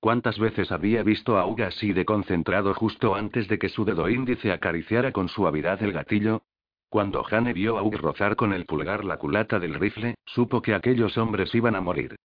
¿Cuántas 0.00 0.38
veces 0.38 0.72
había 0.72 1.02
visto 1.02 1.38
a 1.38 1.46
Hugh 1.46 1.62
así 1.62 1.92
de 1.92 2.04
concentrado 2.04 2.74
justo 2.74 3.14
antes 3.14 3.48
de 3.48 3.58
que 3.58 3.68
su 3.68 3.84
dedo 3.84 4.08
índice 4.08 4.52
acariciara 4.52 5.12
con 5.12 5.28
suavidad 5.28 5.82
el 5.82 5.92
gatillo? 5.92 6.42
Cuando 6.88 7.24
Jane 7.24 7.52
vio 7.52 7.78
a 7.78 7.82
Ugg 7.82 7.96
rozar 7.96 8.36
con 8.36 8.52
el 8.52 8.64
pulgar 8.64 9.04
la 9.04 9.16
culata 9.16 9.58
del 9.58 9.74
rifle, 9.74 10.14
supo 10.24 10.62
que 10.62 10.74
aquellos 10.74 11.18
hombres 11.18 11.54
iban 11.54 11.74
a 11.74 11.80
morir. 11.80 12.16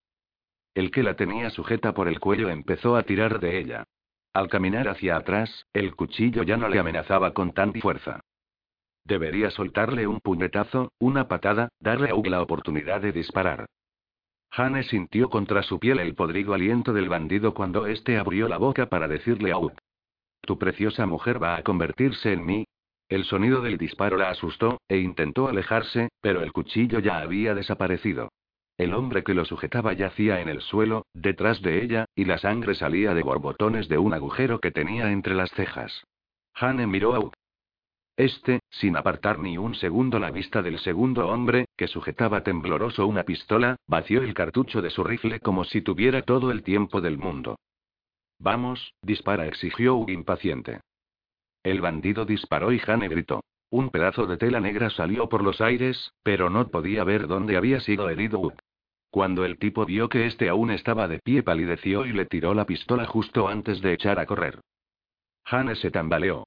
El 0.73 0.91
que 0.91 1.03
la 1.03 1.15
tenía 1.15 1.49
sujeta 1.49 1.93
por 1.93 2.07
el 2.07 2.19
cuello 2.19 2.49
empezó 2.49 2.95
a 2.95 3.03
tirar 3.03 3.39
de 3.39 3.59
ella. 3.59 3.83
Al 4.33 4.47
caminar 4.47 4.87
hacia 4.87 5.17
atrás, 5.17 5.65
el 5.73 5.95
cuchillo 5.95 6.43
ya 6.43 6.55
no 6.55 6.69
le 6.69 6.79
amenazaba 6.79 7.33
con 7.33 7.51
tanta 7.51 7.79
fuerza. 7.81 8.21
Debería 9.03 9.49
soltarle 9.49 10.07
un 10.07 10.19
puñetazo, 10.19 10.91
una 10.99 11.27
patada, 11.27 11.69
darle 11.79 12.11
a 12.11 12.15
Ugg 12.15 12.27
la 12.27 12.41
oportunidad 12.41 13.01
de 13.01 13.11
disparar. 13.11 13.65
Jane 14.51 14.83
sintió 14.83 15.29
contra 15.29 15.63
su 15.63 15.79
piel 15.79 15.99
el 15.99 16.13
podrido 16.13 16.53
aliento 16.53 16.93
del 16.93 17.09
bandido 17.09 17.53
cuando 17.53 17.87
éste 17.87 18.17
abrió 18.17 18.47
la 18.47 18.57
boca 18.57 18.87
para 18.87 19.07
decirle 19.07 19.51
a 19.51 19.57
Ugg. 19.57 19.73
Tu 20.41 20.57
preciosa 20.57 21.05
mujer 21.05 21.41
va 21.41 21.55
a 21.55 21.63
convertirse 21.63 22.33
en 22.33 22.45
mí, 22.45 22.65
el 23.11 23.25
sonido 23.25 23.61
del 23.61 23.77
disparo 23.77 24.15
la 24.15 24.29
asustó, 24.29 24.79
e 24.87 24.97
intentó 24.97 25.49
alejarse, 25.49 26.09
pero 26.21 26.43
el 26.43 26.53
cuchillo 26.53 26.99
ya 26.99 27.17
había 27.17 27.53
desaparecido. 27.53 28.29
El 28.77 28.93
hombre 28.93 29.21
que 29.23 29.33
lo 29.33 29.43
sujetaba 29.43 29.91
yacía 29.91 30.39
en 30.39 30.47
el 30.47 30.61
suelo, 30.61 31.05
detrás 31.13 31.61
de 31.61 31.83
ella, 31.83 32.05
y 32.15 32.23
la 32.23 32.37
sangre 32.37 32.73
salía 32.73 33.13
de 33.13 33.21
borbotones 33.21 33.89
de 33.89 33.97
un 33.97 34.13
agujero 34.13 34.61
que 34.61 34.71
tenía 34.71 35.11
entre 35.11 35.35
las 35.35 35.51
cejas. 35.51 36.05
Hane 36.55 36.87
miró 36.87 37.13
a 37.13 37.19
Ugg. 37.19 37.33
Este, 38.15 38.61
sin 38.69 38.95
apartar 38.95 39.39
ni 39.39 39.57
un 39.57 39.75
segundo 39.75 40.17
la 40.17 40.31
vista 40.31 40.61
del 40.61 40.79
segundo 40.79 41.27
hombre, 41.27 41.65
que 41.75 41.89
sujetaba 41.89 42.43
tembloroso 42.43 43.05
una 43.07 43.23
pistola, 43.23 43.75
vació 43.87 44.21
el 44.23 44.33
cartucho 44.33 44.81
de 44.81 44.89
su 44.89 45.03
rifle 45.03 45.41
como 45.41 45.65
si 45.65 45.81
tuviera 45.81 46.21
todo 46.21 46.49
el 46.49 46.63
tiempo 46.63 47.01
del 47.01 47.17
mundo. 47.17 47.57
Vamos, 48.39 48.93
dispara, 49.01 49.47
exigió 49.47 49.95
Ugg 49.95 50.11
impaciente. 50.11 50.79
El 51.63 51.81
bandido 51.81 52.25
disparó 52.25 52.71
y 52.71 52.81
Hane 52.85 53.07
gritó. 53.07 53.43
Un 53.69 53.89
pedazo 53.89 54.25
de 54.25 54.37
tela 54.37 54.59
negra 54.59 54.89
salió 54.89 55.29
por 55.29 55.43
los 55.43 55.61
aires, 55.61 56.11
pero 56.23 56.49
no 56.49 56.67
podía 56.67 57.03
ver 57.03 57.27
dónde 57.27 57.55
había 57.55 57.79
sido 57.79 58.09
herido 58.09 58.39
Ugg. 58.39 58.55
Cuando 59.09 59.45
el 59.45 59.57
tipo 59.59 59.85
vio 59.85 60.09
que 60.09 60.25
este 60.25 60.49
aún 60.49 60.71
estaba 60.71 61.07
de 61.07 61.19
pie, 61.19 61.43
palideció 61.43 62.05
y 62.05 62.13
le 62.13 62.25
tiró 62.25 62.53
la 62.53 62.65
pistola 62.65 63.05
justo 63.05 63.47
antes 63.47 63.81
de 63.81 63.93
echar 63.93 64.19
a 64.19 64.25
correr. 64.25 64.59
Hane 65.45 65.75
se 65.75 65.91
tambaleó. 65.91 66.45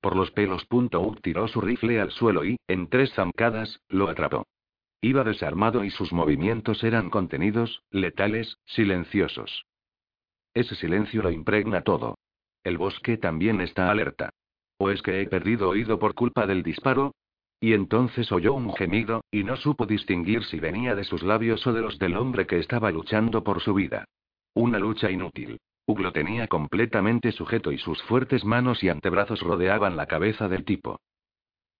Por 0.00 0.16
los 0.16 0.30
pelos. 0.30 0.66
Ugg 0.70 1.20
tiró 1.22 1.48
su 1.48 1.60
rifle 1.60 2.00
al 2.00 2.10
suelo 2.10 2.44
y, 2.44 2.56
en 2.68 2.88
tres 2.88 3.12
zancadas, 3.14 3.80
lo 3.88 4.08
atrapó. 4.08 4.46
Iba 5.00 5.24
desarmado 5.24 5.84
y 5.84 5.90
sus 5.90 6.12
movimientos 6.12 6.82
eran 6.82 7.10
contenidos, 7.10 7.82
letales, 7.90 8.58
silenciosos. 8.64 9.64
Ese 10.54 10.74
silencio 10.74 11.22
lo 11.22 11.30
impregna 11.30 11.82
todo. 11.82 12.18
El 12.64 12.78
bosque 12.78 13.18
también 13.18 13.60
está 13.60 13.90
alerta. 13.90 14.30
¿O 14.78 14.90
es 14.90 15.02
que 15.02 15.20
he 15.20 15.26
perdido 15.26 15.68
oído 15.68 15.98
por 15.98 16.14
culpa 16.14 16.46
del 16.46 16.62
disparo? 16.62 17.14
Y 17.60 17.72
entonces 17.72 18.30
oyó 18.32 18.52
un 18.52 18.74
gemido, 18.74 19.22
y 19.30 19.42
no 19.42 19.56
supo 19.56 19.86
distinguir 19.86 20.44
si 20.44 20.60
venía 20.60 20.94
de 20.94 21.04
sus 21.04 21.22
labios 21.22 21.66
o 21.66 21.72
de 21.72 21.80
los 21.80 21.98
del 21.98 22.16
hombre 22.16 22.46
que 22.46 22.58
estaba 22.58 22.90
luchando 22.90 23.42
por 23.42 23.62
su 23.62 23.72
vida. 23.72 24.04
Una 24.54 24.78
lucha 24.78 25.10
inútil. 25.10 25.58
Ugg 25.86 26.00
lo 26.00 26.12
tenía 26.12 26.48
completamente 26.48 27.32
sujeto 27.32 27.72
y 27.72 27.78
sus 27.78 28.02
fuertes 28.02 28.44
manos 28.44 28.82
y 28.82 28.88
antebrazos 28.88 29.40
rodeaban 29.40 29.96
la 29.96 30.06
cabeza 30.06 30.48
del 30.48 30.64
tipo. 30.64 30.98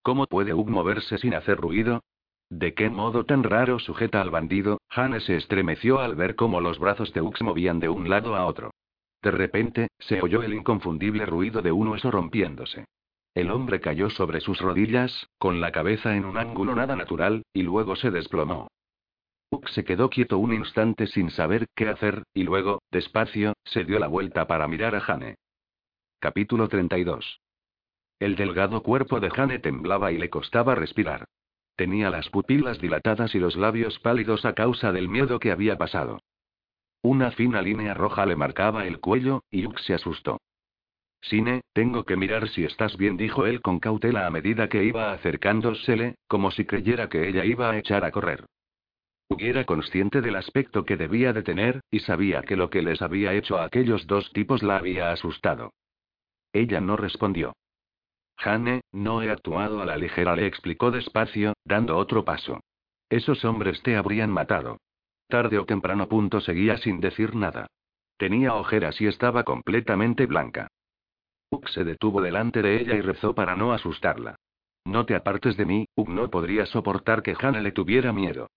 ¿Cómo 0.01 0.25
puede 0.27 0.53
Ugg 0.53 0.69
moverse 0.69 1.17
sin 1.17 1.33
hacer 1.33 1.57
ruido? 1.57 2.03
¿De 2.49 2.73
qué 2.73 2.89
modo 2.89 3.25
tan 3.25 3.43
raro 3.43 3.77
sujeta 3.77 4.21
al 4.21 4.29
bandido? 4.29 4.79
Hane 4.89 5.19
se 5.19 5.35
estremeció 5.35 5.99
al 5.99 6.15
ver 6.15 6.35
cómo 6.35 6.61
los 6.61 6.79
brazos 6.79 7.11
de 7.13 7.21
se 7.35 7.43
movían 7.43 7.79
de 7.79 7.89
un 7.89 8.09
lado 8.09 8.35
a 8.35 8.45
otro. 8.45 8.71
De 9.27 9.31
repente, 9.31 9.89
se 9.99 10.21
oyó 10.21 10.41
el 10.41 10.53
inconfundible 10.53 11.25
ruido 11.25 11.61
de 11.61 11.73
un 11.73 11.89
hueso 11.89 12.09
rompiéndose. 12.09 12.85
El 13.35 13.51
hombre 13.51 13.81
cayó 13.81 14.09
sobre 14.09 14.39
sus 14.39 14.61
rodillas, 14.61 15.27
con 15.37 15.59
la 15.59 15.73
cabeza 15.73 16.15
en 16.15 16.23
un 16.23 16.37
ángulo 16.37 16.73
nada 16.75 16.95
natural, 16.95 17.43
y 17.51 17.63
luego 17.63 17.97
se 17.97 18.09
desplomó. 18.09 18.69
Ugg 19.51 19.67
se 19.67 19.83
quedó 19.83 20.09
quieto 20.09 20.37
un 20.37 20.53
instante 20.53 21.07
sin 21.07 21.29
saber 21.29 21.65
qué 21.75 21.89
hacer, 21.89 22.23
y 22.33 22.43
luego, 22.43 22.81
despacio, 22.89 23.51
se 23.65 23.83
dio 23.83 23.99
la 23.99 24.07
vuelta 24.07 24.47
para 24.47 24.65
mirar 24.69 24.95
a 24.95 25.01
Jane. 25.01 25.35
Capítulo 26.19 26.69
32. 26.69 27.41
El 28.19 28.37
delgado 28.37 28.81
cuerpo 28.81 29.19
de 29.19 29.29
Jane 29.29 29.59
temblaba 29.59 30.13
y 30.13 30.19
le 30.19 30.29
costaba 30.29 30.73
respirar. 30.73 31.25
Tenía 31.75 32.09
las 32.11 32.29
pupilas 32.29 32.79
dilatadas 32.79 33.35
y 33.35 33.39
los 33.39 33.57
labios 33.57 33.99
pálidos 33.99 34.45
a 34.45 34.53
causa 34.53 34.93
del 34.93 35.09
miedo 35.09 35.37
que 35.39 35.51
había 35.51 35.77
pasado. 35.77 36.21
Una 37.01 37.31
fina 37.31 37.61
línea 37.61 37.93
roja 37.93 38.25
le 38.25 38.35
marcaba 38.35 38.85
el 38.85 38.99
cuello, 38.99 39.43
y 39.49 39.65
Ugg 39.65 39.79
se 39.79 39.93
asustó. 39.93 40.39
Sine, 41.21 41.61
tengo 41.73 42.03
que 42.03 42.15
mirar 42.15 42.47
si 42.49 42.63
estás 42.63 42.95
bien, 42.97 43.17
dijo 43.17 43.45
él 43.45 43.61
con 43.61 43.79
cautela 43.79 44.27
a 44.27 44.29
medida 44.29 44.69
que 44.69 44.83
iba 44.83 45.11
acercándosele, 45.11 46.15
como 46.27 46.51
si 46.51 46.65
creyera 46.65 47.09
que 47.09 47.27
ella 47.27 47.43
iba 47.43 47.69
a 47.71 47.77
echar 47.77 48.05
a 48.05 48.11
correr. 48.11 48.45
Era 49.37 49.65
consciente 49.65 50.21
del 50.21 50.35
aspecto 50.35 50.85
que 50.85 50.95
debía 50.95 51.33
de 51.33 51.43
tener, 51.43 51.81
y 51.91 51.99
sabía 51.99 52.43
que 52.43 52.55
lo 52.55 52.69
que 52.69 52.81
les 52.81 53.01
había 53.01 53.33
hecho 53.33 53.57
a 53.57 53.65
aquellos 53.65 54.07
dos 54.07 54.31
tipos 54.31 54.63
la 54.63 54.77
había 54.77 55.11
asustado. 55.11 55.73
Ella 56.53 56.79
no 56.79 56.95
respondió. 56.95 57.53
Jane, 58.37 58.81
no 58.91 59.21
he 59.21 59.29
actuado 59.29 59.81
a 59.81 59.85
la 59.85 59.97
ligera, 59.97 60.35
le 60.35 60.45
explicó 60.45 60.91
despacio, 60.91 61.53
dando 61.65 61.97
otro 61.97 62.23
paso. 62.23 62.61
Esos 63.09 63.43
hombres 63.43 63.81
te 63.83 63.95
habrían 63.95 64.31
matado. 64.31 64.77
Tarde 65.27 65.59
o 65.59 65.65
temprano 65.65 66.07
punto 66.07 66.39
seguía 66.39 66.77
sin 66.77 67.01
decir 67.01 67.35
nada. 67.35 67.67
Tenía 68.17 68.55
ojeras 68.55 68.99
y 69.01 69.07
estaba 69.07 69.43
completamente 69.43 70.25
blanca. 70.25 70.69
Ugg 71.51 71.69
se 71.69 71.83
detuvo 71.83 72.21
delante 72.21 72.61
de 72.61 72.79
ella 72.81 72.95
y 72.95 73.01
rezó 73.01 73.35
para 73.35 73.55
no 73.55 73.73
asustarla. 73.73 74.35
No 74.85 75.05
te 75.05 75.15
apartes 75.15 75.57
de 75.57 75.65
mí, 75.65 75.85
Ugg 75.95 76.09
no 76.09 76.29
podría 76.29 76.65
soportar 76.65 77.23
que 77.23 77.35
Jane 77.35 77.61
le 77.61 77.73
tuviera 77.73 78.13
miedo. 78.13 78.49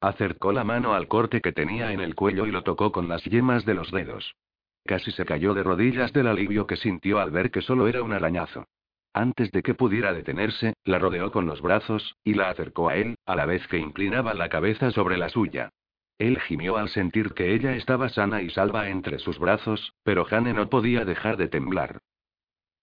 Acercó 0.00 0.52
la 0.52 0.62
mano 0.62 0.94
al 0.94 1.08
corte 1.08 1.40
que 1.40 1.52
tenía 1.52 1.92
en 1.92 2.00
el 2.00 2.14
cuello 2.14 2.46
y 2.46 2.52
lo 2.52 2.62
tocó 2.62 2.92
con 2.92 3.08
las 3.08 3.24
yemas 3.24 3.64
de 3.64 3.74
los 3.74 3.90
dedos. 3.90 4.36
Casi 4.84 5.10
se 5.10 5.24
cayó 5.24 5.52
de 5.54 5.64
rodillas 5.64 6.12
del 6.12 6.28
alivio 6.28 6.66
que 6.68 6.76
sintió 6.76 7.18
al 7.18 7.32
ver 7.32 7.50
que 7.50 7.60
solo 7.60 7.88
era 7.88 8.02
un 8.04 8.12
arañazo. 8.12 8.66
Antes 9.12 9.50
de 9.50 9.62
que 9.62 9.74
pudiera 9.74 10.12
detenerse, 10.12 10.74
la 10.84 11.00
rodeó 11.00 11.32
con 11.32 11.46
los 11.46 11.60
brazos, 11.60 12.14
y 12.22 12.34
la 12.34 12.50
acercó 12.50 12.88
a 12.88 12.96
él, 12.96 13.16
a 13.26 13.34
la 13.34 13.46
vez 13.46 13.66
que 13.66 13.78
inclinaba 13.78 14.34
la 14.34 14.48
cabeza 14.48 14.92
sobre 14.92 15.18
la 15.18 15.28
suya. 15.28 15.70
Él 16.18 16.40
gimió 16.40 16.76
al 16.76 16.88
sentir 16.88 17.32
que 17.32 17.54
ella 17.54 17.76
estaba 17.76 18.08
sana 18.08 18.42
y 18.42 18.50
salva 18.50 18.88
entre 18.88 19.20
sus 19.20 19.38
brazos, 19.38 19.94
pero 20.02 20.24
Jane 20.24 20.52
no 20.52 20.68
podía 20.68 21.04
dejar 21.04 21.36
de 21.36 21.48
temblar. 21.48 22.00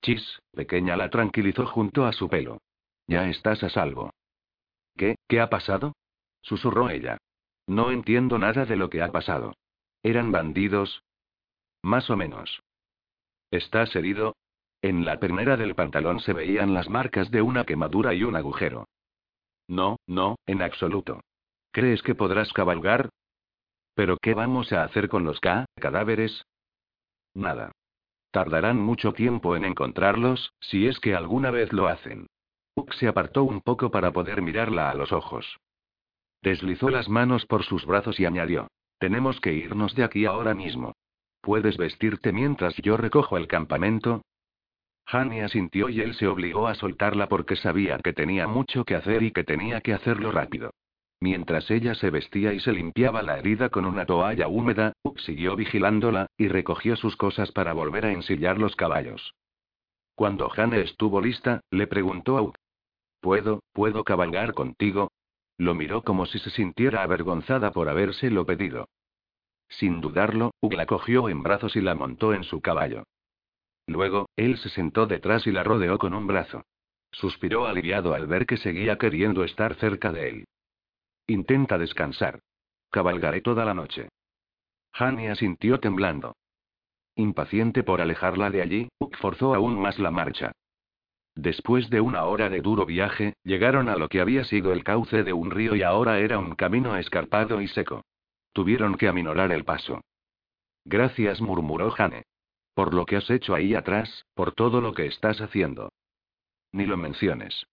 Chis, 0.01 0.39
pequeña 0.51 0.95
la 0.95 1.09
tranquilizó 1.09 1.65
junto 1.65 2.05
a 2.05 2.13
su 2.13 2.29
pelo. 2.29 2.61
Ya 3.07 3.29
estás 3.29 3.63
a 3.63 3.69
salvo. 3.69 4.11
¿Qué? 4.95 5.15
¿Qué 5.27 5.41
ha 5.41 5.49
pasado? 5.49 5.93
susurró 6.41 6.89
ella. 6.89 7.17
No 7.67 7.91
entiendo 7.91 8.37
nada 8.37 8.65
de 8.65 8.77
lo 8.77 8.89
que 8.89 9.01
ha 9.01 9.11
pasado. 9.11 9.55
¿Eran 10.03 10.31
bandidos? 10.31 11.03
Más 11.81 12.09
o 12.09 12.15
menos. 12.15 12.61
¿Estás 13.51 13.95
herido? 13.95 14.35
En 14.81 15.03
la 15.03 15.19
pernera 15.19 15.57
del 15.57 15.75
pantalón 15.75 16.19
se 16.19 16.33
veían 16.33 16.73
las 16.73 16.89
marcas 16.89 17.31
de 17.31 17.41
una 17.41 17.65
quemadura 17.65 18.13
y 18.13 18.23
un 18.23 18.35
agujero. 18.35 18.87
No, 19.67 19.97
no, 20.05 20.35
en 20.45 20.61
absoluto. 20.61 21.21
¿Crees 21.71 22.03
que 22.03 22.15
podrás 22.15 22.53
cabalgar? 22.53 23.09
¿Pero 23.95 24.17
qué 24.17 24.33
vamos 24.33 24.71
a 24.73 24.83
hacer 24.83 25.09
con 25.09 25.23
los 25.23 25.39
K, 25.39 25.65
cadáveres? 25.79 26.45
Nada. 27.33 27.71
Tardarán 28.31 28.77
mucho 28.77 29.13
tiempo 29.13 29.55
en 29.55 29.63
encontrarlos, 29.63 30.51
si 30.59 30.87
es 30.87 30.99
que 30.99 31.15
alguna 31.15 31.51
vez 31.51 31.71
lo 31.71 31.87
hacen. 31.87 32.27
Uk 32.75 32.93
se 32.93 33.07
apartó 33.07 33.45
un 33.45 33.61
poco 33.61 33.89
para 33.89 34.11
poder 34.11 34.41
mirarla 34.41 34.89
a 34.89 34.93
los 34.93 35.13
ojos. 35.13 35.57
Deslizó 36.41 36.89
las 36.89 37.07
manos 37.07 37.45
por 37.45 37.63
sus 37.63 37.85
brazos 37.85 38.19
y 38.19 38.25
añadió. 38.25 38.67
Tenemos 38.99 39.39
que 39.39 39.53
irnos 39.53 39.95
de 39.95 40.03
aquí 40.03 40.25
ahora 40.25 40.53
mismo. 40.53 40.93
¿Puedes 41.41 41.77
vestirte 41.77 42.33
mientras 42.33 42.75
yo 42.77 42.97
recojo 42.97 43.37
el 43.37 43.47
campamento? 43.47 44.21
Hani 45.05 45.39
asintió 45.41 45.87
y 45.87 46.01
él 46.01 46.15
se 46.15 46.27
obligó 46.27 46.67
a 46.67 46.75
soltarla 46.75 47.29
porque 47.29 47.55
sabía 47.55 47.99
que 47.99 48.11
tenía 48.11 48.47
mucho 48.47 48.83
que 48.83 48.95
hacer 48.95 49.23
y 49.23 49.31
que 49.31 49.43
tenía 49.43 49.79
que 49.79 49.93
hacerlo 49.93 50.31
rápido. 50.31 50.71
Mientras 51.25 51.71
ella 51.71 51.95
se 51.95 52.11
vestía 52.11 52.53
y 52.53 52.59
se 52.59 52.71
limpiaba 52.71 53.23
la 53.23 53.39
herida 53.39 53.69
con 53.69 53.85
una 53.85 54.05
toalla 54.05 54.47
húmeda, 54.47 54.93
Uk 55.01 55.17
siguió 55.17 55.55
vigilándola, 55.55 56.27
y 56.37 56.49
recogió 56.49 56.95
sus 56.95 57.17
cosas 57.17 57.51
para 57.51 57.73
volver 57.73 58.05
a 58.05 58.11
ensillar 58.11 58.59
los 58.59 58.75
caballos. 58.75 59.33
Cuando 60.13 60.51
Hane 60.55 60.81
estuvo 60.81 61.19
lista, 61.21 61.61
le 61.71 61.87
preguntó 61.87 62.37
a 62.37 62.43
Uk. 62.43 62.55
¿Puedo, 63.21 63.63
puedo 63.73 64.03
cabalgar 64.03 64.53
contigo? 64.53 65.13
Lo 65.57 65.73
miró 65.73 66.03
como 66.03 66.27
si 66.27 66.37
se 66.37 66.51
sintiera 66.51 67.01
avergonzada 67.01 67.71
por 67.71 67.89
habérselo 67.89 68.45
pedido. 68.45 68.87
Sin 69.67 70.01
dudarlo, 70.01 70.51
Ugg 70.61 70.75
la 70.75 70.85
cogió 70.85 71.27
en 71.27 71.41
brazos 71.41 71.75
y 71.75 71.81
la 71.81 71.95
montó 71.95 72.35
en 72.35 72.43
su 72.43 72.61
caballo. 72.61 73.01
Luego, 73.87 74.29
él 74.35 74.59
se 74.59 74.69
sentó 74.69 75.07
detrás 75.07 75.47
y 75.47 75.51
la 75.51 75.63
rodeó 75.63 75.97
con 75.97 76.13
un 76.13 76.27
brazo. 76.27 76.65
Suspiró 77.11 77.65
aliviado 77.65 78.13
al 78.13 78.27
ver 78.27 78.45
que 78.45 78.57
seguía 78.57 78.99
queriendo 78.99 79.43
estar 79.43 79.73
cerca 79.73 80.11
de 80.11 80.29
él. 80.29 80.45
Intenta 81.27 81.77
descansar. 81.77 82.39
Cabalgaré 82.91 83.41
toda 83.41 83.65
la 83.65 83.73
noche. 83.73 84.09
Hani 84.93 85.27
asintió 85.27 85.79
temblando. 85.79 86.35
Impaciente 87.15 87.83
por 87.83 88.01
alejarla 88.01 88.49
de 88.49 88.61
allí, 88.61 88.89
Ugg 88.99 89.15
forzó 89.17 89.55
aún 89.55 89.79
más 89.79 89.99
la 89.99 90.11
marcha. 90.11 90.51
Después 91.33 91.89
de 91.89 91.99
una 91.99 92.25
hora 92.25 92.49
de 92.49 92.61
duro 92.61 92.85
viaje, 92.85 93.33
llegaron 93.43 93.89
a 93.89 93.97
lo 93.97 94.07
que 94.07 94.21
había 94.21 94.43
sido 94.45 94.71
el 94.71 94.83
cauce 94.83 95.23
de 95.23 95.33
un 95.33 95.51
río 95.51 95.75
y 95.75 95.81
ahora 95.81 96.19
era 96.19 96.39
un 96.39 96.55
camino 96.55 96.95
escarpado 96.95 97.61
y 97.61 97.67
seco. 97.67 98.03
Tuvieron 98.53 98.95
que 98.95 99.07
aminorar 99.07 99.51
el 99.51 99.65
paso. 99.65 100.01
Gracias, 100.85 101.41
murmuró 101.41 101.91
Jane. 101.91 102.23
Por 102.73 102.93
lo 102.93 103.05
que 103.05 103.17
has 103.17 103.29
hecho 103.29 103.55
ahí 103.55 103.73
atrás, 103.73 104.25
por 104.33 104.53
todo 104.53 104.79
lo 104.79 104.93
que 104.93 105.07
estás 105.07 105.41
haciendo. 105.41 105.91
Ni 106.71 106.85
lo 106.85 106.97
menciones. 106.97 107.65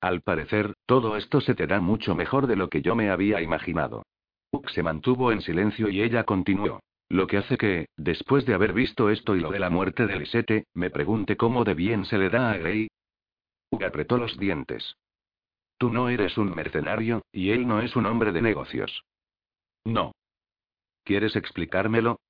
Al 0.00 0.20
parecer, 0.20 0.74
todo 0.86 1.16
esto 1.16 1.40
se 1.40 1.54
te 1.54 1.66
da 1.66 1.80
mucho 1.80 2.14
mejor 2.14 2.46
de 2.46 2.56
lo 2.56 2.68
que 2.68 2.82
yo 2.82 2.94
me 2.94 3.10
había 3.10 3.42
imaginado. 3.42 4.04
Uk 4.52 4.68
se 4.70 4.82
mantuvo 4.82 5.32
en 5.32 5.42
silencio 5.42 5.88
y 5.88 6.02
ella 6.02 6.24
continuó. 6.24 6.80
Lo 7.10 7.26
que 7.26 7.38
hace 7.38 7.56
que, 7.56 7.86
después 7.96 8.44
de 8.46 8.54
haber 8.54 8.72
visto 8.72 9.10
esto 9.10 9.34
y 9.34 9.40
lo 9.40 9.50
de 9.50 9.58
la 9.58 9.70
muerte 9.70 10.06
de 10.06 10.16
Lisette, 10.16 10.66
me 10.74 10.90
pregunte 10.90 11.36
cómo 11.36 11.64
de 11.64 11.74
bien 11.74 12.04
se 12.04 12.18
le 12.18 12.28
da 12.28 12.52
a 12.52 12.56
Grey. 12.58 12.88
Ugg 13.70 13.84
apretó 13.84 14.18
los 14.18 14.38
dientes. 14.38 14.94
Tú 15.78 15.90
no 15.90 16.08
eres 16.08 16.36
un 16.38 16.54
mercenario, 16.54 17.22
y 17.32 17.50
él 17.50 17.66
no 17.66 17.80
es 17.80 17.96
un 17.96 18.06
hombre 18.06 18.32
de 18.32 18.42
negocios. 18.42 19.04
No. 19.84 20.12
¿Quieres 21.04 21.34
explicármelo? 21.34 22.20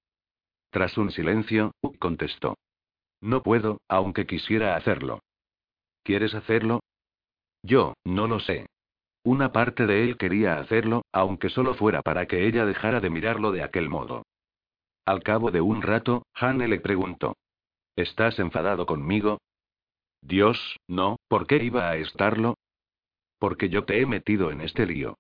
Tras 0.71 0.97
un 0.97 1.11
silencio, 1.11 1.73
Ugg 1.83 1.99
contestó. 1.99 2.57
No 3.21 3.43
puedo, 3.43 3.81
aunque 3.89 4.27
quisiera 4.27 4.77
hacerlo. 4.77 5.21
¿Quieres 6.05 6.35
hacerlo? 6.35 6.81
Yo, 7.63 7.95
no 8.05 8.27
lo 8.27 8.41
sé. 8.41 8.67
Una 9.25 9.53
parte 9.53 9.87
de 9.87 10.05
él 10.05 10.17
quería 10.17 10.59
hacerlo, 10.59 11.03
aunque 11.13 11.51
solo 11.51 11.75
fuera 11.75 12.03
para 12.03 12.27
que 12.27 12.47
ella 12.47 12.65
dejara 12.65 13.01
de 13.01 13.11
mirarlo 13.11 13.53
de 13.53 13.63
aquel 13.63 13.89
modo. 13.89 14.25
Al 15.05 15.23
cabo 15.23 15.51
de 15.51 15.61
un 15.61 15.83
rato, 15.83 16.25
Hane 16.35 16.69
le 16.69 16.81
preguntó. 16.81 17.37
¿Estás 17.97 18.39
enfadado 18.39 18.87
conmigo? 18.87 19.39
Dios, 20.23 20.77
no, 20.87 21.17
¿por 21.29 21.47
qué 21.47 21.63
iba 21.63 21.89
a 21.89 21.97
estarlo? 21.97 22.55
Porque 23.39 23.69
yo 23.69 23.85
te 23.85 24.01
he 24.01 24.07
metido 24.07 24.51
en 24.51 24.61
este 24.61 24.87
lío. 24.87 25.17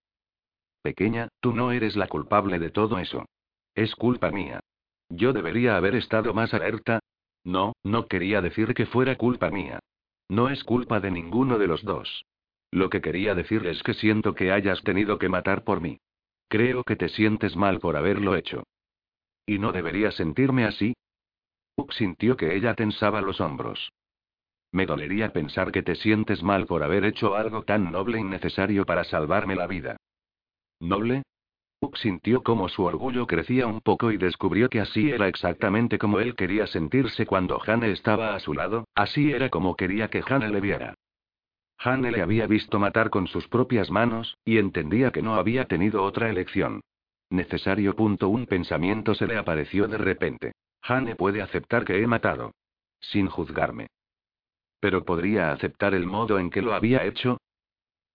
Pequeña, 0.82 1.28
tú 1.40 1.52
no 1.52 1.72
eres 1.72 1.96
la 1.96 2.08
culpable 2.08 2.58
de 2.58 2.70
todo 2.70 2.98
eso. 2.98 3.26
Es 3.74 3.94
culpa 3.94 4.30
mía. 4.30 4.60
Yo 5.08 5.32
debería 5.32 5.76
haber 5.76 5.94
estado 5.94 6.34
más 6.34 6.52
alerta. 6.54 7.00
No, 7.44 7.72
no 7.82 8.06
quería 8.06 8.42
decir 8.42 8.74
que 8.74 8.86
fuera 8.86 9.16
culpa 9.16 9.50
mía. 9.50 9.80
No 10.28 10.50
es 10.50 10.64
culpa 10.64 11.00
de 11.00 11.10
ninguno 11.10 11.58
de 11.58 11.66
los 11.66 11.82
dos. 11.82 12.24
Lo 12.70 12.90
que 12.90 13.00
quería 13.00 13.34
decir 13.34 13.66
es 13.66 13.82
que 13.82 13.94
siento 13.94 14.34
que 14.34 14.52
hayas 14.52 14.82
tenido 14.82 15.18
que 15.18 15.28
matar 15.28 15.64
por 15.64 15.80
mí. 15.80 15.98
Creo 16.48 16.84
que 16.84 16.96
te 16.96 17.08
sientes 17.08 17.56
mal 17.56 17.78
por 17.78 17.96
haberlo 17.96 18.36
hecho. 18.36 18.64
¿Y 19.46 19.58
no 19.58 19.72
debería 19.72 20.10
sentirme 20.10 20.64
así? 20.64 20.94
Uk 21.76 21.92
sintió 21.92 22.36
que 22.36 22.54
ella 22.54 22.74
tensaba 22.74 23.20
los 23.20 23.40
hombros. 23.40 23.92
Me 24.72 24.84
dolería 24.84 25.32
pensar 25.32 25.72
que 25.72 25.82
te 25.82 25.94
sientes 25.94 26.42
mal 26.42 26.66
por 26.66 26.82
haber 26.82 27.04
hecho 27.04 27.34
algo 27.34 27.62
tan 27.62 27.90
noble 27.90 28.18
y 28.18 28.24
necesario 28.24 28.84
para 28.84 29.04
salvarme 29.04 29.56
la 29.56 29.66
vida. 29.66 29.96
¿Noble? 30.80 31.22
Uk 31.80 31.96
sintió 31.96 32.42
como 32.42 32.68
su 32.68 32.82
orgullo 32.82 33.26
crecía 33.26 33.66
un 33.66 33.80
poco 33.80 34.10
y 34.10 34.16
descubrió 34.16 34.68
que 34.68 34.80
así 34.80 35.10
era 35.10 35.28
exactamente 35.28 35.96
como 35.96 36.18
él 36.20 36.34
quería 36.34 36.66
sentirse 36.66 37.24
cuando 37.24 37.60
Hane 37.64 37.92
estaba 37.92 38.34
a 38.34 38.40
su 38.40 38.52
lado, 38.52 38.84
así 38.94 39.32
era 39.32 39.48
como 39.48 39.76
quería 39.76 40.08
que 40.08 40.22
Hane 40.26 40.50
le 40.50 40.60
viera. 40.60 40.94
Hane 41.78 42.10
le 42.10 42.22
había 42.22 42.46
visto 42.46 42.78
matar 42.78 43.10
con 43.10 43.26
sus 43.26 43.48
propias 43.48 43.90
manos, 43.90 44.36
y 44.44 44.58
entendía 44.58 45.10
que 45.12 45.22
no 45.22 45.34
había 45.34 45.66
tenido 45.66 46.02
otra 46.02 46.28
elección. 46.28 46.80
Necesario. 47.30 47.94
Punto 47.94 48.28
un 48.28 48.46
pensamiento 48.46 49.14
se 49.14 49.26
le 49.26 49.36
apareció 49.36 49.86
de 49.86 49.98
repente. 49.98 50.52
Hane 50.82 51.14
puede 51.14 51.42
aceptar 51.42 51.84
que 51.84 52.02
he 52.02 52.06
matado. 52.06 52.52
Sin 53.00 53.28
juzgarme. 53.28 53.88
Pero 54.80 55.04
podría 55.04 55.52
aceptar 55.52 55.94
el 55.94 56.06
modo 56.06 56.38
en 56.38 56.50
que 56.50 56.62
lo 56.62 56.74
había 56.74 57.04
hecho, 57.04 57.38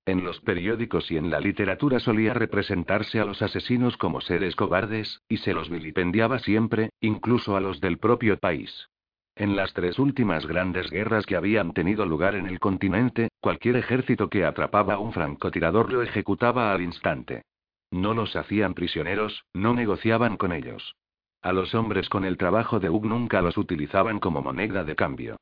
en 0.05 0.26
los 0.26 0.41
periódicos 0.41 1.09
y 1.11 1.18
en 1.18 1.30
la 1.30 1.39
literatura 1.39 1.99
solía 1.99 2.34
representarse 2.34 3.22
a 3.22 3.26
los 3.26 3.41
asesinos 3.41 3.95
como 3.95 4.20
seres 4.20 4.55
cobardes, 4.55 5.22
y 5.30 5.38
se 5.38 5.53
los 5.53 5.70
vilipendiaba 5.70 6.39
siempre, 6.39 6.89
incluso 6.99 7.55
a 7.55 7.61
los 7.61 7.80
del 7.80 7.99
propio 7.99 8.38
país. 8.38 8.89
En 9.36 9.55
las 9.55 9.73
tres 9.73 9.97
últimas 9.97 10.45
grandes 10.45 10.91
guerras 10.91 11.25
que 11.25 11.36
habían 11.36 11.73
tenido 11.73 12.05
lugar 12.05 12.36
en 12.36 12.45
el 12.45 12.59
continente, 12.59 13.29
cualquier 13.41 13.77
ejército 13.77 14.29
que 14.29 14.45
atrapaba 14.45 14.95
a 14.95 14.99
un 14.99 15.11
francotirador 15.11 15.91
lo 15.91 16.03
ejecutaba 16.03 16.71
al 16.71 16.81
instante. 16.81 17.43
No 17.89 18.13
los 18.13 18.36
hacían 18.36 18.75
prisioneros, 18.75 19.43
no 19.53 19.73
negociaban 19.73 20.38
con 20.38 20.51
ellos. 20.51 20.95
A 21.41 21.51
los 21.51 21.73
hombres 21.73 22.09
con 22.09 22.25
el 22.25 22.38
trabajo 22.38 22.79
de 22.79 22.89
Hug 22.89 23.05
nunca 23.05 23.41
los 23.41 23.57
utilizaban 23.57 24.19
como 24.19 24.41
moneda 24.41 24.84
de 24.84 24.95
cambio. 24.95 25.38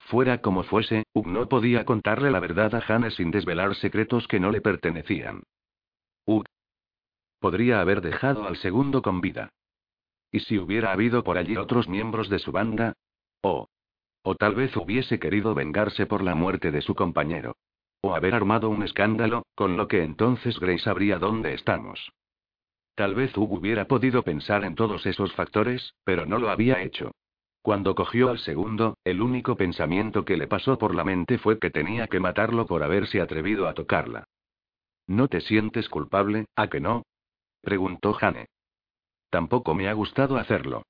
Fuera 0.00 0.38
como 0.40 0.64
fuese, 0.64 1.04
Ugg 1.14 1.28
no 1.28 1.48
podía 1.48 1.84
contarle 1.84 2.30
la 2.30 2.40
verdad 2.40 2.74
a 2.74 2.82
Hane 2.86 3.10
sin 3.10 3.30
desvelar 3.30 3.74
secretos 3.76 4.26
que 4.26 4.40
no 4.40 4.50
le 4.50 4.60
pertenecían. 4.60 5.42
Ugg 6.26 6.44
podría 7.38 7.80
haber 7.80 8.00
dejado 8.00 8.46
al 8.46 8.56
segundo 8.56 9.02
con 9.02 9.20
vida. 9.20 9.50
¿Y 10.32 10.40
si 10.40 10.58
hubiera 10.58 10.92
habido 10.92 11.22
por 11.22 11.36
allí 11.36 11.58
otros 11.58 11.88
miembros 11.88 12.30
de 12.30 12.38
su 12.38 12.50
banda? 12.50 12.94
O. 13.42 13.68
O 14.22 14.34
tal 14.34 14.54
vez 14.54 14.74
hubiese 14.76 15.20
querido 15.20 15.54
vengarse 15.54 16.06
por 16.06 16.22
la 16.22 16.34
muerte 16.34 16.70
de 16.70 16.80
su 16.80 16.94
compañero. 16.94 17.56
O 18.00 18.14
haber 18.14 18.34
armado 18.34 18.70
un 18.70 18.82
escándalo, 18.82 19.44
con 19.54 19.76
lo 19.76 19.88
que 19.88 20.02
entonces 20.02 20.58
Grace 20.58 20.84
sabría 20.84 21.18
dónde 21.18 21.52
estamos. 21.52 22.12
Tal 22.94 23.14
vez 23.14 23.36
Ugg 23.36 23.52
hubiera 23.52 23.86
podido 23.86 24.22
pensar 24.22 24.64
en 24.64 24.74
todos 24.74 25.04
esos 25.06 25.32
factores, 25.34 25.94
pero 26.04 26.24
no 26.24 26.38
lo 26.38 26.50
había 26.50 26.82
hecho. 26.82 27.12
Cuando 27.60 27.94
cogió 27.94 28.30
al 28.30 28.38
segundo, 28.38 28.96
el 29.04 29.22
único 29.22 29.56
pensamiento 29.56 30.24
que 30.24 30.36
le 30.36 30.48
pasó 30.48 30.78
por 30.78 30.94
la 30.94 31.04
mente 31.04 31.38
fue 31.38 31.58
que 31.58 31.70
tenía 31.70 32.08
que 32.08 32.20
matarlo 32.20 32.66
por 32.66 32.82
haberse 32.82 33.20
atrevido 33.20 33.68
a 33.68 33.74
tocarla. 33.74 34.24
¿No 35.06 35.28
te 35.28 35.40
sientes 35.40 35.88
culpable, 35.88 36.46
a 36.56 36.68
que 36.68 36.80
no? 36.80 37.04
preguntó 37.60 38.14
Jane. 38.14 38.46
Tampoco 39.32 39.72
me 39.72 39.88
ha 39.88 39.94
gustado 39.94 40.36
hacerlo. 40.36 40.82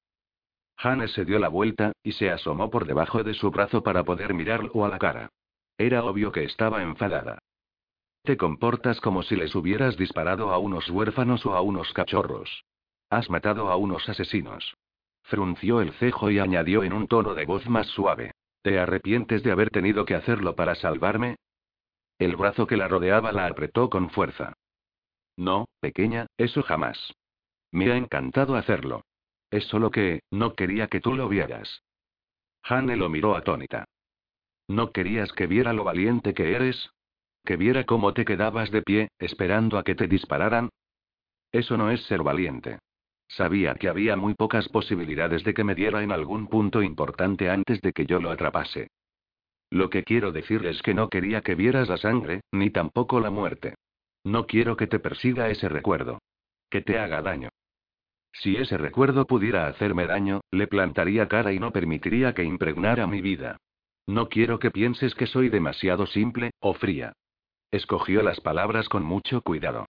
Jane 0.76 1.06
se 1.06 1.24
dio 1.24 1.38
la 1.38 1.46
vuelta, 1.46 1.92
y 2.02 2.10
se 2.10 2.28
asomó 2.28 2.70
por 2.70 2.86
debajo 2.86 3.22
de 3.22 3.34
su 3.34 3.52
brazo 3.52 3.84
para 3.84 4.02
poder 4.02 4.34
mirarlo 4.34 4.84
a 4.84 4.88
la 4.88 4.98
cara. 4.98 5.28
Era 5.78 6.02
obvio 6.02 6.32
que 6.32 6.42
estaba 6.42 6.82
enfadada. 6.82 7.38
Te 8.24 8.36
comportas 8.36 9.00
como 9.00 9.22
si 9.22 9.36
les 9.36 9.54
hubieras 9.54 9.96
disparado 9.96 10.50
a 10.50 10.58
unos 10.58 10.90
huérfanos 10.90 11.46
o 11.46 11.54
a 11.54 11.60
unos 11.60 11.92
cachorros. 11.92 12.64
Has 13.10 13.30
matado 13.30 13.70
a 13.70 13.76
unos 13.76 14.08
asesinos. 14.08 14.74
Frunció 15.22 15.80
el 15.80 15.92
cejo 15.92 16.28
y 16.28 16.40
añadió 16.40 16.82
en 16.82 16.94
un 16.94 17.06
tono 17.06 17.34
de 17.34 17.46
voz 17.46 17.68
más 17.68 17.86
suave. 17.86 18.32
¿Te 18.62 18.80
arrepientes 18.80 19.44
de 19.44 19.52
haber 19.52 19.70
tenido 19.70 20.04
que 20.04 20.16
hacerlo 20.16 20.56
para 20.56 20.74
salvarme? 20.74 21.36
El 22.18 22.34
brazo 22.34 22.66
que 22.66 22.76
la 22.76 22.88
rodeaba 22.88 23.30
la 23.30 23.46
apretó 23.46 23.88
con 23.88 24.10
fuerza. 24.10 24.54
No, 25.36 25.66
pequeña, 25.80 26.26
eso 26.36 26.64
jamás. 26.64 27.14
Me 27.72 27.90
ha 27.90 27.96
encantado 27.96 28.54
hacerlo. 28.54 29.04
Es 29.50 29.64
solo 29.64 29.90
que, 29.90 30.22
no 30.30 30.54
quería 30.54 30.88
que 30.88 31.00
tú 31.00 31.14
lo 31.14 31.28
vieras. 31.28 31.82
Hane 32.62 32.96
lo 32.96 33.08
miró 33.08 33.34
atónita. 33.36 33.86
¿No 34.68 34.92
querías 34.92 35.32
que 35.32 35.46
viera 35.46 35.72
lo 35.72 35.84
valiente 35.84 36.34
que 36.34 36.52
eres? 36.54 36.90
¿Que 37.44 37.56
viera 37.56 37.84
cómo 37.84 38.14
te 38.14 38.24
quedabas 38.24 38.70
de 38.70 38.82
pie, 38.82 39.08
esperando 39.18 39.78
a 39.78 39.84
que 39.84 39.94
te 39.94 40.06
dispararan? 40.06 40.70
Eso 41.50 41.76
no 41.76 41.90
es 41.90 42.02
ser 42.04 42.22
valiente. 42.22 42.78
Sabía 43.28 43.74
que 43.74 43.88
había 43.88 44.16
muy 44.16 44.34
pocas 44.34 44.68
posibilidades 44.68 45.42
de 45.42 45.54
que 45.54 45.64
me 45.64 45.74
diera 45.74 46.02
en 46.02 46.12
algún 46.12 46.48
punto 46.48 46.82
importante 46.82 47.50
antes 47.50 47.80
de 47.80 47.92
que 47.92 48.06
yo 48.06 48.20
lo 48.20 48.30
atrapase. 48.30 48.88
Lo 49.70 49.88
que 49.88 50.04
quiero 50.04 50.32
decir 50.32 50.66
es 50.66 50.82
que 50.82 50.92
no 50.92 51.08
quería 51.08 51.40
que 51.40 51.54
vieras 51.54 51.88
la 51.88 51.96
sangre, 51.96 52.42
ni 52.52 52.70
tampoco 52.70 53.20
la 53.20 53.30
muerte. 53.30 53.74
No 54.22 54.46
quiero 54.46 54.76
que 54.76 54.86
te 54.86 54.98
persiga 54.98 55.48
ese 55.48 55.68
recuerdo. 55.68 56.20
Que 56.70 56.82
te 56.82 56.98
haga 56.98 57.22
daño. 57.22 57.48
Si 58.32 58.56
ese 58.56 58.78
recuerdo 58.78 59.26
pudiera 59.26 59.66
hacerme 59.66 60.06
daño, 60.06 60.40
le 60.50 60.66
plantaría 60.66 61.28
cara 61.28 61.52
y 61.52 61.58
no 61.58 61.70
permitiría 61.70 62.34
que 62.34 62.44
impregnara 62.44 63.06
mi 63.06 63.20
vida. 63.20 63.58
No 64.06 64.28
quiero 64.28 64.58
que 64.58 64.70
pienses 64.70 65.14
que 65.14 65.26
soy 65.26 65.48
demasiado 65.48 66.06
simple, 66.06 66.50
o 66.58 66.74
fría. 66.74 67.12
Escogió 67.70 68.22
las 68.22 68.40
palabras 68.40 68.88
con 68.88 69.04
mucho 69.04 69.42
cuidado. 69.42 69.86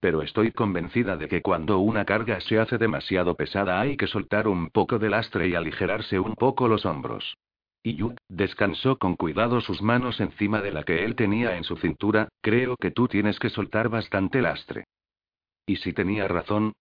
Pero 0.00 0.22
estoy 0.22 0.50
convencida 0.50 1.16
de 1.16 1.28
que 1.28 1.42
cuando 1.42 1.78
una 1.78 2.04
carga 2.04 2.40
se 2.40 2.58
hace 2.58 2.76
demasiado 2.76 3.36
pesada 3.36 3.80
hay 3.80 3.96
que 3.96 4.08
soltar 4.08 4.48
un 4.48 4.68
poco 4.70 4.98
de 4.98 5.08
lastre 5.08 5.48
y 5.48 5.54
aligerarse 5.54 6.18
un 6.18 6.34
poco 6.34 6.66
los 6.66 6.84
hombros. 6.84 7.36
Y 7.84 7.94
Yuk 7.94 8.16
descansó 8.28 8.98
con 8.98 9.16
cuidado 9.16 9.60
sus 9.60 9.80
manos 9.80 10.20
encima 10.20 10.60
de 10.60 10.72
la 10.72 10.82
que 10.82 11.04
él 11.04 11.16
tenía 11.16 11.56
en 11.56 11.64
su 11.64 11.76
cintura, 11.76 12.28
creo 12.40 12.76
que 12.76 12.90
tú 12.90 13.08
tienes 13.08 13.38
que 13.38 13.50
soltar 13.50 13.88
bastante 13.88 14.42
lastre. 14.42 14.84
¿Y 15.66 15.76
si 15.76 15.92
tenía 15.92 16.28
razón? 16.28 16.72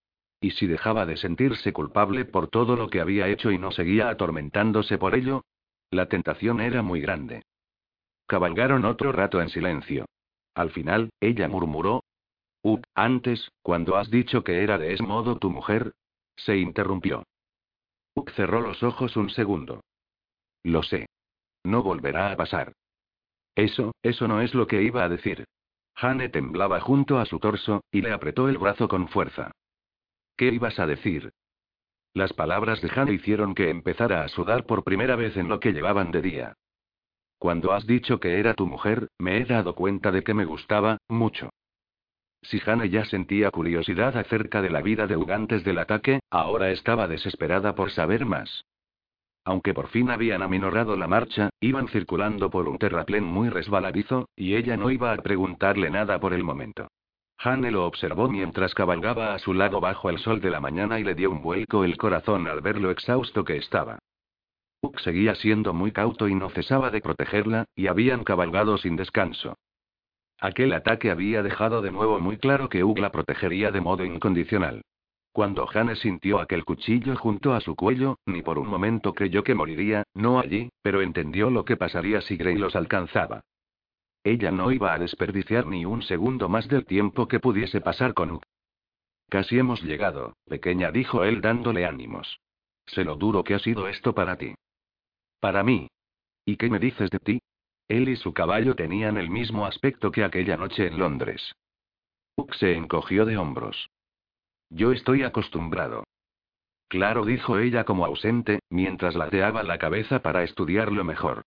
¿Y 0.42 0.52
si 0.52 0.68
dejaba 0.68 1.06
de 1.06 1.16
sentirse 1.16 1.72
culpable 1.72 2.26
por 2.26 2.50
todo 2.50 2.76
lo 2.76 2.90
que 2.90 3.00
había 3.00 3.28
hecho 3.30 3.52
y 3.52 3.58
no 3.58 3.72
seguía 3.72 4.10
atormentándose 4.10 4.98
por 4.98 5.16
ello? 5.16 5.46
La 5.92 6.08
tentación 6.08 6.60
era 6.60 6.82
muy 6.82 7.00
grande. 7.00 7.44
Cabalgaron 8.28 8.84
otro 8.86 9.12
rato 9.12 9.40
en 9.40 9.50
silencio. 9.50 10.06
Al 10.56 10.72
final, 10.72 11.12
ella 11.22 11.48
murmuró, 11.48 12.04
Uk, 12.64 12.84
antes, 12.94 13.52
cuando 13.64 13.98
has 13.98 14.10
dicho 14.12 14.44
que 14.44 14.64
era 14.64 14.78
de 14.78 14.94
ese 14.94 15.04
modo 15.04 15.38
tu 15.38 15.50
mujer. 15.50 15.94
Se 16.36 16.58
interrumpió. 16.58 17.24
Uk 18.16 18.30
cerró 18.32 18.62
los 18.62 18.84
ojos 18.84 19.16
un 19.18 19.30
segundo. 19.30 19.82
Lo 20.64 20.84
sé. 20.84 21.08
No 21.64 21.82
volverá 21.84 22.32
a 22.32 22.38
pasar. 22.38 22.74
Eso, 23.56 23.94
eso 24.02 24.28
no 24.28 24.42
es 24.42 24.54
lo 24.54 24.68
que 24.68 24.82
iba 24.82 25.04
a 25.04 25.10
decir. 25.10 25.46
Hane 25.96 26.30
temblaba 26.30 26.80
junto 26.80 27.20
a 27.20 27.26
su 27.26 27.40
torso, 27.40 27.84
y 27.92 28.02
le 28.02 28.12
apretó 28.12 28.48
el 28.48 28.58
brazo 28.58 28.88
con 28.88 29.08
fuerza. 29.08 29.52
¿Qué 30.42 30.48
ibas 30.48 30.80
a 30.80 30.88
decir? 30.88 31.34
Las 32.16 32.34
palabras 32.34 32.82
de 32.82 32.90
Hane 32.96 33.14
hicieron 33.14 33.54
que 33.54 33.70
empezara 33.70 34.24
a 34.24 34.28
sudar 34.28 34.66
por 34.66 34.84
primera 34.84 35.16
vez 35.16 35.38
en 35.38 35.48
lo 35.48 35.60
que 35.60 35.72
llevaban 35.72 36.10
de 36.10 36.24
día. 36.24 36.54
Cuando 37.38 37.74
has 37.74 37.86
dicho 37.86 38.20
que 38.20 38.40
era 38.40 38.56
tu 38.56 38.66
mujer, 38.66 39.08
me 39.20 39.38
he 39.38 39.46
dado 39.46 39.76
cuenta 39.76 40.12
de 40.12 40.24
que 40.24 40.34
me 40.34 40.46
gustaba, 40.46 40.98
mucho. 41.08 41.52
Si 42.42 42.60
Hane 42.66 42.90
ya 42.90 43.06
sentía 43.06 43.52
curiosidad 43.52 44.18
acerca 44.18 44.64
de 44.64 44.72
la 44.72 44.82
vida 44.82 45.06
de 45.06 45.16
Hug 45.16 45.32
antes 45.32 45.64
del 45.64 45.78
ataque, 45.78 46.22
ahora 46.32 46.72
estaba 46.72 47.08
desesperada 47.08 47.76
por 47.76 47.92
saber 47.92 48.26
más. 48.26 48.66
Aunque 49.46 49.76
por 49.76 49.90
fin 49.90 50.10
habían 50.10 50.42
aminorado 50.42 50.98
la 50.98 51.08
marcha, 51.08 51.52
iban 51.60 51.88
circulando 51.88 52.50
por 52.50 52.68
un 52.68 52.80
terraplén 52.80 53.26
muy 53.26 53.50
resbaladizo, 53.50 54.28
y 54.36 54.56
ella 54.56 54.76
no 54.76 54.90
iba 54.90 55.14
a 55.14 55.18
preguntarle 55.18 55.92
nada 55.92 56.20
por 56.20 56.34
el 56.34 56.44
momento. 56.44 56.88
Hane 57.44 57.72
lo 57.72 57.88
observó 57.88 58.30
mientras 58.30 58.76
cabalgaba 58.76 59.34
a 59.34 59.40
su 59.40 59.56
lado 59.56 59.80
bajo 59.80 60.12
el 60.12 60.20
sol 60.20 60.42
de 60.42 60.52
la 60.52 60.60
mañana 60.60 61.00
y 61.00 61.04
le 61.04 61.16
dio 61.16 61.32
un 61.32 61.42
vuelco 61.42 61.84
el 61.84 61.98
corazón 61.98 62.48
al 62.48 62.62
ver 62.62 62.80
lo 62.80 62.92
exhausto 62.92 63.44
que 63.44 63.58
estaba. 63.58 63.98
Uk 64.82 65.00
seguía 65.00 65.34
siendo 65.34 65.74
muy 65.74 65.92
cauto 65.92 66.28
y 66.28 66.36
no 66.36 66.50
cesaba 66.52 66.92
de 66.92 67.02
protegerla, 67.02 67.66
y 67.76 67.88
habían 67.88 68.24
cabalgado 68.24 68.78
sin 68.78 68.96
descanso. 68.96 69.58
Aquel 70.40 70.74
ataque 70.74 71.10
había 71.10 71.42
dejado 71.42 71.82
de 71.82 71.92
nuevo 71.92 72.20
muy 72.20 72.38
claro 72.38 72.70
que 72.70 72.84
Uk 72.84 73.00
la 73.00 73.12
protegería 73.12 73.72
de 73.72 73.82
modo 73.82 74.06
incondicional. 74.06 74.84
Cuando 75.32 75.66
Jane 75.66 75.96
sintió 75.96 76.40
aquel 76.40 76.64
cuchillo 76.64 77.16
junto 77.16 77.54
a 77.54 77.62
su 77.62 77.76
cuello, 77.76 78.18
ni 78.26 78.44
por 78.44 78.60
un 78.60 78.68
momento 78.68 79.14
creyó 79.14 79.44
que 79.44 79.56
moriría, 79.56 80.04
no 80.14 80.40
allí, 80.40 80.70
pero 80.84 81.02
entendió 81.02 81.50
lo 81.50 81.66
que 81.66 81.78
pasaría 81.78 82.22
si 82.22 82.38
Grey 82.38 82.58
los 82.58 82.76
alcanzaba. 82.76 83.42
Ella 84.24 84.52
no 84.52 84.72
iba 84.72 84.94
a 84.94 85.00
desperdiciar 85.00 85.66
ni 85.66 85.86
un 85.86 86.04
segundo 86.04 86.48
más 86.48 86.68
del 86.68 86.86
tiempo 86.86 87.28
que 87.28 87.40
pudiese 87.40 87.82
pasar 87.82 88.14
con 88.14 88.32
Uk. 88.32 88.44
Casi 89.30 89.58
hemos 89.58 89.82
llegado, 89.82 90.36
pequeña, 90.46 90.92
dijo 90.92 91.24
él 91.24 91.42
dándole 91.42 91.86
ánimos. 91.86 92.40
Sé 92.86 93.04
lo 93.04 93.16
duro 93.16 93.44
que 93.44 93.56
ha 93.56 93.60
sido 93.60 93.88
esto 93.88 94.14
para 94.14 94.38
ti. 94.38 94.54
Para 95.40 95.64
mí. 95.64 95.88
¿Y 96.46 96.58
qué 96.58 96.70
me 96.70 96.80
dices 96.80 97.10
de 97.10 97.20
ti? 97.20 97.42
Él 97.88 98.10
y 98.10 98.16
su 98.16 98.34
caballo 98.34 98.76
tenían 98.76 99.18
el 99.18 99.30
mismo 99.30 99.66
aspecto 99.66 100.12
que 100.12 100.24
aquella 100.24 100.58
noche 100.58 100.88
en 100.88 101.00
Londres. 101.00 101.54
Uk 102.36 102.54
se 102.56 102.76
encogió 102.76 103.26
de 103.26 103.38
hombros. 103.38 103.90
Yo 104.70 104.92
estoy 104.92 105.24
acostumbrado. 105.24 106.04
Claro, 106.88 107.26
dijo 107.26 107.58
ella 107.58 107.86
como 107.86 108.06
ausente, 108.06 108.60
mientras 108.70 109.16
ladeaba 109.16 109.64
la 109.64 109.78
cabeza 109.78 110.22
para 110.22 110.44
estudiarlo 110.44 111.04
mejor. 111.04 111.44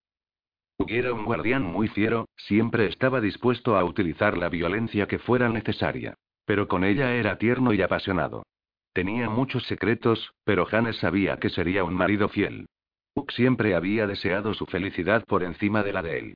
Era 0.89 1.13
un 1.13 1.25
guardián 1.25 1.63
muy 1.63 1.89
fiero, 1.89 2.29
siempre 2.37 2.87
estaba 2.87 3.21
dispuesto 3.21 3.77
a 3.77 3.85
utilizar 3.85 4.37
la 4.37 4.49
violencia 4.49 5.07
que 5.07 5.19
fuera 5.19 5.49
necesaria. 5.49 6.15
Pero 6.45 6.69
con 6.69 6.85
ella 6.85 7.15
era 7.15 7.39
tierno 7.39 7.73
y 7.73 7.81
apasionado. 7.81 8.45
Tenía 8.93 9.29
muchos 9.31 9.65
secretos, 9.65 10.35
pero 10.45 10.67
Hannes 10.71 10.97
sabía 10.99 11.39
que 11.39 11.51
sería 11.51 11.85
un 11.85 11.95
marido 11.95 12.29
fiel. 12.29 12.67
Uk 13.15 13.31
siempre 13.31 13.75
había 13.75 14.07
deseado 14.07 14.55
su 14.55 14.67
felicidad 14.67 15.25
por 15.25 15.43
encima 15.43 15.83
de 15.83 15.93
la 15.93 16.03
de 16.03 16.19
él. 16.19 16.35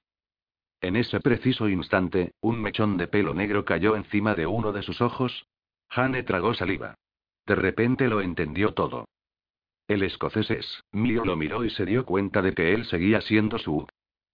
En 0.81 0.97
ese 0.97 1.21
preciso 1.21 1.69
instante, 1.69 2.33
un 2.41 2.63
mechón 2.63 2.97
de 2.97 3.09
pelo 3.09 3.35
negro 3.35 3.65
cayó 3.65 3.97
encima 3.97 4.35
de 4.35 4.47
uno 4.47 4.73
de 4.73 4.83
sus 4.83 5.01
ojos. 5.01 5.47
Hane 5.91 6.23
tragó 6.23 6.55
saliva. 6.55 6.95
De 7.47 7.57
repente 7.57 8.09
lo 8.09 8.21
entendió 8.21 8.75
todo. 8.75 9.07
El 9.89 10.03
escocés 10.03 10.51
es, 10.51 10.85
Mio 10.93 11.25
lo 11.25 11.35
miró 11.37 11.65
y 11.65 11.71
se 11.71 11.85
dio 11.85 12.05
cuenta 12.05 12.43
de 12.43 12.53
que 12.53 12.75
él 12.75 12.85
seguía 12.85 13.21
siendo 13.23 13.59
su 13.59 13.75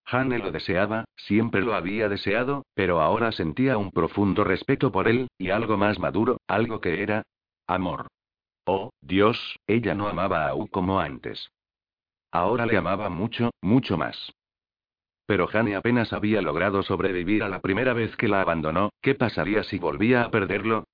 Hane 0.07 0.38
lo 0.38 0.50
deseaba, 0.50 1.05
siempre 1.16 1.62
lo 1.62 1.74
había 1.74 2.09
deseado, 2.09 2.64
pero 2.74 3.00
ahora 3.00 3.32
sentía 3.32 3.78
un 3.78 3.90
profundo 3.90 4.44
respeto 4.44 4.92
por 4.92 5.09
él, 5.09 5.28
y 5.38 5.50
algo 5.50 5.76
más 5.76 5.98
maduro, 5.98 6.38
algo 6.46 6.80
que 6.80 7.02
era 7.02 7.22
amor. 7.66 8.09
Oh, 8.66 8.90
Dios, 9.00 9.59
ella 9.66 9.94
no 9.94 10.09
amaba 10.09 10.48
a 10.48 10.55
U 10.55 10.68
como 10.68 11.00
antes. 11.00 11.50
Ahora 12.32 12.66
le 12.66 12.76
amaba 12.76 13.09
mucho, 13.09 13.50
mucho 13.62 13.96
más. 13.96 14.32
Pero 15.26 15.46
Jane 15.46 15.74
apenas 15.74 16.12
había 16.12 16.42
logrado 16.42 16.82
sobrevivir 16.82 17.42
a 17.42 17.48
la 17.48 17.61
primera 17.61 17.94
vez 17.94 18.14
que 18.16 18.28
la 18.28 18.42
abandonó, 18.42 18.90
¿qué 19.00 19.14
pasaría 19.14 19.62
si 19.62 19.78
volvía 19.78 20.22
a 20.22 20.30
perderlo? 20.30 20.84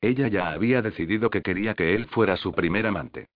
Ella 0.00 0.28
ya 0.28 0.50
había 0.50 0.80
decidido 0.80 1.30
que 1.30 1.42
quería 1.42 1.74
que 1.74 1.94
él 1.94 2.06
fuera 2.06 2.36
su 2.36 2.52
primer 2.52 2.86
amante. 2.86 3.26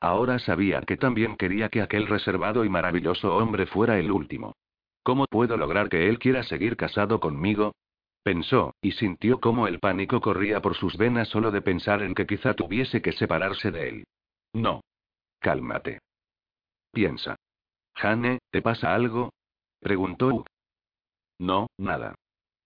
Ahora 0.00 0.38
sabía 0.38 0.80
que 0.80 0.96
también 0.96 1.36
quería 1.36 1.68
que 1.68 1.82
aquel 1.82 2.06
reservado 2.06 2.64
y 2.64 2.70
maravilloso 2.70 3.36
hombre 3.36 3.66
fuera 3.66 3.98
el 3.98 4.10
último. 4.10 4.54
¿Cómo 5.02 5.26
puedo 5.26 5.56
lograr 5.56 5.88
que 5.88 6.08
él 6.08 6.18
quiera 6.18 6.42
seguir 6.42 6.76
casado 6.76 7.20
conmigo? 7.20 7.74
Pensó, 8.22 8.74
y 8.82 8.92
sintió 8.92 9.40
cómo 9.40 9.66
el 9.66 9.78
pánico 9.78 10.20
corría 10.20 10.60
por 10.60 10.74
sus 10.74 10.96
venas 10.96 11.28
solo 11.28 11.50
de 11.50 11.62
pensar 11.62 12.02
en 12.02 12.14
que 12.14 12.26
quizá 12.26 12.54
tuviese 12.54 13.00
que 13.00 13.12
separarse 13.12 13.70
de 13.70 13.88
él. 13.88 14.04
No. 14.52 14.82
Cálmate. 15.38 16.00
Piensa. 16.92 17.36
Jane, 17.94 18.38
¿te 18.50 18.62
pasa 18.62 18.94
algo? 18.94 19.32
preguntó 19.80 20.44
No, 21.38 21.66
nada. 21.78 22.14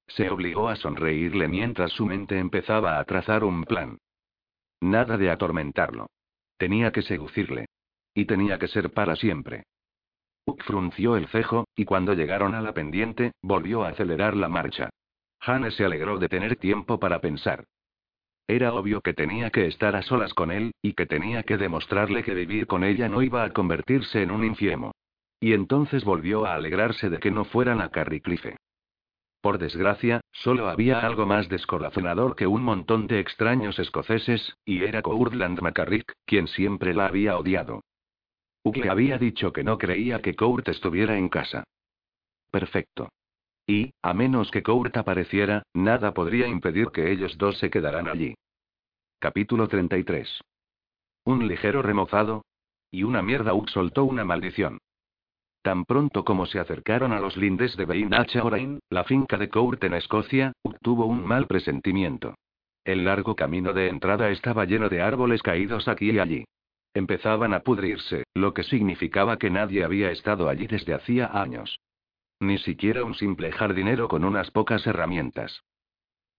Se 0.06 0.28
obligó 0.28 0.68
a 0.68 0.76
sonreírle 0.76 1.48
mientras 1.48 1.92
su 1.92 2.06
mente 2.06 2.38
empezaba 2.38 2.98
a 2.98 3.04
trazar 3.04 3.44
un 3.44 3.64
plan. 3.64 3.98
Nada 4.80 5.16
de 5.16 5.30
atormentarlo. 5.30 6.08
Tenía 6.56 6.92
que 6.92 7.02
seducirle. 7.02 7.66
Y 8.14 8.26
tenía 8.26 8.58
que 8.58 8.68
ser 8.68 8.92
para 8.92 9.16
siempre. 9.16 9.64
Uk 10.46 10.62
frunció 10.62 11.16
el 11.16 11.26
cejo, 11.28 11.66
y 11.74 11.84
cuando 11.84 12.14
llegaron 12.14 12.54
a 12.54 12.60
la 12.60 12.74
pendiente, 12.74 13.32
volvió 13.42 13.84
a 13.84 13.88
acelerar 13.88 14.36
la 14.36 14.48
marcha. 14.48 14.90
Jane 15.40 15.70
se 15.70 15.84
alegró 15.84 16.18
de 16.18 16.28
tener 16.28 16.56
tiempo 16.56 17.00
para 17.00 17.20
pensar. 17.20 17.64
Era 18.46 18.74
obvio 18.74 19.00
que 19.00 19.14
tenía 19.14 19.50
que 19.50 19.66
estar 19.66 19.96
a 19.96 20.02
solas 20.02 20.34
con 20.34 20.50
él, 20.50 20.72
y 20.82 20.92
que 20.92 21.06
tenía 21.06 21.42
que 21.42 21.56
demostrarle 21.56 22.22
que 22.22 22.34
vivir 22.34 22.66
con 22.66 22.84
ella 22.84 23.08
no 23.08 23.22
iba 23.22 23.42
a 23.42 23.52
convertirse 23.52 24.22
en 24.22 24.30
un 24.30 24.44
infiemo. 24.44 24.92
Y 25.40 25.54
entonces 25.54 26.04
volvió 26.04 26.44
a 26.44 26.54
alegrarse 26.54 27.08
de 27.08 27.18
que 27.18 27.30
no 27.30 27.44
fueran 27.44 27.80
a 27.80 27.90
Carriclife. 27.90 28.56
Por 29.44 29.58
desgracia, 29.58 30.22
solo 30.32 30.70
había 30.70 31.00
algo 31.00 31.26
más 31.26 31.50
descorazonador 31.50 32.34
que 32.34 32.46
un 32.46 32.62
montón 32.62 33.06
de 33.06 33.20
extraños 33.20 33.78
escoceses, 33.78 34.56
y 34.64 34.82
era 34.84 35.02
Courtland 35.02 35.60
McCarrick, 35.60 36.14
quien 36.24 36.48
siempre 36.48 36.94
la 36.94 37.08
había 37.08 37.36
odiado. 37.36 37.82
Hugh 38.62 38.78
le 38.78 38.88
había 38.88 39.18
dicho 39.18 39.52
que 39.52 39.62
no 39.62 39.76
creía 39.76 40.22
que 40.22 40.34
Court 40.34 40.66
estuviera 40.68 41.18
en 41.18 41.28
casa. 41.28 41.64
Perfecto. 42.50 43.10
Y, 43.66 43.92
a 44.00 44.14
menos 44.14 44.50
que 44.50 44.62
Court 44.62 44.96
apareciera, 44.96 45.62
nada 45.74 46.14
podría 46.14 46.48
impedir 46.48 46.88
que 46.88 47.12
ellos 47.12 47.36
dos 47.36 47.58
se 47.58 47.68
quedaran 47.68 48.08
allí. 48.08 48.34
Capítulo 49.18 49.68
33. 49.68 50.40
Un 51.26 51.48
ligero 51.48 51.82
remozado. 51.82 52.46
Y 52.90 53.02
una 53.02 53.20
mierda 53.20 53.52
Uk 53.52 53.68
soltó 53.68 54.04
una 54.04 54.24
maldición. 54.24 54.78
Tan 55.64 55.86
pronto 55.86 56.26
como 56.26 56.44
se 56.44 56.58
acercaron 56.58 57.14
a 57.14 57.20
los 57.20 57.38
lindes 57.38 57.74
de 57.78 57.86
Beinachaorain, 57.86 58.80
la 58.90 59.02
finca 59.04 59.38
de 59.38 59.48
Court 59.48 59.82
en 59.84 59.94
Escocia, 59.94 60.52
tuvo 60.82 61.06
un 61.06 61.24
mal 61.24 61.46
presentimiento. 61.46 62.34
El 62.84 63.06
largo 63.06 63.34
camino 63.34 63.72
de 63.72 63.88
entrada 63.88 64.28
estaba 64.28 64.66
lleno 64.66 64.90
de 64.90 65.00
árboles 65.00 65.42
caídos 65.42 65.88
aquí 65.88 66.10
y 66.10 66.18
allí. 66.18 66.44
Empezaban 66.92 67.54
a 67.54 67.60
pudrirse, 67.60 68.24
lo 68.34 68.52
que 68.52 68.62
significaba 68.62 69.38
que 69.38 69.48
nadie 69.48 69.84
había 69.84 70.10
estado 70.10 70.50
allí 70.50 70.66
desde 70.66 70.92
hacía 70.92 71.30
años. 71.32 71.80
Ni 72.40 72.58
siquiera 72.58 73.02
un 73.02 73.14
simple 73.14 73.50
jardinero 73.50 74.06
con 74.06 74.22
unas 74.26 74.50
pocas 74.50 74.86
herramientas. 74.86 75.62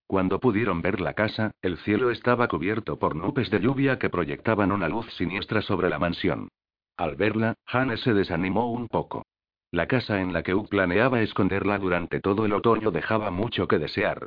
Cuando 0.06 0.38
pudieron 0.38 0.82
ver 0.82 1.00
la 1.00 1.14
casa, 1.14 1.50
el 1.62 1.78
cielo 1.78 2.12
estaba 2.12 2.46
cubierto 2.46 3.00
por 3.00 3.16
nubes 3.16 3.50
de 3.50 3.58
lluvia 3.58 3.98
que 3.98 4.08
proyectaban 4.08 4.70
una 4.70 4.88
luz 4.88 5.12
siniestra 5.14 5.62
sobre 5.62 5.88
la 5.90 5.98
mansión. 5.98 6.48
Al 6.96 7.16
verla, 7.16 7.54
Hannes 7.66 8.00
se 8.00 8.14
desanimó 8.14 8.70
un 8.70 8.88
poco. 8.88 9.26
La 9.70 9.86
casa 9.86 10.20
en 10.20 10.32
la 10.32 10.42
que 10.42 10.54
Ugg 10.54 10.68
planeaba 10.68 11.20
esconderla 11.20 11.78
durante 11.78 12.20
todo 12.20 12.46
el 12.46 12.52
otoño 12.52 12.90
dejaba 12.90 13.30
mucho 13.30 13.68
que 13.68 13.78
desear. 13.78 14.26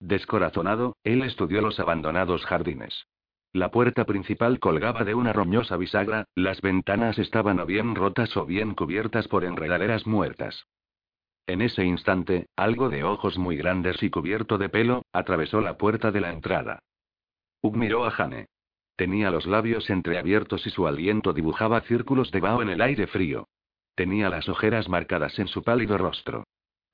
Descorazonado, 0.00 0.96
él 1.04 1.22
estudió 1.22 1.60
los 1.60 1.78
abandonados 1.78 2.44
jardines. 2.44 3.06
La 3.52 3.70
puerta 3.70 4.04
principal 4.04 4.58
colgaba 4.58 5.04
de 5.04 5.14
una 5.14 5.32
roñosa 5.32 5.76
bisagra, 5.76 6.26
las 6.34 6.60
ventanas 6.60 7.18
estaban 7.18 7.60
o 7.60 7.66
bien 7.66 7.94
rotas 7.94 8.36
o 8.36 8.44
bien 8.44 8.74
cubiertas 8.74 9.28
por 9.28 9.44
enredaderas 9.44 10.06
muertas. 10.06 10.66
En 11.46 11.62
ese 11.62 11.84
instante, 11.84 12.48
algo 12.56 12.88
de 12.88 13.04
ojos 13.04 13.38
muy 13.38 13.56
grandes 13.56 14.02
y 14.02 14.10
cubierto 14.10 14.58
de 14.58 14.68
pelo, 14.68 15.06
atravesó 15.12 15.60
la 15.60 15.78
puerta 15.78 16.10
de 16.10 16.20
la 16.20 16.32
entrada. 16.32 16.80
Ug 17.62 17.76
miró 17.76 18.04
a 18.04 18.10
Jane. 18.10 18.46
Tenía 18.96 19.30
los 19.30 19.46
labios 19.46 19.90
entreabiertos 19.90 20.66
y 20.66 20.70
su 20.70 20.86
aliento 20.86 21.34
dibujaba 21.34 21.82
círculos 21.82 22.30
de 22.30 22.40
vaho 22.40 22.62
en 22.62 22.70
el 22.70 22.80
aire 22.80 23.06
frío. 23.06 23.46
Tenía 23.94 24.30
las 24.30 24.48
ojeras 24.48 24.88
marcadas 24.88 25.38
en 25.38 25.48
su 25.48 25.62
pálido 25.62 25.98
rostro. 25.98 26.44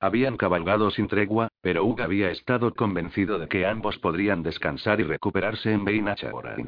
Habían 0.01 0.35
cabalgado 0.35 0.91
sin 0.91 1.07
tregua, 1.07 1.47
pero 1.61 1.85
Ug 1.85 2.01
había 2.01 2.29
estado 2.29 2.73
convencido 2.73 3.39
de 3.39 3.47
que 3.47 3.65
ambos 3.65 3.97
podrían 3.99 4.43
descansar 4.43 4.99
y 4.99 5.03
recuperarse 5.03 5.71
en 5.71 5.85
Beinachaorain. 5.85 6.67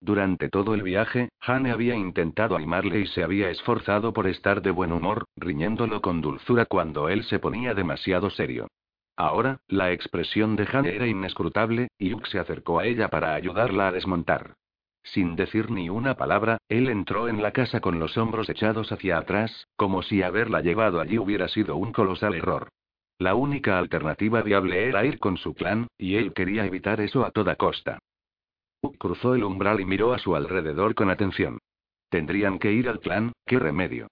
Durante 0.00 0.48
todo 0.50 0.72
el 0.74 0.82
viaje, 0.82 1.30
Hane 1.40 1.72
había 1.72 1.96
intentado 1.96 2.54
animarle 2.54 3.00
y 3.00 3.06
se 3.06 3.24
había 3.24 3.50
esforzado 3.50 4.12
por 4.12 4.28
estar 4.28 4.62
de 4.62 4.70
buen 4.70 4.92
humor, 4.92 5.24
riñéndolo 5.36 6.00
con 6.00 6.20
dulzura 6.20 6.66
cuando 6.66 7.08
él 7.08 7.24
se 7.24 7.40
ponía 7.40 7.74
demasiado 7.74 8.30
serio. 8.30 8.68
Ahora, 9.16 9.58
la 9.66 9.90
expresión 9.90 10.54
de 10.54 10.68
Hane 10.70 10.94
era 10.94 11.08
inescrutable, 11.08 11.88
y 11.98 12.12
Uk 12.12 12.26
se 12.26 12.38
acercó 12.38 12.78
a 12.78 12.86
ella 12.86 13.08
para 13.08 13.34
ayudarla 13.34 13.88
a 13.88 13.92
desmontar. 13.92 14.54
Sin 15.06 15.34
decir 15.34 15.70
ni 15.70 15.88
una 15.88 16.14
palabra, 16.14 16.58
él 16.68 16.88
entró 16.88 17.28
en 17.28 17.42
la 17.42 17.50
casa 17.50 17.80
con 17.80 17.98
los 17.98 18.16
hombros 18.16 18.48
echados 18.48 18.92
hacia 18.92 19.18
atrás, 19.18 19.66
como 19.74 20.02
si 20.02 20.22
haberla 20.22 20.60
llevado 20.60 21.00
allí 21.00 21.18
hubiera 21.18 21.48
sido 21.48 21.76
un 21.76 21.92
colosal 21.92 22.34
error. 22.34 22.68
La 23.18 23.34
única 23.34 23.78
alternativa 23.78 24.42
viable 24.42 24.86
era 24.88 25.04
ir 25.04 25.18
con 25.18 25.36
su 25.38 25.54
clan, 25.54 25.88
y 25.98 26.16
él 26.16 26.34
quería 26.34 26.66
evitar 26.66 27.00
eso 27.00 27.24
a 27.24 27.30
toda 27.30 27.56
costa 27.56 27.98
cruzó 28.98 29.34
el 29.34 29.44
umbral 29.44 29.80
y 29.80 29.84
miró 29.84 30.12
a 30.14 30.18
su 30.18 30.36
alrededor 30.36 30.94
con 30.94 31.10
atención. 31.10 31.58
Tendrían 32.08 32.58
que 32.58 32.72
ir 32.72 32.88
al 32.88 33.00
clan, 33.00 33.32
qué 33.44 33.58
remedio. 33.58 34.08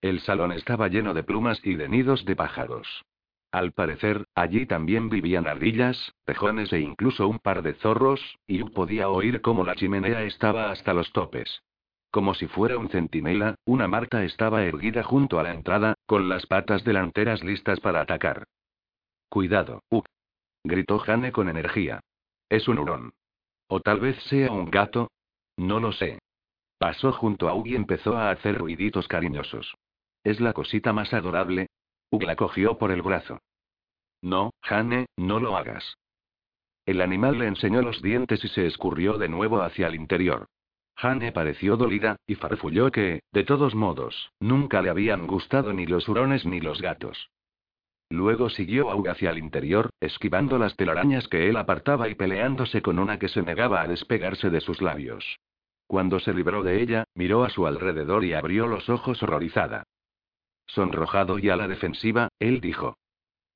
El 0.00 0.20
salón 0.20 0.52
estaba 0.52 0.88
lleno 0.88 1.14
de 1.14 1.24
plumas 1.24 1.60
y 1.64 1.74
de 1.74 1.88
nidos 1.88 2.24
de 2.24 2.36
pájaros. 2.36 3.02
Al 3.50 3.72
parecer, 3.72 4.26
allí 4.34 4.66
también 4.66 5.08
vivían 5.08 5.46
ardillas, 5.46 6.12
tejones 6.24 6.72
e 6.72 6.80
incluso 6.80 7.26
un 7.26 7.38
par 7.38 7.62
de 7.62 7.74
zorros, 7.74 8.38
y 8.46 8.62
podía 8.62 9.08
oír 9.08 9.40
cómo 9.40 9.64
la 9.64 9.74
chimenea 9.74 10.22
estaba 10.22 10.70
hasta 10.70 10.92
los 10.94 11.12
topes. 11.12 11.62
como 12.10 12.32
si 12.34 12.46
fuera 12.46 12.78
un 12.78 12.88
centinela, 12.88 13.54
una 13.66 13.86
Marta 13.86 14.24
estaba 14.24 14.64
erguida 14.64 15.02
junto 15.02 15.38
a 15.38 15.42
la 15.42 15.52
entrada, 15.52 15.94
con 16.06 16.28
las 16.28 16.46
patas 16.46 16.82
delanteras 16.82 17.44
listas 17.44 17.80
para 17.80 18.00
atacar. 18.00 18.44
Cuidado, 19.28 19.82
Uk. 19.90 20.06
Gritó 20.64 20.98
Jane 20.98 21.32
con 21.32 21.48
energía. 21.48 22.00
Es 22.48 22.66
un 22.66 22.78
hurón. 22.78 23.12
O 23.68 23.80
tal 23.80 24.00
vez 24.00 24.16
sea 24.24 24.50
un 24.50 24.70
gato. 24.70 25.10
No 25.56 25.80
lo 25.80 25.92
sé. 25.92 26.18
Pasó 26.78 27.12
junto 27.12 27.48
a 27.48 27.54
Ug 27.54 27.66
y 27.66 27.76
empezó 27.76 28.16
a 28.16 28.30
hacer 28.30 28.56
ruiditos 28.56 29.06
cariñosos. 29.06 29.74
Es 30.24 30.40
la 30.40 30.54
cosita 30.54 30.92
más 30.92 31.12
adorable. 31.12 31.68
Ug 32.10 32.22
la 32.22 32.36
cogió 32.36 32.78
por 32.78 32.90
el 32.90 33.02
brazo. 33.02 33.40
No, 34.22 34.50
Jane, 34.62 35.06
no 35.16 35.40
lo 35.40 35.56
hagas. 35.56 35.96
El 36.86 37.02
animal 37.02 37.38
le 37.38 37.46
enseñó 37.46 37.82
los 37.82 38.00
dientes 38.00 38.42
y 38.44 38.48
se 38.48 38.66
escurrió 38.66 39.18
de 39.18 39.28
nuevo 39.28 39.62
hacia 39.62 39.88
el 39.88 39.94
interior. 39.94 40.46
Jane 40.96 41.30
pareció 41.32 41.76
dolida, 41.76 42.16
y 42.26 42.34
farfulló 42.34 42.90
que, 42.90 43.20
de 43.32 43.44
todos 43.44 43.74
modos, 43.74 44.32
nunca 44.40 44.82
le 44.82 44.90
habían 44.90 45.26
gustado 45.26 45.72
ni 45.72 45.86
los 45.86 46.08
hurones 46.08 46.44
ni 46.44 46.60
los 46.60 46.82
gatos. 46.82 47.30
Luego 48.10 48.48
siguió 48.48 48.90
Aug 48.90 49.08
hacia 49.08 49.30
el 49.30 49.38
interior, 49.38 49.90
esquivando 50.00 50.58
las 50.58 50.76
telarañas 50.76 51.28
que 51.28 51.48
él 51.48 51.56
apartaba 51.56 52.08
y 52.08 52.14
peleándose 52.14 52.80
con 52.80 52.98
una 52.98 53.18
que 53.18 53.28
se 53.28 53.42
negaba 53.42 53.82
a 53.82 53.86
despegarse 53.86 54.48
de 54.50 54.60
sus 54.60 54.80
labios. 54.80 55.38
Cuando 55.86 56.18
se 56.18 56.32
libró 56.32 56.62
de 56.62 56.82
ella, 56.82 57.04
miró 57.14 57.44
a 57.44 57.50
su 57.50 57.66
alrededor 57.66 58.24
y 58.24 58.32
abrió 58.32 58.66
los 58.66 58.88
ojos 58.88 59.22
horrorizada. 59.22 59.84
Sonrojado 60.68 61.38
y 61.38 61.48
a 61.48 61.56
la 61.56 61.66
defensiva, 61.66 62.28
él 62.38 62.60
dijo. 62.60 62.96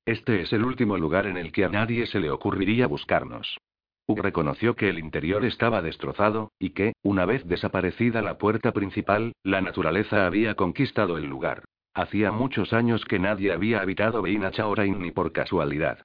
Este 0.05 0.41
es 0.41 0.51
el 0.51 0.65
último 0.65 0.97
lugar 0.97 1.27
en 1.27 1.37
el 1.37 1.51
que 1.51 1.63
a 1.63 1.69
nadie 1.69 2.05
se 2.07 2.19
le 2.19 2.29
ocurriría 2.29 2.87
buscarnos. 2.87 3.57
Ug 4.05 4.19
reconoció 4.19 4.75
que 4.75 4.89
el 4.89 4.99
interior 4.99 5.45
estaba 5.45 5.81
destrozado, 5.81 6.51
y 6.59 6.71
que, 6.71 6.93
una 7.03 7.25
vez 7.25 7.47
desaparecida 7.47 8.21
la 8.21 8.37
puerta 8.37 8.73
principal, 8.73 9.31
la 9.43 9.61
naturaleza 9.61 10.25
había 10.25 10.55
conquistado 10.55 11.17
el 11.17 11.25
lugar. 11.25 11.63
Hacía 11.93 12.31
muchos 12.31 12.73
años 12.73 13.05
que 13.05 13.19
nadie 13.19 13.53
había 13.53 13.79
habitado 13.79 14.21
Beina 14.21 14.51
Chaorain 14.51 14.99
ni 14.99 15.11
por 15.11 15.31
casualidad. 15.31 15.99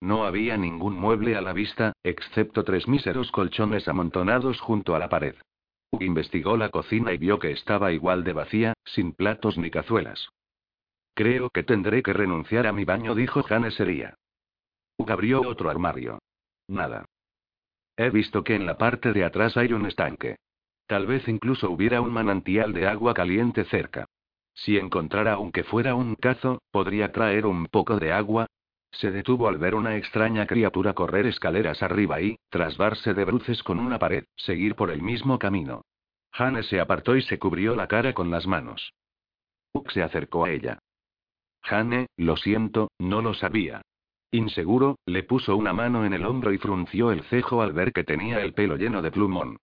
No 0.00 0.24
había 0.24 0.56
ningún 0.56 0.94
mueble 0.94 1.34
a 1.34 1.40
la 1.40 1.52
vista, 1.52 1.92
excepto 2.04 2.62
tres 2.62 2.86
míseros 2.86 3.32
colchones 3.32 3.88
amontonados 3.88 4.60
junto 4.60 4.94
a 4.94 5.00
la 5.00 5.08
pared. 5.08 5.34
Investigó 6.00 6.56
la 6.56 6.68
cocina 6.68 7.12
y 7.12 7.18
vio 7.18 7.38
que 7.38 7.50
estaba 7.50 7.92
igual 7.92 8.24
de 8.24 8.32
vacía, 8.32 8.74
sin 8.84 9.12
platos 9.12 9.56
ni 9.58 9.70
cazuelas. 9.70 10.28
Creo 11.14 11.50
que 11.50 11.62
tendré 11.62 12.02
que 12.02 12.12
renunciar 12.12 12.66
a 12.66 12.72
mi 12.72 12.84
baño, 12.84 13.14
dijo 13.14 13.42
Jane 13.42 13.70
sería. 13.70 14.14
Ug 14.98 15.10
abrió 15.10 15.40
otro 15.40 15.70
armario. 15.70 16.18
Nada. 16.68 17.06
He 17.96 18.10
visto 18.10 18.44
que 18.44 18.54
en 18.54 18.66
la 18.66 18.78
parte 18.78 19.12
de 19.12 19.24
atrás 19.24 19.56
hay 19.56 19.72
un 19.72 19.86
estanque. 19.86 20.36
Tal 20.86 21.06
vez 21.06 21.26
incluso 21.28 21.70
hubiera 21.70 22.00
un 22.00 22.12
manantial 22.12 22.72
de 22.72 22.86
agua 22.86 23.14
caliente 23.14 23.64
cerca. 23.64 24.06
Si 24.54 24.76
encontrara 24.76 25.34
aunque 25.34 25.64
fuera 25.64 25.94
un 25.94 26.14
cazo, 26.14 26.62
podría 26.70 27.12
traer 27.12 27.46
un 27.46 27.66
poco 27.66 27.98
de 27.98 28.12
agua. 28.12 28.46
Se 28.90 29.10
detuvo 29.10 29.48
al 29.48 29.58
ver 29.58 29.74
una 29.74 29.96
extraña 29.96 30.46
criatura 30.46 30.94
correr 30.94 31.26
escaleras 31.26 31.82
arriba 31.82 32.20
y, 32.20 32.38
trasvarse 32.48 33.14
de 33.14 33.24
bruces 33.24 33.62
con 33.62 33.78
una 33.78 33.98
pared, 33.98 34.24
seguir 34.36 34.74
por 34.74 34.90
el 34.90 35.02
mismo 35.02 35.38
camino. 35.38 35.82
Hane 36.32 36.62
se 36.62 36.80
apartó 36.80 37.16
y 37.16 37.22
se 37.22 37.38
cubrió 37.38 37.74
la 37.74 37.86
cara 37.86 38.12
con 38.12 38.30
las 38.30 38.46
manos. 38.46 38.92
Uk 39.72 39.90
se 39.90 40.02
acercó 40.02 40.44
a 40.44 40.50
ella. 40.50 40.78
Hane, 41.62 42.06
lo 42.16 42.36
siento, 42.36 42.90
no 42.98 43.20
lo 43.22 43.34
sabía. 43.34 43.82
Inseguro, 44.30 44.98
le 45.06 45.22
puso 45.22 45.56
una 45.56 45.72
mano 45.72 46.04
en 46.04 46.12
el 46.12 46.24
hombro 46.24 46.52
y 46.52 46.58
frunció 46.58 47.12
el 47.12 47.22
cejo 47.24 47.62
al 47.62 47.72
ver 47.72 47.92
que 47.92 48.04
tenía 48.04 48.42
el 48.42 48.52
pelo 48.52 48.76
lleno 48.76 49.00
de 49.02 49.10
plumón. 49.10 49.58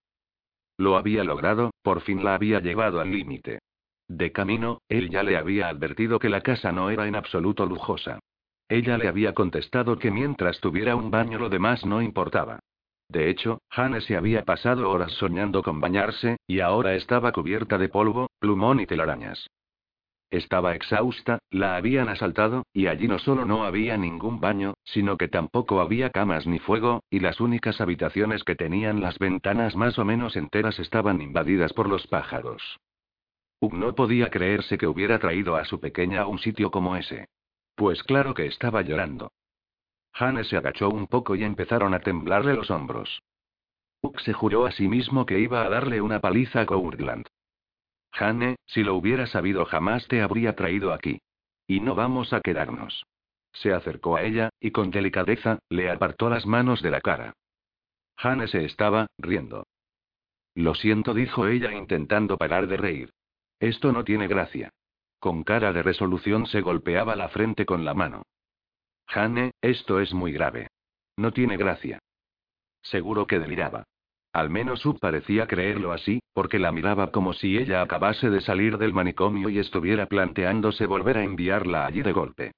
Lo 0.78 0.98
había 0.98 1.24
logrado, 1.24 1.72
por 1.82 2.02
fin 2.02 2.24
la 2.24 2.36
había 2.36 2.60
llevado 2.60 3.00
al 3.00 3.12
límite. 3.12 3.60
De 4.08 4.32
camino, 4.32 4.82
él 4.90 5.10
ya 5.10 5.24
le 5.24 5.38
había 5.38 5.68
advertido 5.70 6.20
que 6.20 6.30
la 6.30 6.42
casa 6.42 6.72
no 6.72 6.90
era 6.90 7.08
en 7.08 7.16
absoluto 7.16 7.66
lujosa. 7.66 8.20
Ella 8.68 8.98
le 8.98 9.08
había 9.08 9.34
contestado 9.34 10.00
que 10.00 10.12
mientras 10.12 10.60
tuviera 10.60 10.96
un 10.96 11.12
baño 11.12 11.38
lo 11.38 11.50
demás 11.50 11.86
no 11.86 12.02
importaba. 12.02 12.60
De 13.08 13.30
hecho, 13.30 13.62
Hane 13.70 14.02
se 14.02 14.18
había 14.18 14.44
pasado 14.44 14.90
horas 14.90 15.12
soñando 15.14 15.62
con 15.62 15.80
bañarse, 15.80 16.38
y 16.48 16.60
ahora 16.60 16.96
estaba 16.96 17.32
cubierta 17.32 17.78
de 17.78 17.90
polvo, 17.90 18.32
plumón 18.40 18.80
y 18.80 18.88
telarañas. 18.88 19.48
Estaba 20.32 20.74
exhausta, 20.74 21.40
la 21.52 21.76
habían 21.76 22.10
asaltado, 22.10 22.64
y 22.74 22.88
allí 22.88 23.08
no 23.08 23.20
solo 23.20 23.46
no 23.46 23.64
había 23.64 23.96
ningún 23.96 24.42
baño, 24.42 24.74
sino 24.84 25.18
que 25.18 25.28
tampoco 25.28 25.80
había 25.80 26.10
camas 26.10 26.48
ni 26.48 26.58
fuego, 26.58 27.04
y 27.12 27.20
las 27.20 27.40
únicas 27.40 27.80
habitaciones 27.80 28.44
que 28.44 28.56
tenían 28.56 29.02
las 29.02 29.20
ventanas 29.20 29.76
más 29.76 30.00
o 30.00 30.06
menos 30.06 30.36
enteras 30.36 30.80
estaban 30.80 31.22
invadidas 31.22 31.74
por 31.74 31.88
los 31.88 32.08
pájaros. 32.08 32.80
Ug 33.62 33.76
no 33.76 33.94
podía 33.94 34.30
creerse 34.30 34.78
que 34.78 34.88
hubiera 34.88 35.20
traído 35.20 35.56
a 35.56 35.66
su 35.66 35.80
pequeña 35.80 36.22
a 36.22 36.28
un 36.28 36.40
sitio 36.40 36.72
como 36.72 36.96
ese. 36.96 37.28
Pues 37.76 38.04
claro 38.04 38.34
que 38.34 38.46
estaba 38.46 38.82
llorando. 38.82 39.32
Hane 40.14 40.46
se 40.46 40.56
agachó 40.56 40.90
un 40.90 41.08
poco 41.08 41.36
y 41.36 41.44
empezaron 41.44 41.94
a 41.94 42.00
temblarle 42.00 42.54
los 42.54 42.72
hombros. 42.72 43.22
Ug 44.02 44.20
se 44.22 44.34
juró 44.34 44.66
a 44.66 44.72
sí 44.72 44.88
mismo 44.88 45.26
que 45.26 45.40
iba 45.40 45.66
a 45.66 45.70
darle 45.70 46.00
una 46.00 46.22
paliza 46.22 46.62
a 46.62 46.66
Courtland. 46.66 47.28
Hane, 48.14 48.56
si 48.66 48.84
lo 48.84 48.96
hubiera 48.96 49.28
sabido 49.28 49.66
jamás 49.66 50.08
te 50.08 50.22
habría 50.22 50.56
traído 50.56 50.94
aquí. 50.94 51.20
Y 51.68 51.82
no 51.82 51.96
vamos 51.96 52.32
a 52.32 52.40
quedarnos. 52.40 53.06
Se 53.52 53.74
acercó 53.74 54.16
a 54.16 54.24
ella, 54.24 54.50
y 54.60 54.72
con 54.72 54.92
delicadeza, 54.92 55.60
le 55.70 55.90
apartó 55.90 56.30
las 56.30 56.46
manos 56.46 56.82
de 56.82 56.92
la 56.92 57.02
cara. 57.02 57.34
Hane 58.18 58.48
se 58.48 58.64
estaba, 58.64 59.08
riendo. 59.18 59.66
Lo 60.54 60.76
siento, 60.76 61.14
dijo 61.14 61.48
ella 61.48 61.74
intentando 61.74 62.38
parar 62.38 62.68
de 62.68 62.78
reír. 62.78 63.10
Esto 63.60 63.92
no 63.92 64.06
tiene 64.06 64.28
gracia. 64.28 64.72
Con 65.26 65.44
cara 65.44 65.74
de 65.74 65.82
resolución 65.82 66.46
se 66.46 66.62
golpeaba 66.62 67.16
la 67.16 67.30
frente 67.30 67.66
con 67.66 67.84
la 67.84 67.96
mano. 67.96 68.22
Jane, 69.08 69.54
esto 69.60 70.00
es 70.00 70.14
muy 70.14 70.32
grave. 70.32 70.68
No 71.18 71.32
tiene 71.32 71.58
gracia. 71.58 71.98
Seguro 72.84 73.26
que 73.26 73.40
deliraba. 73.40 73.86
Al 74.34 74.52
menos 74.52 74.82
Sub 74.82 75.00
parecía 75.00 75.48
creerlo 75.48 75.94
así, 75.94 76.20
porque 76.32 76.60
la 76.60 76.72
miraba 76.72 77.12
como 77.12 77.34
si 77.34 77.58
ella 77.58 77.82
acabase 77.82 78.30
de 78.30 78.40
salir 78.40 78.78
del 78.78 78.94
manicomio 78.94 79.50
y 79.50 79.58
estuviera 79.58 80.06
planteándose 80.06 80.86
volver 80.86 81.18
a 81.18 81.24
enviarla 81.24 81.88
allí 81.88 82.04
de 82.04 82.14
golpe. 82.14 82.52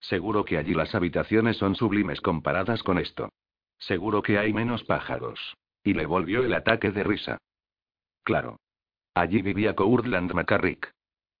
Seguro 0.00 0.46
que 0.46 0.56
allí 0.56 0.72
las 0.72 0.94
habitaciones 0.94 1.58
son 1.58 1.74
sublimes 1.74 2.22
comparadas 2.22 2.82
con 2.82 2.96
esto. 2.96 3.28
Seguro 3.76 4.22
que 4.22 4.38
hay 4.38 4.54
menos 4.54 4.82
pájaros. 4.84 5.58
Y 5.82 5.92
le 5.92 6.06
volvió 6.06 6.42
el 6.42 6.54
ataque 6.54 6.90
de 6.90 7.04
risa. 7.04 7.36
Claro. 8.22 8.56
Allí 9.12 9.42
vivía 9.42 9.74
Courtland 9.74 10.32
McCarrick. 10.32 10.90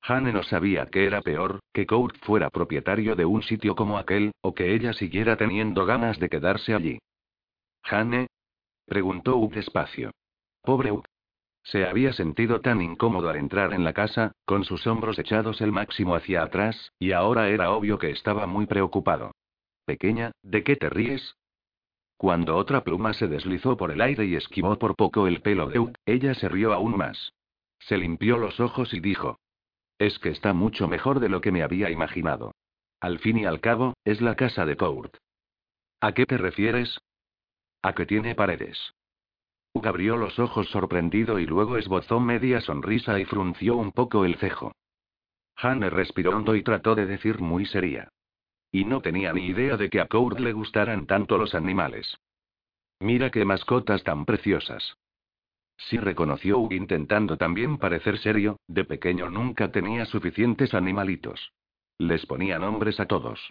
Hane 0.06 0.34
no 0.34 0.42
sabía 0.42 0.86
que 0.86 1.06
era 1.06 1.22
peor, 1.22 1.60
que 1.72 1.86
Court 1.86 2.16
fuera 2.20 2.50
propietario 2.50 3.16
de 3.16 3.24
un 3.24 3.42
sitio 3.42 3.74
como 3.74 3.96
aquel, 3.96 4.32
o 4.42 4.54
que 4.54 4.74
ella 4.74 4.92
siguiera 4.92 5.36
teniendo 5.36 5.86
ganas 5.86 6.18
de 6.18 6.28
quedarse 6.28 6.74
allí. 6.74 6.98
¿Hane? 7.82 8.26
preguntó 8.84 9.36
Ugg 9.36 9.54
despacio. 9.54 10.10
Pobre 10.62 10.92
Ugg. 10.92 11.06
Se 11.62 11.86
había 11.86 12.12
sentido 12.12 12.60
tan 12.60 12.82
incómodo 12.82 13.30
al 13.30 13.36
entrar 13.36 13.72
en 13.72 13.82
la 13.82 13.94
casa, 13.94 14.32
con 14.44 14.64
sus 14.64 14.86
hombros 14.86 15.18
echados 15.18 15.62
el 15.62 15.72
máximo 15.72 16.14
hacia 16.14 16.42
atrás, 16.42 16.92
y 16.98 17.12
ahora 17.12 17.48
era 17.48 17.70
obvio 17.70 17.98
que 17.98 18.10
estaba 18.10 18.46
muy 18.46 18.66
preocupado. 18.66 19.32
Pequeña, 19.86 20.32
¿de 20.42 20.62
qué 20.64 20.76
te 20.76 20.90
ríes? 20.90 21.36
Cuando 22.18 22.56
otra 22.56 22.84
pluma 22.84 23.14
se 23.14 23.26
deslizó 23.26 23.78
por 23.78 23.90
el 23.90 24.02
aire 24.02 24.26
y 24.26 24.34
esquivó 24.34 24.78
por 24.78 24.96
poco 24.96 25.26
el 25.26 25.40
pelo 25.40 25.66
de 25.68 25.78
Ugg, 25.78 25.94
ella 26.04 26.34
se 26.34 26.50
rió 26.50 26.74
aún 26.74 26.94
más. 26.98 27.32
Se 27.78 27.96
limpió 27.96 28.36
los 28.36 28.60
ojos 28.60 28.92
y 28.92 29.00
dijo. 29.00 29.38
Es 29.98 30.18
que 30.18 30.30
está 30.30 30.52
mucho 30.52 30.88
mejor 30.88 31.20
de 31.20 31.28
lo 31.28 31.40
que 31.40 31.52
me 31.52 31.62
había 31.62 31.90
imaginado. 31.90 32.54
Al 33.00 33.18
fin 33.18 33.38
y 33.38 33.44
al 33.44 33.60
cabo, 33.60 33.94
es 34.04 34.20
la 34.20 34.34
casa 34.34 34.66
de 34.66 34.76
Court. 34.76 35.16
¿A 36.00 36.12
qué 36.12 36.26
te 36.26 36.38
refieres? 36.38 36.98
A 37.82 37.94
que 37.94 38.06
tiene 38.06 38.34
paredes. 38.34 38.94
Hugh 39.74 39.86
abrió 39.86 40.16
los 40.16 40.38
ojos 40.38 40.68
sorprendido 40.68 41.38
y 41.38 41.46
luego 41.46 41.76
esbozó 41.76 42.20
media 42.20 42.60
sonrisa 42.60 43.18
y 43.18 43.24
frunció 43.24 43.76
un 43.76 43.92
poco 43.92 44.24
el 44.24 44.36
cejo. 44.36 44.72
Hannah 45.56 45.90
respiró 45.90 46.36
hondo 46.36 46.54
y 46.56 46.62
trató 46.62 46.94
de 46.94 47.06
decir 47.06 47.40
muy 47.40 47.66
seria. 47.66 48.08
Y 48.70 48.84
no 48.84 49.00
tenía 49.00 49.32
ni 49.32 49.46
idea 49.46 49.76
de 49.76 49.90
que 49.90 50.00
a 50.00 50.06
Court 50.06 50.38
le 50.40 50.52
gustaran 50.52 51.06
tanto 51.06 51.38
los 51.38 51.54
animales. 51.54 52.18
Mira 53.00 53.30
qué 53.30 53.44
mascotas 53.44 54.02
tan 54.02 54.24
preciosas. 54.24 54.96
Sí 55.76 55.98
reconoció 55.98 56.58
Hugh 56.58 56.72
intentando 56.72 57.36
también 57.36 57.78
parecer 57.78 58.18
serio, 58.18 58.58
de 58.68 58.84
pequeño 58.84 59.30
nunca 59.30 59.70
tenía 59.70 60.04
suficientes 60.04 60.74
animalitos. 60.74 61.52
Les 61.98 62.26
ponía 62.26 62.58
nombres 62.58 63.00
a 63.00 63.06
todos. 63.06 63.50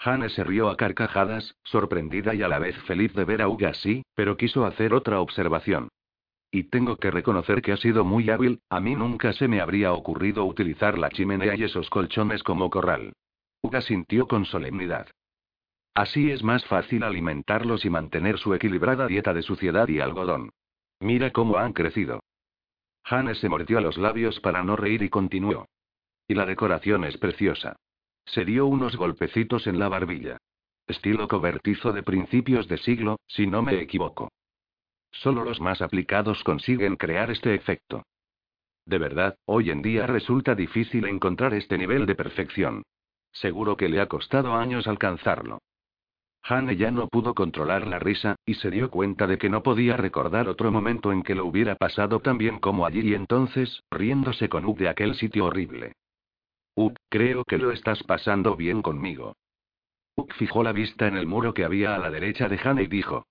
Hane 0.00 0.28
se 0.28 0.44
rió 0.44 0.68
a 0.68 0.76
carcajadas, 0.76 1.56
sorprendida 1.64 2.34
y 2.34 2.42
a 2.42 2.48
la 2.48 2.58
vez 2.58 2.76
feliz 2.82 3.12
de 3.14 3.24
ver 3.24 3.42
a 3.42 3.48
Hugh 3.48 3.66
así, 3.66 4.02
pero 4.14 4.36
quiso 4.36 4.64
hacer 4.64 4.94
otra 4.94 5.20
observación. 5.20 5.88
Y 6.50 6.64
tengo 6.64 6.96
que 6.96 7.10
reconocer 7.10 7.60
que 7.62 7.72
ha 7.72 7.76
sido 7.76 8.04
muy 8.04 8.30
hábil, 8.30 8.60
a 8.70 8.80
mí 8.80 8.94
nunca 8.94 9.32
se 9.32 9.48
me 9.48 9.60
habría 9.60 9.92
ocurrido 9.92 10.44
utilizar 10.44 10.98
la 10.98 11.10
chimenea 11.10 11.56
y 11.56 11.64
esos 11.64 11.90
colchones 11.90 12.42
como 12.42 12.70
corral. 12.70 13.12
Hugh 13.60 13.82
sintió 13.82 14.28
con 14.28 14.44
solemnidad. 14.44 15.08
Así 15.94 16.30
es 16.30 16.44
más 16.44 16.64
fácil 16.66 17.02
alimentarlos 17.02 17.84
y 17.84 17.90
mantener 17.90 18.38
su 18.38 18.54
equilibrada 18.54 19.08
dieta 19.08 19.34
de 19.34 19.42
suciedad 19.42 19.88
y 19.88 19.98
algodón. 19.98 20.50
Mira 21.00 21.30
cómo 21.30 21.58
han 21.58 21.72
crecido. 21.72 22.20
Hane 23.04 23.34
se 23.34 23.48
mordió 23.48 23.80
los 23.80 23.96
labios 23.96 24.40
para 24.40 24.62
no 24.62 24.76
reír 24.76 25.02
y 25.02 25.08
continuó. 25.08 25.66
Y 26.26 26.34
la 26.34 26.44
decoración 26.44 27.04
es 27.04 27.16
preciosa. 27.16 27.76
Se 28.26 28.44
dio 28.44 28.66
unos 28.66 28.96
golpecitos 28.96 29.66
en 29.66 29.78
la 29.78 29.88
barbilla. 29.88 30.38
Estilo 30.86 31.28
cobertizo 31.28 31.92
de 31.92 32.02
principios 32.02 32.68
de 32.68 32.78
siglo, 32.78 33.18
si 33.26 33.46
no 33.46 33.62
me 33.62 33.80
equivoco. 33.80 34.30
Solo 35.10 35.44
los 35.44 35.60
más 35.60 35.80
aplicados 35.80 36.42
consiguen 36.44 36.96
crear 36.96 37.30
este 37.30 37.54
efecto. 37.54 38.02
De 38.84 38.98
verdad, 38.98 39.36
hoy 39.46 39.70
en 39.70 39.82
día 39.82 40.06
resulta 40.06 40.54
difícil 40.54 41.06
encontrar 41.06 41.54
este 41.54 41.78
nivel 41.78 42.06
de 42.06 42.14
perfección. 42.14 42.82
Seguro 43.32 43.76
que 43.76 43.88
le 43.88 44.00
ha 44.00 44.06
costado 44.06 44.54
años 44.54 44.86
alcanzarlo. 44.86 45.60
Hane 46.48 46.76
ya 46.76 46.90
no 46.90 47.08
pudo 47.08 47.34
controlar 47.34 47.86
la 47.86 47.98
risa, 47.98 48.36
y 48.46 48.54
se 48.54 48.70
dio 48.70 48.90
cuenta 48.90 49.26
de 49.26 49.36
que 49.36 49.50
no 49.50 49.62
podía 49.62 49.98
recordar 49.98 50.48
otro 50.48 50.72
momento 50.72 51.12
en 51.12 51.22
que 51.22 51.34
lo 51.34 51.44
hubiera 51.44 51.74
pasado 51.74 52.20
tan 52.20 52.38
bien 52.38 52.58
como 52.58 52.86
allí 52.86 53.00
y 53.00 53.14
entonces, 53.14 53.82
riéndose 53.90 54.48
con 54.48 54.64
Uk 54.64 54.78
de 54.78 54.88
aquel 54.88 55.14
sitio 55.14 55.44
horrible. 55.44 55.92
Uk, 56.74 56.96
creo 57.10 57.44
que 57.44 57.58
lo 57.58 57.70
estás 57.70 58.02
pasando 58.02 58.56
bien 58.56 58.80
conmigo. 58.80 59.34
Uk 60.16 60.32
fijó 60.34 60.62
la 60.62 60.72
vista 60.72 61.06
en 61.06 61.18
el 61.18 61.26
muro 61.26 61.52
que 61.52 61.64
había 61.64 61.94
a 61.94 61.98
la 61.98 62.10
derecha 62.10 62.48
de 62.48 62.58
Hane 62.62 62.84
y 62.84 62.86
dijo. 62.86 63.26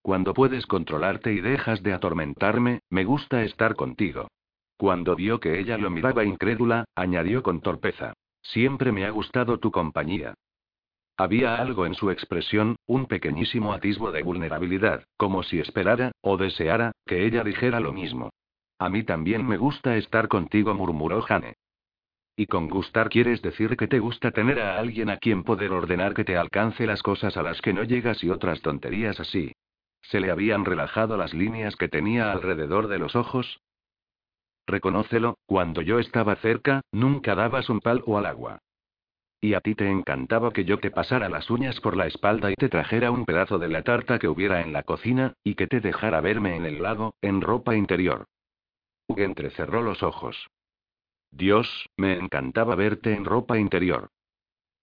Cuando 0.00 0.32
puedes 0.32 0.66
controlarte 0.66 1.32
y 1.32 1.40
dejas 1.40 1.82
de 1.82 1.92
atormentarme, 1.92 2.80
me 2.90 3.04
gusta 3.04 3.42
estar 3.42 3.74
contigo. 3.74 4.28
Cuando 4.76 5.16
vio 5.16 5.40
que 5.40 5.58
ella 5.58 5.78
lo 5.78 5.90
miraba 5.90 6.24
incrédula, 6.24 6.84
añadió 6.94 7.42
con 7.42 7.60
torpeza. 7.60 8.14
Siempre 8.40 8.92
me 8.92 9.04
ha 9.04 9.10
gustado 9.10 9.58
tu 9.58 9.70
compañía. 9.70 10.34
Había 11.16 11.56
algo 11.56 11.86
en 11.86 11.94
su 11.94 12.10
expresión, 12.10 12.76
un 12.86 13.06
pequeñísimo 13.06 13.72
atisbo 13.72 14.12
de 14.12 14.22
vulnerabilidad, 14.22 15.04
como 15.16 15.42
si 15.42 15.60
esperara, 15.60 16.12
o 16.20 16.36
deseara, 16.36 16.92
que 17.06 17.26
ella 17.26 17.44
dijera 17.44 17.80
lo 17.80 17.92
mismo. 17.92 18.30
A 18.78 18.88
mí 18.88 19.04
también 19.04 19.46
me 19.46 19.58
gusta 19.58 19.96
estar 19.96 20.28
contigo, 20.28 20.74
murmuró 20.74 21.22
Jane. 21.22 21.54
Y 22.34 22.46
con 22.46 22.68
gustar 22.68 23.10
quieres 23.10 23.42
decir 23.42 23.76
que 23.76 23.86
te 23.86 23.98
gusta 23.98 24.30
tener 24.30 24.58
a 24.58 24.78
alguien 24.78 25.10
a 25.10 25.18
quien 25.18 25.44
poder 25.44 25.70
ordenar 25.70 26.14
que 26.14 26.24
te 26.24 26.36
alcance 26.36 26.86
las 26.86 27.02
cosas 27.02 27.36
a 27.36 27.42
las 27.42 27.60
que 27.60 27.74
no 27.74 27.84
llegas 27.84 28.24
y 28.24 28.30
otras 28.30 28.62
tonterías 28.62 29.20
así. 29.20 29.52
Se 30.00 30.18
le 30.18 30.30
habían 30.30 30.64
relajado 30.64 31.16
las 31.16 31.34
líneas 31.34 31.76
que 31.76 31.88
tenía 31.88 32.32
alrededor 32.32 32.88
de 32.88 32.98
los 32.98 33.14
ojos. 33.14 33.60
Reconócelo, 34.66 35.36
cuando 35.46 35.82
yo 35.82 35.98
estaba 35.98 36.36
cerca, 36.36 36.80
nunca 36.90 37.34
dabas 37.34 37.68
un 37.68 37.80
palo 37.80 38.16
al 38.16 38.26
agua. 38.26 38.58
Y 39.44 39.54
a 39.54 39.60
ti 39.60 39.74
te 39.74 39.90
encantaba 39.90 40.52
que 40.52 40.64
yo 40.64 40.78
te 40.78 40.92
pasara 40.92 41.28
las 41.28 41.50
uñas 41.50 41.80
por 41.80 41.96
la 41.96 42.06
espalda 42.06 42.52
y 42.52 42.54
te 42.54 42.68
trajera 42.68 43.10
un 43.10 43.24
pedazo 43.24 43.58
de 43.58 43.66
la 43.66 43.82
tarta 43.82 44.20
que 44.20 44.28
hubiera 44.28 44.60
en 44.60 44.72
la 44.72 44.84
cocina, 44.84 45.34
y 45.42 45.56
que 45.56 45.66
te 45.66 45.80
dejara 45.80 46.20
verme 46.20 46.54
en 46.54 46.64
el 46.64 46.80
lago, 46.80 47.16
en 47.20 47.40
ropa 47.40 47.74
interior. 47.74 48.26
Hugh 49.08 49.18
entrecerró 49.18 49.82
los 49.82 50.04
ojos. 50.04 50.46
Dios, 51.32 51.90
me 51.96 52.12
encantaba 52.12 52.76
verte 52.76 53.14
en 53.14 53.24
ropa 53.24 53.58
interior. 53.58 54.10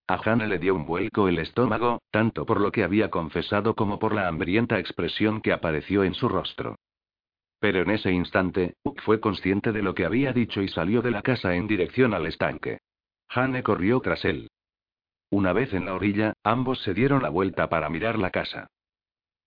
A 0.10 0.16
Hannah 0.16 0.48
le 0.48 0.60
dio 0.60 0.76
un 0.76 0.86
vuelco 0.86 1.30
el 1.30 1.40
estómago, 1.40 2.02
tanto 2.12 2.46
por 2.46 2.60
lo 2.60 2.74
que 2.74 2.84
había 2.84 3.10
confesado 3.10 3.76
como 3.76 3.98
por 3.98 4.14
la 4.14 4.28
hambrienta 4.28 4.78
expresión 4.78 5.40
que 5.40 5.54
apareció 5.54 6.04
en 6.04 6.16
su 6.16 6.28
rostro. 6.28 6.76
Pero 7.62 7.84
en 7.84 7.92
ese 7.92 8.12
instante, 8.12 8.74
Hugh 8.84 9.00
fue 9.06 9.22
consciente 9.22 9.72
de 9.72 9.84
lo 9.84 9.94
que 9.94 10.04
había 10.04 10.34
dicho 10.34 10.62
y 10.62 10.68
salió 10.68 11.02
de 11.02 11.12
la 11.12 11.22
casa 11.22 11.56
en 11.56 11.66
dirección 11.66 12.14
al 12.14 12.26
estanque. 12.26 12.80
Hane 13.30 13.64
corrió 13.64 14.00
tras 14.00 14.26
él. 14.26 14.50
Una 15.30 15.54
vez 15.54 15.74
en 15.74 15.86
la 15.86 15.94
orilla, 15.94 16.34
ambos 16.44 16.82
se 16.82 16.94
dieron 16.94 17.22
la 17.22 17.30
vuelta 17.30 17.70
para 17.70 17.90
mirar 17.90 18.18
la 18.18 18.32
casa. 18.32 18.68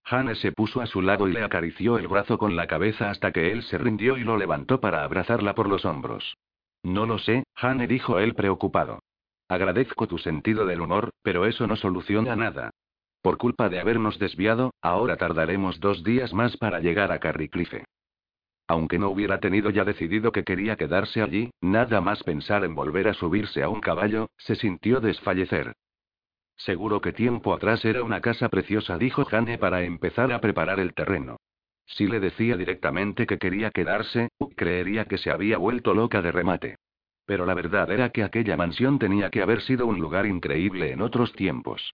Hane 0.04 0.34
se 0.36 0.52
puso 0.52 0.80
a 0.80 0.86
su 0.86 1.02
lado 1.02 1.28
y 1.28 1.32
le 1.32 1.42
acarició 1.42 1.98
el 1.98 2.08
brazo 2.08 2.38
con 2.38 2.56
la 2.56 2.66
cabeza 2.66 3.10
hasta 3.10 3.32
que 3.32 3.52
él 3.52 3.62
se 3.64 3.78
rindió 3.78 4.16
y 4.16 4.24
lo 4.24 4.36
levantó 4.36 4.80
para 4.80 5.04
abrazarla 5.04 5.54
por 5.54 5.68
los 5.68 5.84
hombros. 5.84 6.36
No 6.82 7.06
lo 7.06 7.18
sé, 7.18 7.44
Hane 7.56 7.86
dijo 7.86 8.18
él 8.18 8.34
preocupado. 8.34 9.00
Agradezco 9.48 10.06
tu 10.06 10.18
sentido 10.18 10.66
del 10.66 10.80
humor, 10.80 11.10
pero 11.22 11.46
eso 11.46 11.66
no 11.66 11.76
soluciona 11.76 12.36
nada. 12.36 12.70
Por 13.20 13.38
culpa 13.38 13.68
de 13.68 13.80
habernos 13.80 14.18
desviado, 14.18 14.72
ahora 14.80 15.16
tardaremos 15.16 15.78
dos 15.78 16.02
días 16.02 16.32
más 16.32 16.56
para 16.56 16.80
llegar 16.80 17.12
a 17.12 17.20
Carriclife. 17.20 17.84
Aunque 18.72 18.98
no 18.98 19.10
hubiera 19.10 19.38
tenido 19.38 19.68
ya 19.68 19.84
decidido 19.84 20.32
que 20.32 20.44
quería 20.44 20.76
quedarse 20.76 21.20
allí, 21.20 21.50
nada 21.60 22.00
más 22.00 22.22
pensar 22.22 22.64
en 22.64 22.74
volver 22.74 23.06
a 23.06 23.12
subirse 23.12 23.62
a 23.62 23.68
un 23.68 23.82
caballo, 23.82 24.30
se 24.38 24.54
sintió 24.56 24.98
desfallecer. 24.98 25.74
Seguro 26.56 27.02
que 27.02 27.12
tiempo 27.12 27.52
atrás 27.52 27.84
era 27.84 28.02
una 28.02 28.22
casa 28.22 28.48
preciosa, 28.48 28.96
dijo 28.96 29.26
Jane 29.26 29.58
para 29.58 29.82
empezar 29.82 30.32
a 30.32 30.40
preparar 30.40 30.80
el 30.80 30.94
terreno. 30.94 31.36
Si 31.84 32.06
le 32.06 32.18
decía 32.18 32.56
directamente 32.56 33.26
que 33.26 33.36
quería 33.36 33.70
quedarse, 33.70 34.30
creería 34.56 35.04
que 35.04 35.18
se 35.18 35.30
había 35.30 35.58
vuelto 35.58 35.92
loca 35.92 36.22
de 36.22 36.32
remate. 36.32 36.76
Pero 37.26 37.44
la 37.44 37.52
verdad 37.52 37.90
era 37.90 38.08
que 38.08 38.24
aquella 38.24 38.56
mansión 38.56 38.98
tenía 38.98 39.28
que 39.28 39.42
haber 39.42 39.60
sido 39.60 39.86
un 39.86 40.00
lugar 40.00 40.24
increíble 40.24 40.92
en 40.92 41.02
otros 41.02 41.34
tiempos. 41.34 41.92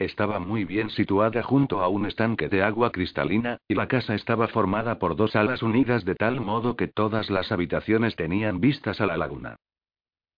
Estaba 0.00 0.38
muy 0.38 0.64
bien 0.64 0.88
situada 0.88 1.42
junto 1.42 1.82
a 1.82 1.88
un 1.88 2.06
estanque 2.06 2.48
de 2.48 2.62
agua 2.62 2.90
cristalina, 2.90 3.58
y 3.68 3.74
la 3.74 3.86
casa 3.86 4.14
estaba 4.14 4.48
formada 4.48 4.98
por 4.98 5.14
dos 5.14 5.36
alas 5.36 5.62
unidas 5.62 6.06
de 6.06 6.14
tal 6.14 6.40
modo 6.40 6.74
que 6.74 6.88
todas 6.88 7.28
las 7.28 7.52
habitaciones 7.52 8.16
tenían 8.16 8.60
vistas 8.60 9.02
a 9.02 9.06
la 9.06 9.18
laguna. 9.18 9.56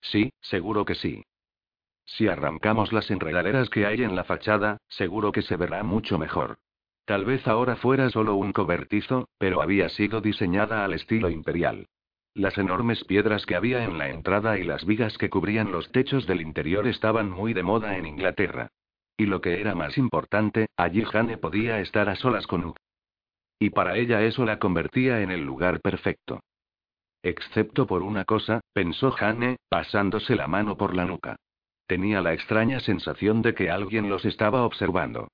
Sí, 0.00 0.32
seguro 0.40 0.84
que 0.84 0.96
sí. 0.96 1.22
Si 2.04 2.26
arrancamos 2.26 2.92
las 2.92 3.08
enredaderas 3.12 3.70
que 3.70 3.86
hay 3.86 4.02
en 4.02 4.16
la 4.16 4.24
fachada, 4.24 4.78
seguro 4.88 5.30
que 5.30 5.42
se 5.42 5.54
verá 5.54 5.84
mucho 5.84 6.18
mejor. 6.18 6.58
Tal 7.04 7.24
vez 7.24 7.46
ahora 7.46 7.76
fuera 7.76 8.10
solo 8.10 8.34
un 8.34 8.52
cobertizo, 8.52 9.28
pero 9.38 9.62
había 9.62 9.88
sido 9.90 10.20
diseñada 10.20 10.84
al 10.84 10.92
estilo 10.92 11.30
imperial. 11.30 11.86
Las 12.34 12.58
enormes 12.58 13.04
piedras 13.04 13.46
que 13.46 13.54
había 13.54 13.84
en 13.84 13.96
la 13.96 14.08
entrada 14.08 14.58
y 14.58 14.64
las 14.64 14.84
vigas 14.84 15.16
que 15.18 15.30
cubrían 15.30 15.70
los 15.70 15.92
techos 15.92 16.26
del 16.26 16.40
interior 16.40 16.88
estaban 16.88 17.30
muy 17.30 17.52
de 17.52 17.62
moda 17.62 17.96
en 17.96 18.06
Inglaterra. 18.06 18.72
Y 19.16 19.26
lo 19.26 19.40
que 19.40 19.60
era 19.60 19.74
más 19.74 19.98
importante, 19.98 20.68
allí 20.76 21.04
Jane 21.04 21.36
podía 21.38 21.80
estar 21.80 22.08
a 22.08 22.16
solas 22.16 22.46
con 22.46 22.64
Uk. 22.64 22.76
Y 23.58 23.70
para 23.70 23.96
ella 23.96 24.22
eso 24.22 24.44
la 24.44 24.58
convertía 24.58 25.20
en 25.20 25.30
el 25.30 25.42
lugar 25.42 25.80
perfecto. 25.80 26.40
Excepto 27.22 27.86
por 27.86 28.02
una 28.02 28.24
cosa, 28.24 28.60
pensó 28.72 29.12
Jane, 29.12 29.56
pasándose 29.68 30.34
la 30.34 30.48
mano 30.48 30.76
por 30.76 30.96
la 30.96 31.04
nuca. 31.04 31.36
Tenía 31.86 32.20
la 32.20 32.32
extraña 32.32 32.80
sensación 32.80 33.42
de 33.42 33.54
que 33.54 33.70
alguien 33.70 34.08
los 34.08 34.24
estaba 34.24 34.64
observando. 34.64 35.28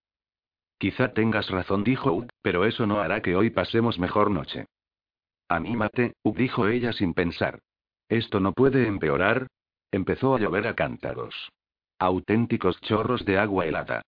Quizá 0.78 1.12
tengas 1.12 1.48
razón, 1.50 1.84
dijo 1.84 2.12
Uk, 2.12 2.28
pero 2.42 2.64
eso 2.64 2.86
no 2.86 3.00
hará 3.00 3.22
que 3.22 3.34
hoy 3.34 3.50
pasemos 3.50 3.98
mejor 3.98 4.30
noche. 4.30 4.66
Anímate, 5.48 6.12
Uk, 6.22 6.36
dijo 6.36 6.68
ella 6.68 6.92
sin 6.92 7.14
pensar. 7.14 7.60
Esto 8.08 8.40
no 8.40 8.52
puede 8.52 8.86
empeorar. 8.86 9.46
Empezó 9.90 10.34
a 10.34 10.38
llover 10.38 10.66
a 10.66 10.74
cántaros. 10.74 11.50
Auténticos 12.00 12.80
chorros 12.82 13.24
de 13.24 13.38
agua 13.38 13.66
helada. 13.66 14.02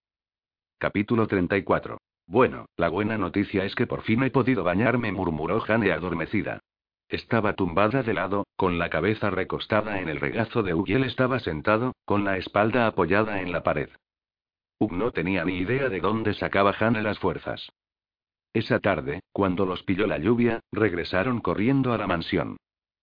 Capítulo 0.79 1.27
34. 1.27 1.99
Bueno, 2.29 2.67
la 2.77 2.89
buena 2.89 3.19
noticia 3.19 3.65
es 3.65 3.75
que 3.75 3.89
por 3.89 4.03
fin 4.03 4.23
he 4.23 4.31
podido 4.31 4.63
bañarme, 4.63 5.11
murmuró 5.11 5.59
Jane 5.59 5.91
adormecida. 5.91 6.61
Estaba 7.09 7.55
tumbada 7.55 8.05
de 8.05 8.15
lado, 8.15 8.47
con 8.55 8.79
la 8.79 8.91
cabeza 8.91 9.31
recostada 9.31 10.01
en 10.01 10.09
el 10.09 10.21
regazo 10.21 10.63
de 10.63 10.73
Hugh 10.73 10.89
y 10.89 10.93
él 10.93 11.03
estaba 11.03 11.41
sentado, 11.41 11.97
con 12.05 12.23
la 12.23 12.37
espalda 12.37 12.87
apoyada 12.87 13.41
en 13.41 13.51
la 13.51 13.65
pared. 13.65 13.89
Hugh 14.79 14.93
no 14.93 15.11
tenía 15.11 15.45
ni 15.45 15.55
idea 15.55 15.89
de 15.89 15.99
dónde 15.99 16.35
sacaba 16.35 16.73
Jane 16.73 17.03
las 17.03 17.19
fuerzas. 17.19 17.71
Esa 18.53 18.79
tarde, 18.79 19.19
cuando 19.33 19.67
los 19.67 19.83
pilló 19.83 20.07
la 20.07 20.19
lluvia, 20.19 20.61
regresaron 20.71 21.41
corriendo 21.41 21.93
a 21.93 21.99
la 21.99 22.07
mansión. 22.07 22.57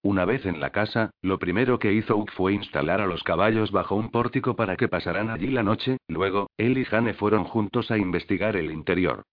Una 0.08 0.24
vez 0.24 0.46
en 0.46 0.62
la 0.62 0.70
casa, 0.70 1.12
lo 1.22 1.38
primero 1.38 1.80
que 1.80 1.92
hizo 1.92 2.16
Uk 2.16 2.32
fue 2.32 2.54
instalar 2.54 3.02
a 3.02 3.08
los 3.08 3.24
caballos 3.24 3.74
bajo 3.74 3.96
un 3.96 4.10
pórtico 4.10 4.56
para 4.56 4.78
que 4.78 4.88
pasaran 4.88 5.30
allí 5.30 5.48
la 5.48 5.64
noche, 5.64 5.98
luego, 6.08 6.50
él 6.56 6.78
y 6.78 6.86
Jane 6.86 7.14
fueron 7.14 7.44
juntos 7.44 7.92
a 7.92 7.98
investigar 7.98 8.56
el 8.56 8.72
interior. 8.72 9.24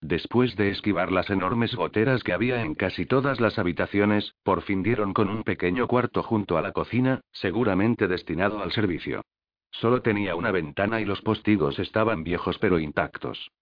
Después 0.00 0.56
de 0.56 0.70
esquivar 0.70 1.12
las 1.12 1.30
enormes 1.30 1.76
goteras 1.76 2.24
que 2.24 2.32
había 2.32 2.62
en 2.62 2.74
casi 2.74 3.06
todas 3.06 3.40
las 3.40 3.60
habitaciones, 3.60 4.34
por 4.42 4.62
fin 4.62 4.82
dieron 4.82 5.14
con 5.14 5.28
un 5.28 5.44
pequeño 5.44 5.86
cuarto 5.86 6.24
junto 6.24 6.58
a 6.58 6.62
la 6.62 6.72
cocina, 6.72 7.20
seguramente 7.30 8.08
destinado 8.08 8.60
al 8.60 8.72
servicio. 8.72 9.22
Solo 9.70 10.02
tenía 10.02 10.34
una 10.34 10.50
ventana 10.50 11.00
y 11.00 11.04
los 11.04 11.22
postigos 11.22 11.78
estaban 11.78 12.24
viejos 12.24 12.58
pero 12.58 12.80
intactos. 12.80 13.52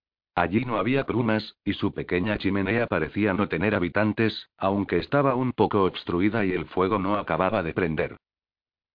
Allí 0.41 0.65
no 0.65 0.79
había 0.79 1.05
plumas, 1.05 1.55
y 1.67 1.75
su 1.75 1.93
pequeña 1.93 2.39
chimenea 2.39 2.87
parecía 2.87 3.35
no 3.35 3.47
tener 3.51 3.75
habitantes, 3.75 4.49
aunque 4.57 4.97
estaba 4.97 5.35
un 5.35 5.53
poco 5.53 5.85
obstruida 5.85 6.47
y 6.47 6.53
el 6.53 6.65
fuego 6.65 6.99
no 6.99 7.17
acababa 7.17 7.63
de 7.63 7.75
prender. 7.75 8.17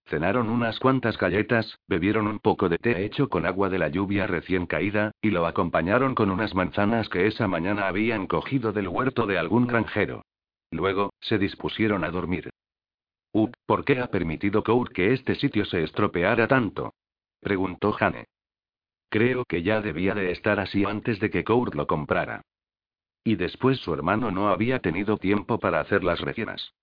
Cenaron 0.08 0.50
unas 0.50 0.80
cuantas 0.80 1.20
galletas, 1.20 1.78
bebieron 1.88 2.26
un 2.26 2.40
poco 2.40 2.68
de 2.68 2.80
té 2.80 3.06
hecho 3.06 3.30
con 3.30 3.46
agua 3.46 3.70
de 3.70 3.78
la 3.78 3.90
lluvia 3.90 4.26
recién 4.26 4.66
caída, 4.66 5.12
y 5.22 5.30
lo 5.30 5.46
acompañaron 5.46 6.16
con 6.16 6.32
unas 6.32 6.56
manzanas 6.56 7.10
que 7.10 7.28
esa 7.28 7.48
mañana 7.48 7.88
habían 7.88 8.26
cogido 8.26 8.74
del 8.74 8.88
huerto 8.88 9.28
de 9.28 9.38
algún 9.38 9.68
granjero. 9.68 10.26
Luego, 10.72 11.14
se 11.20 11.38
dispusieron 11.38 12.04
a 12.04 12.10
dormir. 12.10 12.50
Uh, 13.34 13.52
¿por 13.68 13.86
qué 13.86 14.00
ha 14.00 14.08
permitido 14.08 14.64
Court 14.64 14.92
que 14.92 15.14
este 15.14 15.36
sitio 15.36 15.64
se 15.66 15.84
estropeara 15.84 16.48
tanto? 16.48 16.96
preguntó 17.40 17.92
Jane. 17.92 18.26
Creo 19.10 19.46
que 19.46 19.64
ya 19.64 19.82
debía 19.82 20.14
de 20.14 20.32
estar 20.32 20.60
así 20.60 20.84
antes 20.86 21.20
de 21.20 21.30
que 21.30 21.44
Court 21.44 21.76
lo 21.76 21.88
comprara. 21.88 22.42
Y 23.24 23.36
después 23.36 23.80
su 23.80 23.94
hermano 23.94 24.32
no 24.32 24.50
había 24.50 24.80
tenido 24.80 25.18
tiempo 25.18 25.60
para 25.60 25.80
hacer 25.80 26.04
las 26.04 26.22
rellenas. 26.22 26.74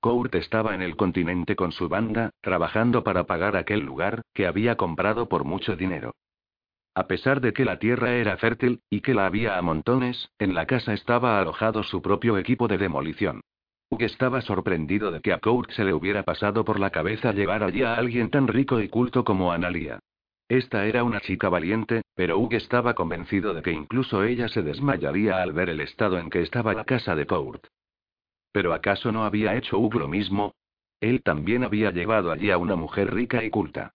Kurt 0.00 0.34
estaba 0.34 0.74
en 0.74 0.80
el 0.80 0.96
continente 0.96 1.54
con 1.56 1.72
su 1.72 1.88
banda, 1.88 2.30
trabajando 2.40 3.04
para 3.04 3.24
pagar 3.24 3.56
aquel 3.56 3.80
lugar, 3.80 4.22
que 4.32 4.46
había 4.46 4.76
comprado 4.76 5.28
por 5.28 5.44
mucho 5.44 5.76
dinero. 5.76 6.14
A 6.94 7.06
pesar 7.06 7.40
de 7.40 7.52
que 7.52 7.66
la 7.66 7.78
tierra 7.78 8.14
era 8.14 8.36
fértil, 8.38 8.80
y 8.88 9.02
que 9.02 9.14
la 9.14 9.26
había 9.26 9.58
a 9.58 9.62
montones, 9.62 10.30
en 10.38 10.54
la 10.54 10.66
casa 10.66 10.94
estaba 10.94 11.38
alojado 11.38 11.82
su 11.82 12.00
propio 12.00 12.38
equipo 12.38 12.66
de 12.66 12.78
demolición. 12.78 13.42
Hugh 13.90 14.02
estaba 14.02 14.40
sorprendido 14.40 15.10
de 15.10 15.20
que 15.20 15.32
a 15.32 15.38
Kurt 15.38 15.70
se 15.72 15.84
le 15.84 15.92
hubiera 15.92 16.22
pasado 16.22 16.64
por 16.64 16.80
la 16.80 16.90
cabeza 16.90 17.32
llevar 17.32 17.62
allí 17.62 17.82
a 17.82 17.94
alguien 17.94 18.30
tan 18.30 18.48
rico 18.48 18.80
y 18.80 18.88
culto 18.88 19.24
como 19.24 19.52
Analia. 19.52 20.00
Esta 20.50 20.84
era 20.84 21.04
una 21.04 21.20
chica 21.20 21.48
valiente, 21.48 22.02
pero 22.16 22.36
Hugh 22.36 22.54
estaba 22.54 22.94
convencido 22.94 23.54
de 23.54 23.62
que 23.62 23.70
incluso 23.70 24.24
ella 24.24 24.48
se 24.48 24.62
desmayaría 24.62 25.40
al 25.40 25.52
ver 25.52 25.70
el 25.70 25.80
estado 25.80 26.18
en 26.18 26.28
que 26.28 26.42
estaba 26.42 26.74
la 26.74 26.84
casa 26.84 27.14
de 27.14 27.24
Kurt. 27.24 27.68
¿Pero 28.50 28.74
acaso 28.74 29.12
no 29.12 29.22
había 29.22 29.54
hecho 29.54 29.78
Hugh 29.78 29.94
lo 29.94 30.08
mismo? 30.08 30.56
Él 31.00 31.22
también 31.22 31.62
había 31.62 31.92
llevado 31.92 32.32
allí 32.32 32.50
a 32.50 32.58
una 32.58 32.74
mujer 32.74 33.14
rica 33.14 33.44
y 33.44 33.50
culta. 33.50 33.94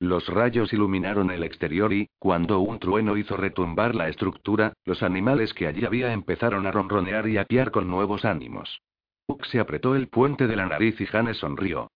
Los 0.00 0.26
rayos 0.26 0.72
iluminaron 0.72 1.30
el 1.30 1.44
exterior 1.44 1.92
y, 1.92 2.08
cuando 2.18 2.58
un 2.58 2.80
trueno 2.80 3.16
hizo 3.16 3.36
retumbar 3.36 3.94
la 3.94 4.08
estructura, 4.08 4.72
los 4.84 5.04
animales 5.04 5.54
que 5.54 5.68
allí 5.68 5.84
había 5.84 6.12
empezaron 6.12 6.66
a 6.66 6.72
ronronear 6.72 7.28
y 7.28 7.38
a 7.38 7.44
piar 7.44 7.70
con 7.70 7.88
nuevos 7.88 8.24
ánimos. 8.24 8.82
Hugh 9.28 9.46
se 9.46 9.60
apretó 9.60 9.94
el 9.94 10.08
puente 10.08 10.48
de 10.48 10.56
la 10.56 10.66
nariz 10.66 11.00
y 11.00 11.06
Jane 11.06 11.34
sonrió. 11.34 11.92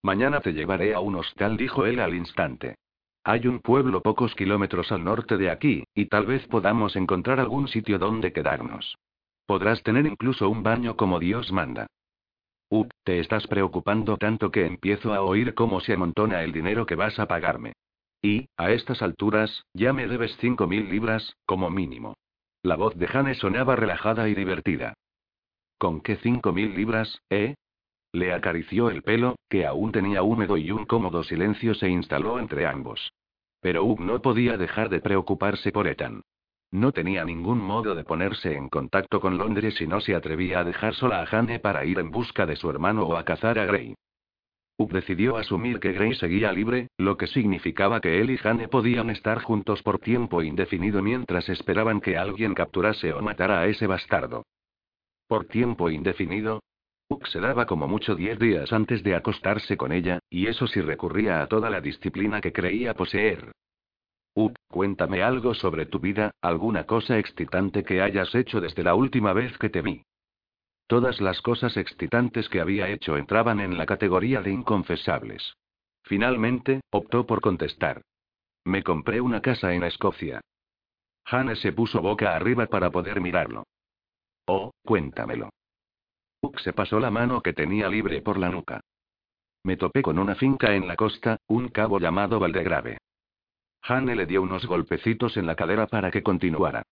Mañana 0.00 0.40
te 0.40 0.52
llevaré 0.52 0.94
a 0.94 1.00
un 1.00 1.16
hostal, 1.16 1.56
dijo 1.56 1.86
él 1.86 1.98
al 1.98 2.14
instante. 2.14 2.76
Hay 3.24 3.46
un 3.46 3.60
pueblo 3.60 4.00
pocos 4.00 4.34
kilómetros 4.34 4.90
al 4.92 5.04
norte 5.04 5.36
de 5.36 5.50
aquí, 5.50 5.84
y 5.94 6.06
tal 6.06 6.26
vez 6.26 6.46
podamos 6.46 6.96
encontrar 6.96 7.38
algún 7.38 7.68
sitio 7.68 7.98
donde 7.98 8.32
quedarnos. 8.32 8.96
Podrás 9.46 9.82
tener 9.82 10.06
incluso 10.06 10.48
un 10.48 10.62
baño 10.62 10.96
como 10.96 11.18
Dios 11.18 11.52
manda. 11.52 11.86
Uh, 12.70 12.86
te 13.04 13.18
estás 13.18 13.46
preocupando 13.46 14.16
tanto 14.16 14.50
que 14.50 14.64
empiezo 14.64 15.12
a 15.12 15.22
oír 15.22 15.54
cómo 15.54 15.80
se 15.80 15.94
amontona 15.94 16.42
el 16.44 16.52
dinero 16.52 16.86
que 16.86 16.94
vas 16.94 17.18
a 17.18 17.26
pagarme. 17.26 17.72
Y, 18.22 18.48
a 18.56 18.70
estas 18.70 19.02
alturas, 19.02 19.64
ya 19.74 19.92
me 19.92 20.06
debes 20.06 20.36
cinco 20.40 20.66
mil 20.66 20.88
libras, 20.88 21.36
como 21.46 21.68
mínimo. 21.68 22.14
La 22.62 22.76
voz 22.76 22.96
de 22.96 23.06
Jane 23.06 23.34
sonaba 23.34 23.76
relajada 23.76 24.28
y 24.28 24.34
divertida. 24.34 24.94
¿Con 25.78 26.00
qué 26.00 26.16
cinco 26.16 26.52
mil 26.52 26.74
libras, 26.74 27.20
eh? 27.30 27.54
Le 28.12 28.32
acarició 28.32 28.90
el 28.90 29.02
pelo, 29.02 29.36
que 29.48 29.66
aún 29.66 29.92
tenía 29.92 30.22
húmedo 30.22 30.56
y 30.56 30.70
un 30.70 30.84
cómodo 30.84 31.22
silencio 31.22 31.74
se 31.74 31.88
instaló 31.88 32.38
entre 32.38 32.66
ambos. 32.66 33.12
Pero 33.60 33.84
Hugh 33.84 34.00
no 34.00 34.20
podía 34.20 34.56
dejar 34.56 34.88
de 34.88 35.00
preocuparse 35.00 35.70
por 35.70 35.86
Ethan. 35.86 36.22
No 36.72 36.92
tenía 36.92 37.24
ningún 37.24 37.58
modo 37.58 37.94
de 37.94 38.04
ponerse 38.04 38.54
en 38.54 38.68
contacto 38.68 39.20
con 39.20 39.38
Londres 39.38 39.80
y 39.80 39.86
no 39.86 40.00
se 40.00 40.14
atrevía 40.14 40.60
a 40.60 40.64
dejar 40.64 40.94
sola 40.94 41.20
a 41.20 41.26
Jane 41.26 41.58
para 41.58 41.84
ir 41.84 41.98
en 41.98 42.10
busca 42.10 42.46
de 42.46 42.56
su 42.56 42.70
hermano 42.70 43.04
o 43.04 43.16
a 43.16 43.24
cazar 43.24 43.58
a 43.58 43.66
Gray. 43.66 43.94
Hugh 44.76 44.92
decidió 44.92 45.36
asumir 45.36 45.78
que 45.78 45.92
Gray 45.92 46.14
seguía 46.14 46.52
libre, 46.52 46.88
lo 46.96 47.16
que 47.16 47.26
significaba 47.26 48.00
que 48.00 48.20
él 48.20 48.30
y 48.30 48.38
Jane 48.38 48.68
podían 48.68 49.10
estar 49.10 49.42
juntos 49.42 49.82
por 49.82 49.98
tiempo 49.98 50.42
indefinido 50.42 51.02
mientras 51.02 51.48
esperaban 51.48 52.00
que 52.00 52.16
alguien 52.16 52.54
capturase 52.54 53.12
o 53.12 53.20
matara 53.20 53.60
a 53.60 53.66
ese 53.66 53.86
bastardo. 53.86 54.44
Por 55.26 55.46
tiempo 55.46 55.90
indefinido. 55.90 56.60
Hugh 57.10 57.26
se 57.26 57.40
daba 57.40 57.66
como 57.66 57.88
mucho 57.88 58.14
diez 58.14 58.38
días 58.38 58.72
antes 58.72 59.02
de 59.02 59.16
acostarse 59.16 59.76
con 59.76 59.90
ella, 59.90 60.20
y 60.30 60.46
eso 60.46 60.68
sí 60.68 60.80
recurría 60.80 61.42
a 61.42 61.48
toda 61.48 61.68
la 61.68 61.80
disciplina 61.80 62.40
que 62.40 62.52
creía 62.52 62.94
poseer. 62.94 63.50
Uh, 64.34 64.52
cuéntame 64.68 65.20
algo 65.20 65.54
sobre 65.54 65.86
tu 65.86 65.98
vida, 65.98 66.30
alguna 66.40 66.84
cosa 66.86 67.18
excitante 67.18 67.82
que 67.82 68.00
hayas 68.00 68.32
hecho 68.36 68.60
desde 68.60 68.84
la 68.84 68.94
última 68.94 69.32
vez 69.32 69.58
que 69.58 69.70
te 69.70 69.82
vi. 69.82 70.04
Todas 70.86 71.20
las 71.20 71.42
cosas 71.42 71.76
excitantes 71.76 72.48
que 72.48 72.60
había 72.60 72.88
hecho 72.88 73.16
entraban 73.16 73.58
en 73.58 73.76
la 73.76 73.86
categoría 73.86 74.40
de 74.40 74.52
inconfesables. 74.52 75.54
Finalmente, 76.04 76.80
optó 76.90 77.26
por 77.26 77.40
contestar. 77.40 78.02
Me 78.64 78.84
compré 78.84 79.20
una 79.20 79.40
casa 79.40 79.74
en 79.74 79.82
Escocia. 79.82 80.40
Hane 81.24 81.56
se 81.56 81.72
puso 81.72 82.00
boca 82.00 82.36
arriba 82.36 82.66
para 82.66 82.90
poder 82.90 83.20
mirarlo. 83.20 83.64
Oh, 84.46 84.70
cuéntamelo. 84.84 85.50
Uck 86.42 86.58
se 86.60 86.72
pasó 86.72 87.00
la 87.00 87.10
mano 87.10 87.42
que 87.42 87.52
tenía 87.52 87.88
libre 87.88 88.22
por 88.22 88.38
la 88.38 88.48
nuca. 88.48 88.80
Me 89.62 89.76
topé 89.76 90.02
con 90.02 90.18
una 90.18 90.34
finca 90.34 90.74
en 90.74 90.88
la 90.88 90.96
costa, 90.96 91.38
un 91.46 91.68
cabo 91.68 91.98
llamado 91.98 92.40
Valdegrave. 92.40 92.98
Hane 93.82 94.14
le 94.14 94.26
dio 94.26 94.42
unos 94.42 94.66
golpecitos 94.66 95.36
en 95.36 95.46
la 95.46 95.54
cadera 95.54 95.86
para 95.86 96.10
que 96.10 96.22
continuara. 96.22 96.82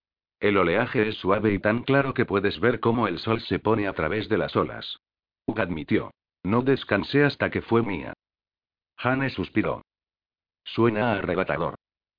El 0.41 0.57
oleaje 0.57 1.09
es 1.09 1.17
suave 1.17 1.53
y 1.53 1.59
tan 1.59 1.83
claro 1.83 2.15
que 2.15 2.25
puedes 2.25 2.61
ver 2.61 2.79
cómo 2.81 3.09
el 3.09 3.19
sol 3.19 3.41
se 3.41 3.59
pone 3.59 3.89
a 3.89 3.93
través 3.93 4.29
de 4.29 4.39
las 4.39 4.55
olas. 4.55 4.99
Hugh 5.47 5.61
admitió. 5.61 6.13
No 6.45 6.63
descansé 6.63 7.25
hasta 7.25 7.51
que 7.51 7.63
fue 7.63 7.83
mía. 7.83 8.15
Hane 8.99 9.31
suspiró. 9.31 9.83
Suena 10.65 11.13
arrebatador. 11.13 11.75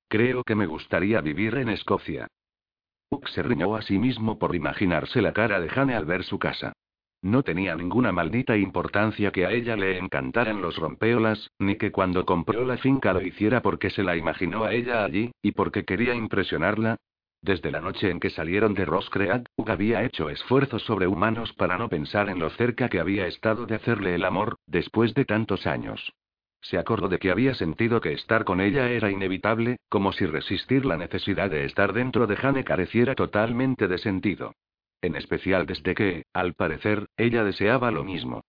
Creo 0.08 0.44
que 0.44 0.54
me 0.54 0.66
gustaría 0.66 1.20
vivir 1.20 1.54
en 1.54 1.68
Escocia. 1.68 2.26
Hugh 3.10 3.26
se 3.28 3.42
riñó 3.42 3.76
a 3.76 3.82
sí 3.82 3.98
mismo 3.98 4.38
por 4.38 4.54
imaginarse 4.54 5.22
la 5.22 5.32
cara 5.32 5.60
de 5.60 5.70
Hane 5.74 5.94
al 5.94 6.04
ver 6.04 6.24
su 6.24 6.38
casa. 6.38 6.74
No 7.22 7.42
tenía 7.42 7.74
ninguna 7.74 8.12
maldita 8.12 8.56
importancia 8.56 9.30
que 9.30 9.44
a 9.44 9.50
ella 9.50 9.76
le 9.76 9.98
encantaran 9.98 10.62
los 10.62 10.76
rompeolas, 10.76 11.50
ni 11.58 11.76
que 11.76 11.92
cuando 11.92 12.24
compró 12.24 12.64
la 12.64 12.78
finca 12.78 13.12
lo 13.12 13.20
hiciera 13.20 13.60
porque 13.60 13.90
se 13.90 14.02
la 14.02 14.16
imaginó 14.16 14.64
a 14.64 14.72
ella 14.72 15.04
allí, 15.04 15.30
y 15.42 15.52
porque 15.52 15.84
quería 15.84 16.14
impresionarla. 16.14 16.96
Desde 17.42 17.70
la 17.70 17.82
noche 17.82 18.10
en 18.10 18.20
que 18.20 18.30
salieron 18.30 18.72
de 18.72 18.86
Roscreag, 18.86 19.44
Hugh 19.56 19.70
había 19.70 20.02
hecho 20.02 20.30
esfuerzos 20.30 20.82
sobrehumanos 20.82 21.52
para 21.54 21.76
no 21.76 21.88
pensar 21.90 22.30
en 22.30 22.38
lo 22.38 22.48
cerca 22.50 22.88
que 22.88 23.00
había 23.00 23.26
estado 23.26 23.66
de 23.66 23.74
hacerle 23.74 24.14
el 24.14 24.24
amor, 24.24 24.56
después 24.66 25.12
de 25.12 25.26
tantos 25.26 25.66
años. 25.66 26.12
Se 26.62 26.78
acordó 26.78 27.08
de 27.08 27.18
que 27.18 27.30
había 27.30 27.54
sentido 27.54 28.00
que 28.00 28.12
estar 28.12 28.44
con 28.44 28.60
ella 28.60 28.90
era 28.90 29.10
inevitable, 29.10 29.78
como 29.88 30.12
si 30.12 30.26
resistir 30.26 30.84
la 30.84 30.96
necesidad 30.96 31.50
de 31.50 31.64
estar 31.64 31.92
dentro 31.92 32.26
de 32.26 32.36
Jane 32.36 32.64
careciera 32.64 33.14
totalmente 33.14 33.88
de 33.88 33.98
sentido. 33.98 34.54
En 35.02 35.16
especial 35.16 35.66
desde 35.66 35.94
que, 35.94 36.24
al 36.32 36.54
parecer, 36.54 37.06
ella 37.16 37.44
deseaba 37.44 37.90
lo 37.90 38.04
mismo. 38.04 38.42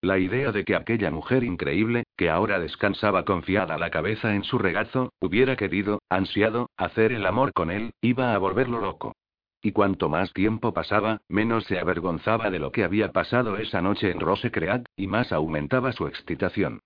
La 0.00 0.18
idea 0.18 0.52
de 0.52 0.64
que 0.64 0.76
aquella 0.76 1.10
mujer 1.10 1.42
increíble, 1.42 2.04
que 2.16 2.30
ahora 2.30 2.60
descansaba 2.60 3.24
confiada 3.24 3.78
la 3.78 3.90
cabeza 3.90 4.34
en 4.34 4.44
su 4.44 4.58
regazo, 4.58 5.12
hubiera 5.20 5.56
querido, 5.56 6.00
ansiado, 6.08 6.70
hacer 6.76 7.12
el 7.12 7.26
amor 7.26 7.52
con 7.52 7.70
él, 7.70 7.90
iba 8.00 8.32
a 8.32 8.38
volverlo 8.38 8.80
loco. 8.80 9.14
Y 9.60 9.72
cuanto 9.72 10.08
más 10.08 10.32
tiempo 10.32 10.72
pasaba, 10.72 11.20
menos 11.28 11.64
se 11.64 11.80
avergonzaba 11.80 12.48
de 12.50 12.60
lo 12.60 12.70
que 12.70 12.84
había 12.84 13.10
pasado 13.10 13.56
esa 13.56 13.82
noche 13.82 14.12
en 14.12 14.20
Rosecreag, 14.20 14.84
y 14.96 15.08
más 15.08 15.32
aumentaba 15.32 15.90
su 15.90 16.06
excitación. 16.06 16.80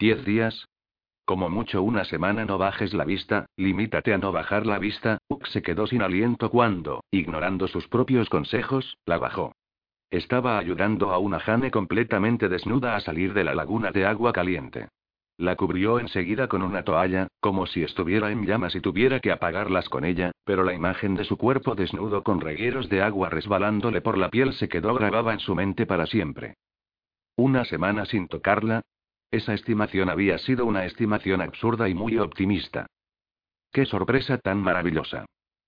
Diez 0.00 0.24
días, 0.24 0.66
como 1.26 1.50
mucho 1.50 1.82
una 1.82 2.04
semana 2.04 2.44
no 2.44 2.56
bajes 2.56 2.94
la 2.94 3.04
vista, 3.04 3.46
limítate 3.56 4.14
a 4.14 4.18
no 4.18 4.30
bajar 4.30 4.64
la 4.64 4.78
vista. 4.78 5.18
Uck 5.28 5.46
se 5.48 5.60
quedó 5.60 5.86
sin 5.88 6.00
aliento 6.00 6.50
cuando, 6.50 7.02
ignorando 7.10 7.66
sus 7.66 7.88
propios 7.88 8.30
consejos, 8.30 8.96
la 9.04 9.18
bajó. 9.18 9.52
Estaba 10.08 10.56
ayudando 10.56 11.10
a 11.10 11.18
una 11.18 11.40
Jane 11.40 11.72
completamente 11.72 12.48
desnuda 12.48 12.94
a 12.94 13.00
salir 13.00 13.34
de 13.34 13.42
la 13.42 13.56
laguna 13.56 13.90
de 13.90 14.06
agua 14.06 14.32
caliente. 14.32 14.88
La 15.36 15.56
cubrió 15.56 15.98
enseguida 15.98 16.46
con 16.46 16.62
una 16.62 16.84
toalla, 16.84 17.26
como 17.40 17.66
si 17.66 17.82
estuviera 17.82 18.30
en 18.30 18.46
llamas 18.46 18.76
y 18.76 18.80
tuviera 18.80 19.18
que 19.18 19.32
apagarlas 19.32 19.88
con 19.88 20.04
ella, 20.04 20.30
pero 20.44 20.62
la 20.62 20.74
imagen 20.74 21.16
de 21.16 21.24
su 21.24 21.36
cuerpo 21.36 21.74
desnudo 21.74 22.22
con 22.22 22.40
regueros 22.40 22.88
de 22.88 23.02
agua 23.02 23.28
resbalándole 23.30 24.00
por 24.00 24.16
la 24.16 24.30
piel 24.30 24.54
se 24.54 24.68
quedó 24.68 24.94
grabada 24.94 25.32
en 25.32 25.40
su 25.40 25.56
mente 25.56 25.86
para 25.86 26.06
siempre. 26.06 26.54
Una 27.36 27.66
semana 27.66 28.06
sin 28.06 28.28
tocarla, 28.28 28.80
esa 29.36 29.54
estimación 29.54 30.08
había 30.08 30.38
sido 30.38 30.66
una 30.66 30.84
estimación 30.84 31.40
absurda 31.40 31.88
y 31.88 31.94
muy 31.94 32.18
optimista. 32.18 32.86
¡Qué 33.72 33.84
sorpresa 33.84 34.38
tan 34.38 34.58
maravillosa! 34.58 35.26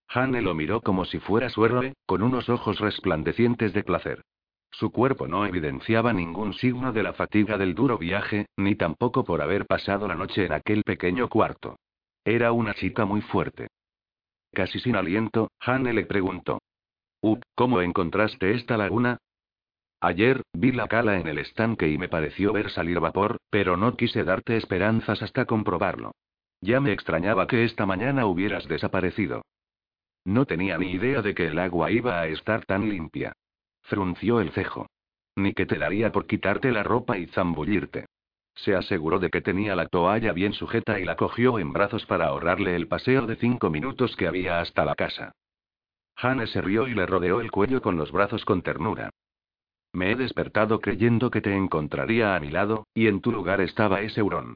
Hane 0.09 0.41
lo 0.41 0.55
miró 0.55 0.81
como 0.81 1.05
si 1.05 1.19
fuera 1.19 1.51
su 1.51 1.65
héroe, 1.65 1.95
con 2.07 2.23
unos 2.23 2.49
ojos 2.49 2.81
resplandecientes 2.81 3.73
de 3.73 3.85
placer. 3.85 4.23
Su 4.71 4.91
cuerpo 4.91 5.27
no 5.27 5.47
evidenciaba 5.47 6.13
ningún 6.13 6.55
signo 6.55 6.93
de 6.93 7.03
la 7.03 7.13
fatiga 7.13 7.59
del 7.59 7.75
duro 7.75 7.99
viaje, 7.99 8.47
ni 8.57 8.75
tampoco 8.75 9.25
por 9.25 9.43
haber 9.43 9.67
pasado 9.67 10.09
la 10.09 10.15
noche 10.15 10.47
en 10.47 10.53
aquel 10.53 10.83
pequeño 10.83 11.29
cuarto. 11.29 11.77
Era 12.25 12.53
una 12.53 12.75
chica 12.75 13.05
muy 13.05 13.21
fuerte. 13.21 13.69
Casi 14.53 14.79
sin 14.81 14.97
aliento, 14.97 15.51
Hane 15.61 15.93
le 15.93 16.07
preguntó. 16.07 16.61
Uh, 17.21 17.39
¿cómo 17.55 17.81
encontraste 17.83 18.55
esta 18.55 18.77
laguna? 18.77 19.19
Ayer, 20.01 20.43
vi 20.53 20.71
la 20.71 20.87
cala 20.87 21.19
en 21.19 21.27
el 21.27 21.39
estanque 21.39 21.89
y 21.89 21.99
me 21.99 22.09
pareció 22.09 22.53
ver 22.53 22.71
salir 22.71 23.01
vapor, 23.01 23.39
pero 23.51 23.77
no 23.77 23.97
quise 23.97 24.23
darte 24.23 24.57
esperanzas 24.57 25.23
hasta 25.23 25.45
comprobarlo. 25.45 26.13
Ya 26.61 26.81
me 26.81 26.93
extrañaba 26.93 27.47
que 27.47 27.65
esta 27.65 27.85
mañana 27.85 28.27
hubieras 28.27 28.69
desaparecido. 28.69 29.43
No 30.25 30.45
tenía 30.47 30.79
ni 30.79 30.93
idea 30.93 31.23
de 31.23 31.35
que 31.35 31.49
el 31.49 31.59
agua 31.59 31.91
iba 31.91 32.21
a 32.21 32.27
estar 32.27 32.65
tan 32.65 32.89
limpia. 32.89 33.33
Frunció 33.83 34.41
el 34.41 34.53
cejo. 34.53 34.87
Ni 35.35 35.55
que 35.55 35.67
te 35.67 35.79
daría 35.79 36.13
por 36.13 36.27
quitarte 36.27 36.71
la 36.71 36.83
ropa 36.83 37.19
y 37.19 37.27
zambullirte. 37.27 38.07
Se 38.55 38.75
aseguró 38.75 39.19
de 39.19 39.31
que 39.31 39.41
tenía 39.41 39.77
la 39.77 39.87
toalla 39.87 40.33
bien 40.33 40.53
sujeta 40.53 40.99
y 40.99 41.05
la 41.05 41.17
cogió 41.17 41.59
en 41.59 41.73
brazos 41.73 42.07
para 42.07 42.27
ahorrarle 42.27 42.75
el 42.75 42.89
paseo 42.89 43.27
de 43.27 43.37
cinco 43.37 43.71
minutos 43.71 44.17
que 44.17 44.27
había 44.27 44.61
hasta 44.61 44.85
la 44.85 44.95
casa. 44.95 45.33
Hane 46.17 46.49
se 46.49 46.61
rió 46.61 46.89
y 46.89 46.95
le 46.95 47.07
rodeó 47.07 47.41
el 47.41 47.53
cuello 47.53 47.81
con 47.81 47.97
los 47.97 48.11
brazos 48.11 48.45
con 48.45 48.63
ternura. 48.63 49.11
Me 49.93 50.13
he 50.13 50.17
despertado 50.17 50.81
creyendo 50.81 51.31
que 51.31 51.41
te 51.41 51.55
encontraría 51.55 52.35
a 52.35 52.41
mi 52.41 52.51
lado, 52.51 52.87
y 52.95 53.07
en 53.07 53.21
tu 53.21 53.33
lugar 53.33 53.61
estaba 53.61 54.03
ese 54.03 54.23
hurón. 54.23 54.55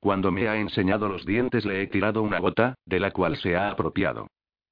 Cuando 0.00 0.32
me 0.32 0.48
ha 0.48 0.56
enseñado 0.56 1.08
los 1.08 1.24
dientes 1.24 1.64
le 1.64 1.82
he 1.82 1.86
tirado 1.86 2.22
una 2.22 2.40
gota, 2.40 2.74
de 2.86 2.98
la 2.98 3.12
cual 3.12 3.36
se 3.36 3.56
ha 3.56 3.70
apropiado. 3.70 4.26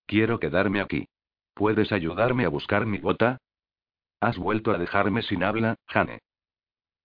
Quiero 0.06 0.40
quedarme 0.40 0.80
aquí. 0.80 1.06
¿Puedes 1.54 1.92
ayudarme 1.92 2.44
a 2.44 2.48
buscar 2.48 2.84
mi 2.86 2.98
gota? 2.98 3.38
Has 4.20 4.36
vuelto 4.36 4.72
a 4.72 4.78
dejarme 4.78 5.22
sin 5.22 5.44
habla, 5.44 5.76
Jane. 5.86 6.18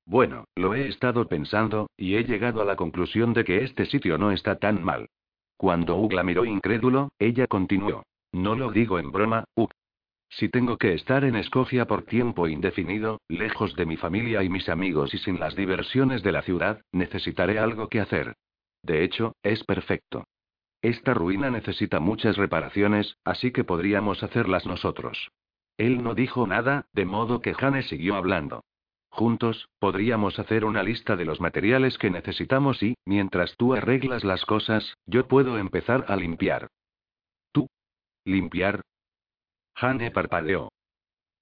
Bueno, 0.05 0.45
lo 0.55 0.73
he 0.73 0.87
estado 0.87 1.27
pensando, 1.27 1.87
y 1.97 2.15
he 2.15 2.23
llegado 2.23 2.61
a 2.61 2.65
la 2.65 2.75
conclusión 2.75 3.33
de 3.33 3.43
que 3.43 3.63
este 3.63 3.85
sitio 3.85 4.17
no 4.17 4.31
está 4.31 4.57
tan 4.57 4.83
mal. 4.83 5.07
Cuando 5.57 5.95
Ugla 5.95 6.23
miró 6.23 6.45
incrédulo, 6.45 7.09
ella 7.17 7.47
continuó. 7.47 8.03
No 8.31 8.55
lo 8.55 8.71
digo 8.71 8.99
en 8.99 9.11
broma, 9.11 9.45
Ug. 9.55 9.69
Si 10.29 10.49
tengo 10.49 10.77
que 10.77 10.93
estar 10.93 11.23
en 11.23 11.35
Escocia 11.35 11.85
por 11.85 12.03
tiempo 12.03 12.47
indefinido, 12.47 13.21
lejos 13.27 13.75
de 13.75 13.85
mi 13.85 13.97
familia 13.97 14.43
y 14.43 14.49
mis 14.49 14.67
amigos 14.69 15.13
y 15.13 15.17
sin 15.17 15.39
las 15.39 15.55
diversiones 15.55 16.23
de 16.23 16.31
la 16.31 16.41
ciudad, 16.41 16.81
necesitaré 16.91 17.59
algo 17.59 17.87
que 17.87 18.01
hacer. 18.01 18.35
De 18.83 19.03
hecho, 19.03 19.35
es 19.43 19.63
perfecto. 19.63 20.25
Esta 20.81 21.13
ruina 21.13 21.49
necesita 21.49 21.99
muchas 21.99 22.37
reparaciones, 22.37 23.17
así 23.23 23.51
que 23.51 23.63
podríamos 23.63 24.21
hacerlas 24.23 24.65
nosotros. 24.65 25.31
Él 25.77 26.03
no 26.03 26.13
dijo 26.13 26.45
nada, 26.47 26.85
de 26.93 27.05
modo 27.05 27.41
que 27.41 27.53
Jane 27.53 27.83
siguió 27.83 28.15
hablando. 28.15 28.63
Juntos, 29.09 29.69
podríamos 29.79 30.39
hacer 30.39 30.65
una 30.65 30.83
lista 30.83 31.15
de 31.15 31.25
los 31.25 31.39
materiales 31.39 31.97
que 31.97 32.09
necesitamos 32.09 32.83
y, 32.83 32.95
mientras 33.05 33.55
tú 33.57 33.73
arreglas 33.73 34.23
las 34.23 34.45
cosas, 34.45 34.95
yo 35.05 35.27
puedo 35.27 35.57
empezar 35.57 36.05
a 36.07 36.17
limpiar. 36.17 36.67
¿Tú? 37.51 37.67
¿Limpiar? 38.25 38.81
Jane 39.75 40.11
parpadeó. 40.11 40.71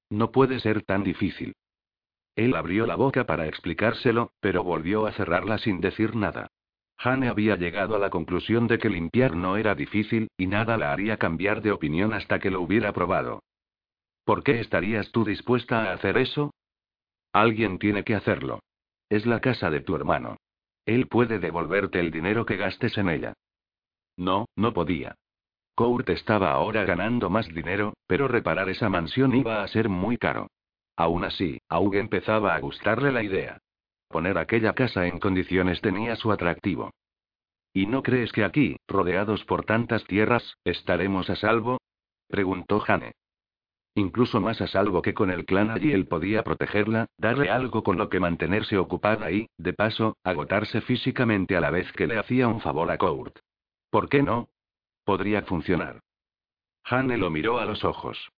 No 0.09 0.31
puede 0.31 0.59
ser 0.59 0.83
tan 0.83 1.03
difícil. 1.03 1.53
Él 2.35 2.55
abrió 2.55 2.87
la 2.87 2.95
boca 2.95 3.25
para 3.25 3.47
explicárselo, 3.47 4.31
pero 4.39 4.63
volvió 4.63 5.05
a 5.05 5.11
cerrarla 5.13 5.59
sin 5.59 5.81
decir 5.81 6.15
nada. 6.15 6.47
Jane 6.97 7.27
había 7.27 7.55
llegado 7.55 7.95
a 7.95 7.99
la 7.99 8.09
conclusión 8.09 8.67
de 8.67 8.79
que 8.79 8.89
limpiar 8.89 9.35
no 9.35 9.57
era 9.57 9.75
difícil, 9.75 10.29
y 10.37 10.47
nada 10.47 10.77
la 10.77 10.91
haría 10.91 11.17
cambiar 11.17 11.61
de 11.61 11.71
opinión 11.71 12.13
hasta 12.13 12.39
que 12.39 12.49
lo 12.49 12.61
hubiera 12.61 12.91
probado. 12.93 13.43
¿Por 14.23 14.43
qué 14.43 14.59
estarías 14.59 15.11
tú 15.11 15.25
dispuesta 15.25 15.83
a 15.83 15.93
hacer 15.93 16.17
eso? 16.17 16.53
Alguien 17.33 17.77
tiene 17.77 18.03
que 18.03 18.15
hacerlo. 18.15 18.59
Es 19.09 19.25
la 19.25 19.41
casa 19.41 19.69
de 19.69 19.81
tu 19.81 19.95
hermano. 19.95 20.37
Él 20.85 21.07
puede 21.07 21.39
devolverte 21.39 21.99
el 21.99 22.11
dinero 22.11 22.45
que 22.45 22.57
gastes 22.57 22.97
en 22.97 23.09
ella. 23.09 23.33
No, 24.17 24.45
no 24.55 24.73
podía. 24.73 25.15
Court 25.75 26.07
estaba 26.09 26.51
ahora 26.51 26.85
ganando 26.85 27.29
más 27.29 27.47
dinero, 27.47 27.93
pero 28.05 28.27
reparar 28.27 28.69
esa 28.69 28.89
mansión 28.89 29.35
iba 29.35 29.63
a 29.63 29.67
ser 29.67 29.89
muy 29.89 30.17
caro. 30.17 30.47
Aún 30.95 31.23
así, 31.23 31.59
a 31.69 31.79
Hugh 31.79 31.95
empezaba 31.95 32.53
a 32.53 32.59
gustarle 32.59 33.11
la 33.11 33.23
idea. 33.23 33.57
Poner 34.07 34.37
aquella 34.37 34.73
casa 34.73 35.07
en 35.07 35.19
condiciones 35.19 35.81
tenía 35.81 36.15
su 36.15 36.31
atractivo. 36.31 36.91
¿Y 37.73 37.87
no 37.87 38.03
crees 38.03 38.31
que 38.31 38.43
aquí, 38.43 38.77
rodeados 38.87 39.43
por 39.45 39.65
tantas 39.65 40.03
tierras, 40.05 40.57
estaremos 40.63 41.29
a 41.31 41.35
salvo? 41.35 41.79
preguntó 42.27 42.79
Jane. 42.79 43.13
Incluso 43.95 44.39
más 44.41 44.61
a 44.61 44.67
salvo 44.67 45.01
que 45.01 45.15
con 45.15 45.31
el 45.31 45.45
clan 45.45 45.71
allí 45.71 45.91
él 45.91 46.07
podía 46.07 46.43
protegerla, 46.43 47.07
darle 47.17 47.49
algo 47.49 47.83
con 47.83 47.97
lo 47.97 48.09
que 48.09 48.19
mantenerse 48.19 48.77
ocupada 48.77 49.31
y, 49.31 49.47
de 49.57 49.73
paso, 49.73 50.17
agotarse 50.23 50.81
físicamente 50.81 51.55
a 51.55 51.61
la 51.61 51.71
vez 51.71 51.91
que 51.93 52.07
le 52.07 52.19
hacía 52.19 52.47
un 52.47 52.61
favor 52.61 52.91
a 52.91 52.97
Court. 52.97 53.37
¿Por 53.89 54.09
qué 54.09 54.21
no? 54.23 54.49
Podría 55.03 55.41
funcionar. 55.43 55.99
Hane 56.85 57.17
lo 57.17 57.29
miró 57.29 57.59
a 57.59 57.65
los 57.65 57.83
ojos. 57.83 58.29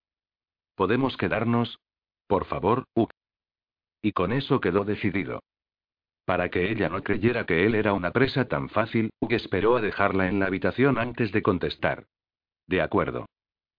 ¿Podemos 0.75 1.17
quedarnos? 1.17 1.79
Por 2.27 2.45
favor, 2.45 2.85
Uk. 2.95 3.11
Y 4.01 4.11
con 4.11 4.33
eso 4.33 4.59
quedó 4.59 4.83
decidido. 4.83 5.41
Para 6.25 6.49
que 6.49 6.71
ella 6.71 6.89
no 6.89 7.03
creyera 7.03 7.45
que 7.45 7.65
él 7.65 7.75
era 7.75 7.93
una 7.93 8.11
presa 8.11 8.47
tan 8.47 8.69
fácil, 8.69 9.11
Uk 9.19 9.31
esperó 9.31 9.77
a 9.77 9.81
dejarla 9.81 10.27
en 10.27 10.39
la 10.39 10.47
habitación 10.47 10.97
antes 10.97 11.31
de 11.31 11.41
contestar. 11.41 12.07
De 12.67 12.81
acuerdo. 12.81 13.27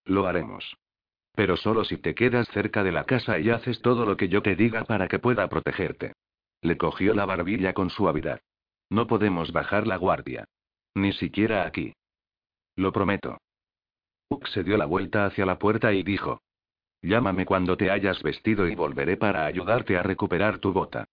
Lo 0.04 0.26
haremos. 0.26 0.76
Pero 1.34 1.56
solo 1.56 1.84
si 1.84 1.98
te 1.98 2.14
quedas 2.14 2.48
cerca 2.48 2.84
de 2.84 2.92
la 2.92 3.04
casa 3.04 3.38
y 3.38 3.50
haces 3.50 3.82
todo 3.82 4.06
lo 4.06 4.16
que 4.16 4.28
yo 4.28 4.42
te 4.42 4.54
diga 4.54 4.84
para 4.84 5.08
que 5.08 5.18
pueda 5.18 5.48
protegerte. 5.48 6.12
Le 6.62 6.78
cogió 6.78 7.14
la 7.14 7.26
barbilla 7.26 7.74
con 7.74 7.90
suavidad. 7.90 8.40
No 8.88 9.06
podemos 9.06 9.52
bajar 9.52 9.86
la 9.86 9.96
guardia. 9.96 10.46
Ni 10.94 11.12
siquiera 11.12 11.66
aquí. 11.66 11.92
Lo 12.76 12.92
prometo. 12.92 13.38
Uck 14.28 14.46
se 14.48 14.62
dio 14.62 14.76
la 14.76 14.84
vuelta 14.84 15.24
hacia 15.24 15.46
la 15.46 15.58
puerta 15.58 15.92
y 15.92 16.02
dijo. 16.02 16.42
Llámame 17.02 17.46
cuando 17.46 17.76
te 17.76 17.90
hayas 17.90 18.22
vestido 18.22 18.68
y 18.68 18.74
volveré 18.74 19.16
para 19.16 19.46
ayudarte 19.46 19.96
a 19.96 20.02
recuperar 20.02 20.58
tu 20.58 20.72
bota. 20.72 21.06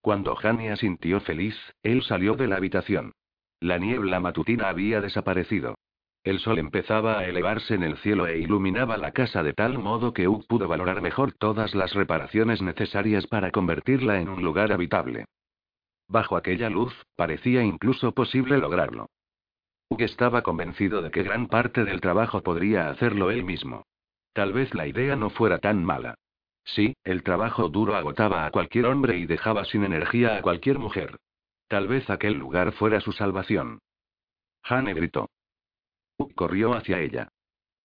Cuando 0.00 0.34
Jania 0.36 0.76
sintió 0.76 1.20
feliz, 1.20 1.56
él 1.82 2.02
salió 2.02 2.34
de 2.34 2.46
la 2.46 2.56
habitación. 2.56 3.12
La 3.60 3.78
niebla 3.78 4.20
matutina 4.20 4.68
había 4.68 5.00
desaparecido. 5.00 5.74
El 6.24 6.38
sol 6.38 6.58
empezaba 6.58 7.18
a 7.18 7.24
elevarse 7.26 7.74
en 7.74 7.82
el 7.82 7.96
cielo 7.98 8.26
e 8.26 8.38
iluminaba 8.38 8.96
la 8.96 9.12
casa 9.12 9.42
de 9.42 9.52
tal 9.52 9.78
modo 9.78 10.12
que 10.12 10.28
Uck 10.28 10.46
pudo 10.46 10.68
valorar 10.68 11.02
mejor 11.02 11.32
todas 11.32 11.74
las 11.74 11.94
reparaciones 11.94 12.62
necesarias 12.62 13.26
para 13.26 13.50
convertirla 13.50 14.20
en 14.20 14.28
un 14.28 14.42
lugar 14.42 14.72
habitable. 14.72 15.26
Bajo 16.08 16.36
aquella 16.36 16.70
luz, 16.70 16.94
parecía 17.16 17.62
incluso 17.62 18.12
posible 18.12 18.58
lograrlo. 18.58 19.08
Hugh 19.90 20.02
estaba 20.02 20.42
convencido 20.42 21.02
de 21.02 21.10
que 21.10 21.22
gran 21.22 21.46
parte 21.46 21.84
del 21.84 22.00
trabajo 22.00 22.42
podría 22.42 22.90
hacerlo 22.90 23.30
él 23.30 23.44
mismo. 23.44 23.86
Tal 24.32 24.52
vez 24.52 24.74
la 24.74 24.86
idea 24.86 25.16
no 25.16 25.30
fuera 25.30 25.58
tan 25.58 25.84
mala. 25.84 26.14
Sí, 26.64 26.94
el 27.04 27.22
trabajo 27.22 27.68
duro 27.68 27.96
agotaba 27.96 28.44
a 28.44 28.50
cualquier 28.50 28.86
hombre 28.86 29.16
y 29.16 29.26
dejaba 29.26 29.64
sin 29.64 29.84
energía 29.84 30.36
a 30.36 30.42
cualquier 30.42 30.78
mujer. 30.78 31.16
Tal 31.68 31.88
vez 31.88 32.08
aquel 32.10 32.34
lugar 32.34 32.72
fuera 32.72 33.00
su 33.00 33.12
salvación. 33.12 33.78
Hane 34.62 34.92
gritó. 34.92 35.30
Hugh 36.18 36.34
corrió 36.34 36.74
hacia 36.74 37.00
ella. 37.00 37.30